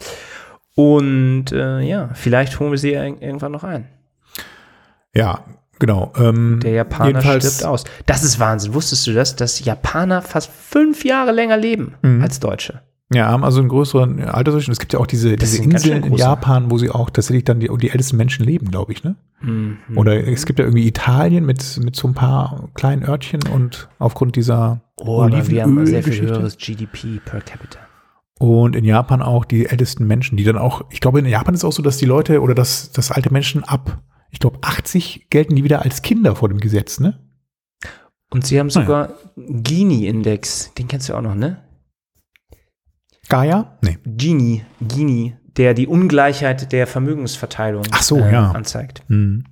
Und 0.75 1.53
äh, 1.53 1.81
ja, 1.81 2.11
vielleicht 2.15 2.59
holen 2.61 2.71
wir 2.71 2.79
sie 2.79 2.93
ir- 2.95 3.21
irgendwann 3.21 3.53
noch 3.53 3.65
ein. 3.65 3.89
Ja, 5.15 5.45
genau. 5.79 6.13
Ähm, 6.17 6.61
Der 6.63 6.73
Japaner 6.73 7.21
stirbt 7.21 7.65
aus. 7.65 7.85
Das 8.07 8.23
ist 8.23 8.39
Wahnsinn. 8.39 8.75
Wusstest 8.75 9.07
du 9.07 9.13
das, 9.13 9.35
dass 9.37 9.65
Japaner 9.65 10.23
fast 10.23 10.51
fünf 10.51 11.05
Jahre 11.05 11.33
länger 11.33 11.57
leben 11.57 11.95
Mhm. 12.03 12.23
als 12.23 12.41
Deutsche? 12.41 12.83
Ja, 13.13 13.29
haben 13.29 13.43
also 13.43 13.61
einen 13.61 13.71
größeren 13.71 14.21
Altersdurchschnitt. 14.21 14.75
Es 14.75 14.81
gibt 14.81 14.93
ja 14.93 14.99
auch 14.99 15.07
diese, 15.07 15.37
Das 15.37 15.53
diese 15.53 15.63
Inseln 15.63 16.05
in. 16.05 16.15
Japan, 16.15 16.71
wo 16.71 16.77
sie 16.77 16.91
auch 16.91 17.09
tatsächlich 17.09 17.45
dann 17.45 17.59
die, 17.59 17.71
die 17.81 17.91
ältesten 17.91 18.19
Menschen 18.19 18.45
leben, 18.45 18.71
glaube 18.71 18.93
ich, 18.93 19.03
ne? 19.03 19.17
Mhm. 19.41 19.79
Oder 19.95 20.27
es 20.27 20.45
gibt 20.45 20.59
ja 20.59 20.67
irgendwie 20.67 20.87
Italien 20.87 21.47
mit, 21.47 21.81
mit 21.83 21.97
so 21.97 22.09
ein 22.09 22.15
paar 22.15 22.69
kleinen 22.75 23.05
Örtchen 23.05 23.41
und 23.53 23.89
aufgrund 23.99 24.37
dieser 24.37 24.83
Oh, 25.01 25.23
aber 25.23 25.49
wir 25.49 25.63
haben 25.63 25.87
sehr 25.87 26.03
viel 26.03 26.21
höheres 26.21 26.59
GDP 26.59 27.21
per 27.25 27.41
capita. 27.41 27.79
Und 28.39 28.77
in 28.77 28.85
Japan 28.85 29.23
auch 29.23 29.45
die 29.45 29.67
ältesten 29.67 30.07
Menschen, 30.07 30.37
die 30.37 30.45
dann 30.45 30.59
auch, 30.59 30.83
ich 30.91 31.01
glaube, 31.01 31.19
in 31.19 31.27
Japan 31.27 31.55
ist 31.55 31.61
es 31.61 31.65
auch 31.65 31.73
so, 31.73 31.83
dass 31.83 31.97
die 31.97 32.07
Leute 32.07 32.41
oder 32.41 32.55
dass, 32.55 32.93
dass 32.93 33.11
alte 33.11 33.33
Menschen 33.33 33.65
ab, 33.65 34.03
ich 34.31 34.39
glaube, 34.39 34.59
80 34.63 35.29
gelten 35.31 35.57
die 35.57 35.65
wieder 35.65 35.83
als 35.83 36.03
Kinder 36.03 36.37
vor 36.37 36.49
dem 36.49 36.59
Gesetz, 36.59 37.01
ne? 37.01 37.19
Und 38.31 38.45
sie 38.45 38.61
haben 38.61 38.69
sogar 38.69 39.15
Gini-Index. 39.37 40.75
Den 40.75 40.87
kennst 40.87 41.09
du 41.09 41.15
auch 41.15 41.23
noch, 41.23 41.35
ne? 41.35 41.65
Gaia? 43.29 43.77
Nee. 43.83 43.99
Gini, 44.07 44.65
Gini, 44.81 45.37
der 45.57 45.75
die 45.75 45.87
Ungleichheit 45.87 46.73
der 46.73 46.87
Vermögensverteilung 46.87 47.85
Ach 47.91 48.03
so, 48.03 48.19
äh, 48.19 48.33
ja. 48.33 48.51
anzeigt. 48.53 49.03
Hm. 49.09 49.45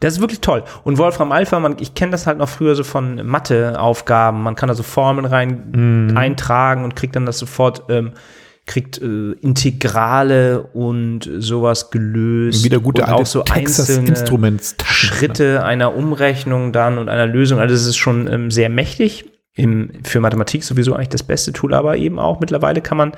Das 0.00 0.14
ist 0.14 0.20
wirklich 0.20 0.40
toll. 0.40 0.64
Und 0.82 0.98
Wolfram 0.98 1.32
Alpha, 1.32 1.58
man, 1.60 1.76
ich 1.80 1.94
kenne 1.94 2.12
das 2.12 2.26
halt 2.26 2.36
noch 2.38 2.48
früher 2.48 2.74
so 2.74 2.84
von 2.84 3.26
Matheaufgaben. 3.26 4.42
Man 4.42 4.54
kann 4.54 4.68
da 4.68 4.74
so 4.74 4.82
Formeln 4.82 5.24
rein 5.24 6.08
Mhm. 6.10 6.16
eintragen 6.16 6.84
und 6.84 6.94
kriegt 6.94 7.16
dann 7.16 7.24
das 7.24 7.38
sofort, 7.38 7.84
ähm, 7.88 8.12
kriegt 8.66 9.00
äh, 9.00 9.32
Integrale 9.40 10.62
und 10.62 11.28
sowas 11.38 11.90
gelöst. 11.90 12.64
Wieder 12.64 12.80
gute 12.80 13.02
und 13.02 13.08
auch 13.10 13.26
so 13.26 13.42
Texas 13.42 13.90
einzelne 13.98 14.58
Schritte 14.84 15.64
einer 15.64 15.94
Umrechnung 15.94 16.72
dann 16.72 16.98
und 16.98 17.08
einer 17.08 17.26
Lösung. 17.26 17.58
Also 17.58 17.74
es 17.74 17.86
ist 17.86 17.96
schon 17.96 18.30
ähm, 18.30 18.50
sehr 18.50 18.68
mächtig. 18.68 19.30
Im, 19.56 19.90
für 20.02 20.20
Mathematik 20.20 20.64
sowieso 20.64 20.94
eigentlich 20.94 21.10
das 21.10 21.22
beste 21.22 21.52
Tool, 21.52 21.74
aber 21.74 21.96
eben 21.96 22.18
auch 22.18 22.40
mittlerweile 22.40 22.80
kann 22.80 22.98
man 22.98 23.12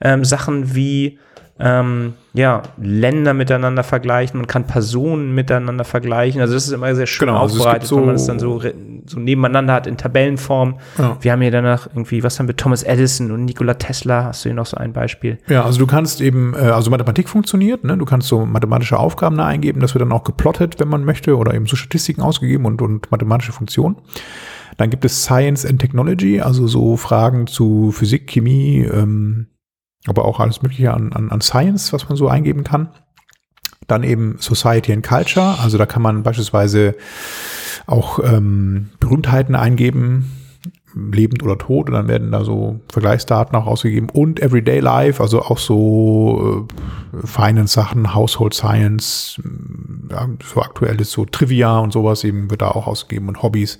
ähm, 0.00 0.24
Sachen 0.24 0.74
wie 0.74 1.18
ähm, 1.62 2.14
ja, 2.32 2.62
Länder 2.80 3.34
miteinander 3.34 3.82
vergleichen, 3.82 4.38
man 4.38 4.46
kann 4.46 4.66
Personen 4.66 5.34
miteinander 5.34 5.84
vergleichen. 5.84 6.40
Also 6.40 6.54
das 6.54 6.66
ist 6.66 6.72
immer 6.72 6.94
sehr 6.94 7.06
schön 7.06 7.28
Genau, 7.28 7.40
also 7.42 7.56
aufbereitet, 7.56 7.88
gibt 7.90 8.00
wenn 8.00 8.06
man 8.06 8.14
es 8.14 8.24
dann 8.24 8.38
so, 8.38 8.62
so 9.04 9.18
nebeneinander 9.18 9.74
hat 9.74 9.86
in 9.86 9.98
Tabellenform. 9.98 10.76
Ja. 10.96 11.18
Wir 11.20 11.32
haben 11.32 11.42
hier 11.42 11.50
danach 11.50 11.86
irgendwie, 11.88 12.22
was 12.22 12.38
haben 12.38 12.46
wir, 12.46 12.56
Thomas 12.56 12.82
Edison 12.82 13.30
und 13.30 13.44
Nikola 13.44 13.74
Tesla, 13.74 14.24
hast 14.24 14.44
du 14.44 14.48
hier 14.48 14.56
noch 14.56 14.66
so 14.66 14.78
ein 14.78 14.94
Beispiel? 14.94 15.38
Ja, 15.48 15.64
also 15.64 15.78
du 15.78 15.86
kannst 15.86 16.22
eben, 16.22 16.54
äh, 16.54 16.60
also 16.60 16.90
Mathematik 16.90 17.28
funktioniert, 17.28 17.84
ne? 17.84 17.98
du 17.98 18.06
kannst 18.06 18.28
so 18.28 18.46
mathematische 18.46 18.98
Aufgaben 18.98 19.36
da 19.36 19.46
eingeben, 19.46 19.80
das 19.80 19.94
wird 19.94 20.00
dann 20.00 20.12
auch 20.12 20.24
geplottet, 20.24 20.80
wenn 20.80 20.88
man 20.88 21.04
möchte, 21.04 21.36
oder 21.36 21.52
eben 21.52 21.66
so 21.66 21.76
Statistiken 21.76 22.22
ausgegeben 22.22 22.64
und, 22.64 22.80
und 22.80 23.10
mathematische 23.10 23.52
Funktionen. 23.52 23.96
Dann 24.80 24.88
gibt 24.88 25.04
es 25.04 25.24
Science 25.24 25.66
and 25.66 25.78
Technology, 25.78 26.40
also 26.40 26.66
so 26.66 26.96
Fragen 26.96 27.46
zu 27.46 27.92
Physik, 27.92 28.28
Chemie, 28.28 28.78
ähm, 28.90 29.48
aber 30.06 30.24
auch 30.24 30.40
alles 30.40 30.62
Mögliche 30.62 30.94
an, 30.94 31.12
an, 31.12 31.30
an 31.30 31.42
Science, 31.42 31.92
was 31.92 32.08
man 32.08 32.16
so 32.16 32.28
eingeben 32.28 32.64
kann. 32.64 32.88
Dann 33.88 34.02
eben 34.04 34.38
Society 34.38 34.90
and 34.94 35.06
Culture, 35.06 35.58
also 35.58 35.76
da 35.76 35.84
kann 35.84 36.00
man 36.00 36.22
beispielsweise 36.22 36.94
auch 37.86 38.20
ähm, 38.24 38.88
Berühmtheiten 39.00 39.54
eingeben, 39.54 40.32
lebend 40.94 41.42
oder 41.42 41.58
tot, 41.58 41.88
und 41.88 41.94
dann 41.94 42.08
werden 42.08 42.32
da 42.32 42.44
so 42.44 42.80
Vergleichsdaten 42.90 43.56
auch 43.56 43.66
ausgegeben. 43.66 44.08
Und 44.10 44.40
Everyday 44.40 44.80
Life, 44.80 45.22
also 45.22 45.42
auch 45.42 45.58
so 45.58 46.66
äh, 46.68 47.26
Finance-Sachen, 47.26 48.14
Household 48.14 48.54
Science, 48.54 49.40
ja, 50.10 50.28
so 50.44 50.60
aktuelles, 50.60 51.10
so 51.10 51.24
Trivia 51.24 51.78
und 51.78 51.92
sowas 51.92 52.24
eben 52.24 52.50
wird 52.50 52.62
da 52.62 52.68
auch 52.68 52.86
ausgegeben 52.86 53.28
und 53.28 53.42
Hobbys. 53.42 53.78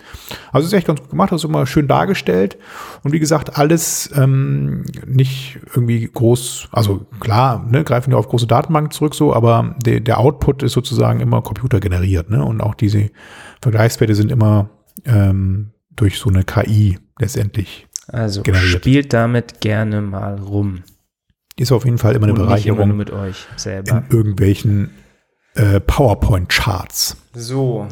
Also 0.52 0.66
ist 0.66 0.72
echt 0.72 0.86
ganz 0.86 1.00
gut 1.00 1.10
gemacht, 1.10 1.32
das 1.32 1.42
ist 1.42 1.48
immer 1.48 1.66
schön 1.66 1.88
dargestellt. 1.88 2.58
Und 3.02 3.12
wie 3.12 3.20
gesagt, 3.20 3.58
alles 3.58 4.10
ähm, 4.14 4.84
nicht 5.06 5.58
irgendwie 5.74 6.08
groß, 6.12 6.68
also 6.72 7.06
klar, 7.20 7.66
ne, 7.68 7.84
greifen 7.84 8.10
wir 8.10 8.18
auf 8.18 8.28
große 8.28 8.46
Datenbanken 8.46 8.90
zurück 8.92 9.14
so, 9.14 9.34
aber 9.34 9.74
der, 9.84 10.00
der 10.00 10.18
Output 10.18 10.62
ist 10.62 10.72
sozusagen 10.72 11.20
immer 11.20 11.42
computergeneriert, 11.42 12.30
ne? 12.30 12.44
Und 12.44 12.60
auch 12.60 12.74
diese 12.74 13.10
Vergleichswerte 13.60 14.14
sind 14.14 14.30
immer 14.30 14.70
ähm, 15.04 15.70
durch 15.90 16.18
so 16.18 16.30
eine 16.30 16.44
KI 16.44 16.98
letztendlich. 17.18 17.86
Also 18.08 18.42
generiert. 18.42 18.80
spielt 18.80 19.12
damit 19.12 19.60
gerne 19.60 20.00
mal 20.00 20.34
rum. 20.36 20.82
Ist 21.56 21.72
auf 21.72 21.84
jeden 21.84 21.98
Fall 21.98 22.14
immer 22.14 22.24
eine 22.24 22.32
Und 22.32 22.38
immer 22.38 22.48
Bereicherung 22.48 22.88
nur 22.88 22.96
mit 22.96 23.10
euch 23.10 23.46
selber. 23.56 24.04
in 24.08 24.16
irgendwelchen 24.16 24.90
äh, 25.54 25.80
PowerPoint-Charts. 25.80 27.16
So, 27.34 27.86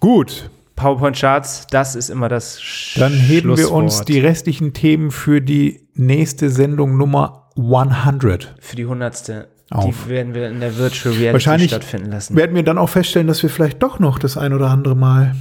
Gut, 0.00 0.50
PowerPoint-Charts, 0.76 1.68
das 1.70 1.96
ist 1.96 2.10
immer 2.10 2.28
das 2.28 2.60
Sch 2.60 2.98
dann 2.98 3.12
heben 3.12 3.56
wir 3.56 3.72
uns 3.72 4.02
die 4.02 4.20
restlichen 4.20 4.74
Themen 4.74 5.10
für 5.10 5.40
die 5.40 5.88
nächste 5.94 6.50
Sendung 6.50 6.98
Nummer 6.98 7.50
100. 7.56 8.54
für 8.60 8.76
die 8.76 8.86
hundertste. 8.86 9.48
Auf. 9.70 9.84
Die 10.04 10.10
werden 10.10 10.34
wir 10.34 10.48
in 10.48 10.60
der 10.60 10.76
Virtual 10.76 11.12
Reality 11.12 11.32
Wahrscheinlich 11.32 11.70
stattfinden 11.70 12.12
lassen. 12.12 12.36
Werden 12.36 12.54
wir 12.54 12.62
dann 12.62 12.78
auch 12.78 12.88
feststellen, 12.88 13.26
dass 13.26 13.42
wir 13.42 13.50
vielleicht 13.50 13.82
doch 13.82 13.98
noch 13.98 14.18
das 14.20 14.36
ein 14.36 14.52
oder 14.52 14.70
andere 14.70 14.94
Mal 14.94 15.34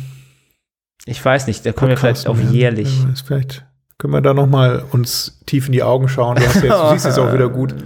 Ich 1.06 1.24
weiß 1.24 1.48
nicht, 1.48 1.66
da 1.66 1.72
kommen 1.72 1.90
wir 1.90 1.98
vielleicht 1.98 2.28
auf 2.28 2.40
jährlich. 2.52 3.04
Ja, 3.04 3.10
Vielleicht 3.26 3.66
können 3.98 4.14
wir 4.14 4.22
da 4.22 4.34
noch 4.34 4.48
mal 4.48 4.84
uns 4.92 5.40
tief 5.46 5.68
in 5.68 5.72
die 5.72 5.84
Augen 5.84 6.08
schauen. 6.10 6.36
Du, 6.38 6.46
hast 6.46 6.56
jetzt, 6.56 6.66
du 6.66 6.90
siehst 6.92 7.06
es 7.06 7.18
auch 7.18 7.34
wieder 7.34 7.50
gut. 7.50 7.74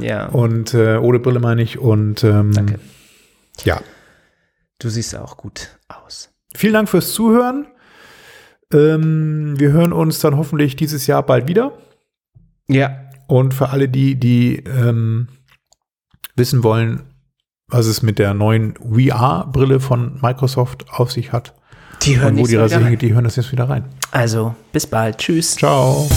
Ja, 0.00 0.26
Und 0.26 0.74
äh, 0.74 0.96
ohne 0.96 1.20
Brille 1.20 1.38
meine 1.38 1.62
ich. 1.62 1.78
Und 1.78 2.24
ähm, 2.24 2.50
danke. 2.52 2.80
ja, 3.62 3.80
Du 4.80 4.88
siehst 4.88 5.14
auch 5.16 5.36
gut 5.36 5.78
aus. 5.86 6.30
vielen 6.56 6.72
Dank 6.74 6.88
fürs 6.88 7.12
Zuhören. 7.12 7.68
Ähm, 8.72 9.54
wir 9.56 9.70
hören 9.70 9.92
uns 9.92 10.18
dann 10.18 10.36
hoffentlich 10.36 10.74
dieses 10.74 11.06
Jahr 11.06 11.22
bald 11.22 11.46
wieder. 11.46 11.78
Ja, 12.66 13.02
Und 13.28 13.54
für 13.54 13.68
alle 13.68 13.88
die, 13.88 14.16
die 14.18 14.56
ähm, 14.66 15.28
wissen 16.34 16.64
wollen, 16.64 17.04
was 17.68 17.86
es 17.86 18.02
mit 18.02 18.18
der 18.18 18.34
neuen 18.34 18.74
VR-Brille 18.74 19.78
von 19.78 20.18
Microsoft 20.20 20.86
auf 20.90 21.12
sich 21.12 21.30
hat 21.30 21.54
die 22.06 22.18
hören 22.20 22.36
und 22.36 22.42
wo 22.42 22.46
die 22.46 22.56
hingeht, 22.56 23.02
die 23.02 23.14
hören 23.14 23.24
das 23.24 23.36
jetzt 23.36 23.52
wieder 23.52 23.68
rein. 23.68 23.84
Also, 24.10 24.54
bis 24.72 24.86
bald. 24.86 25.18
Tschüss. 25.18 25.56
Ciao. 25.56 26.08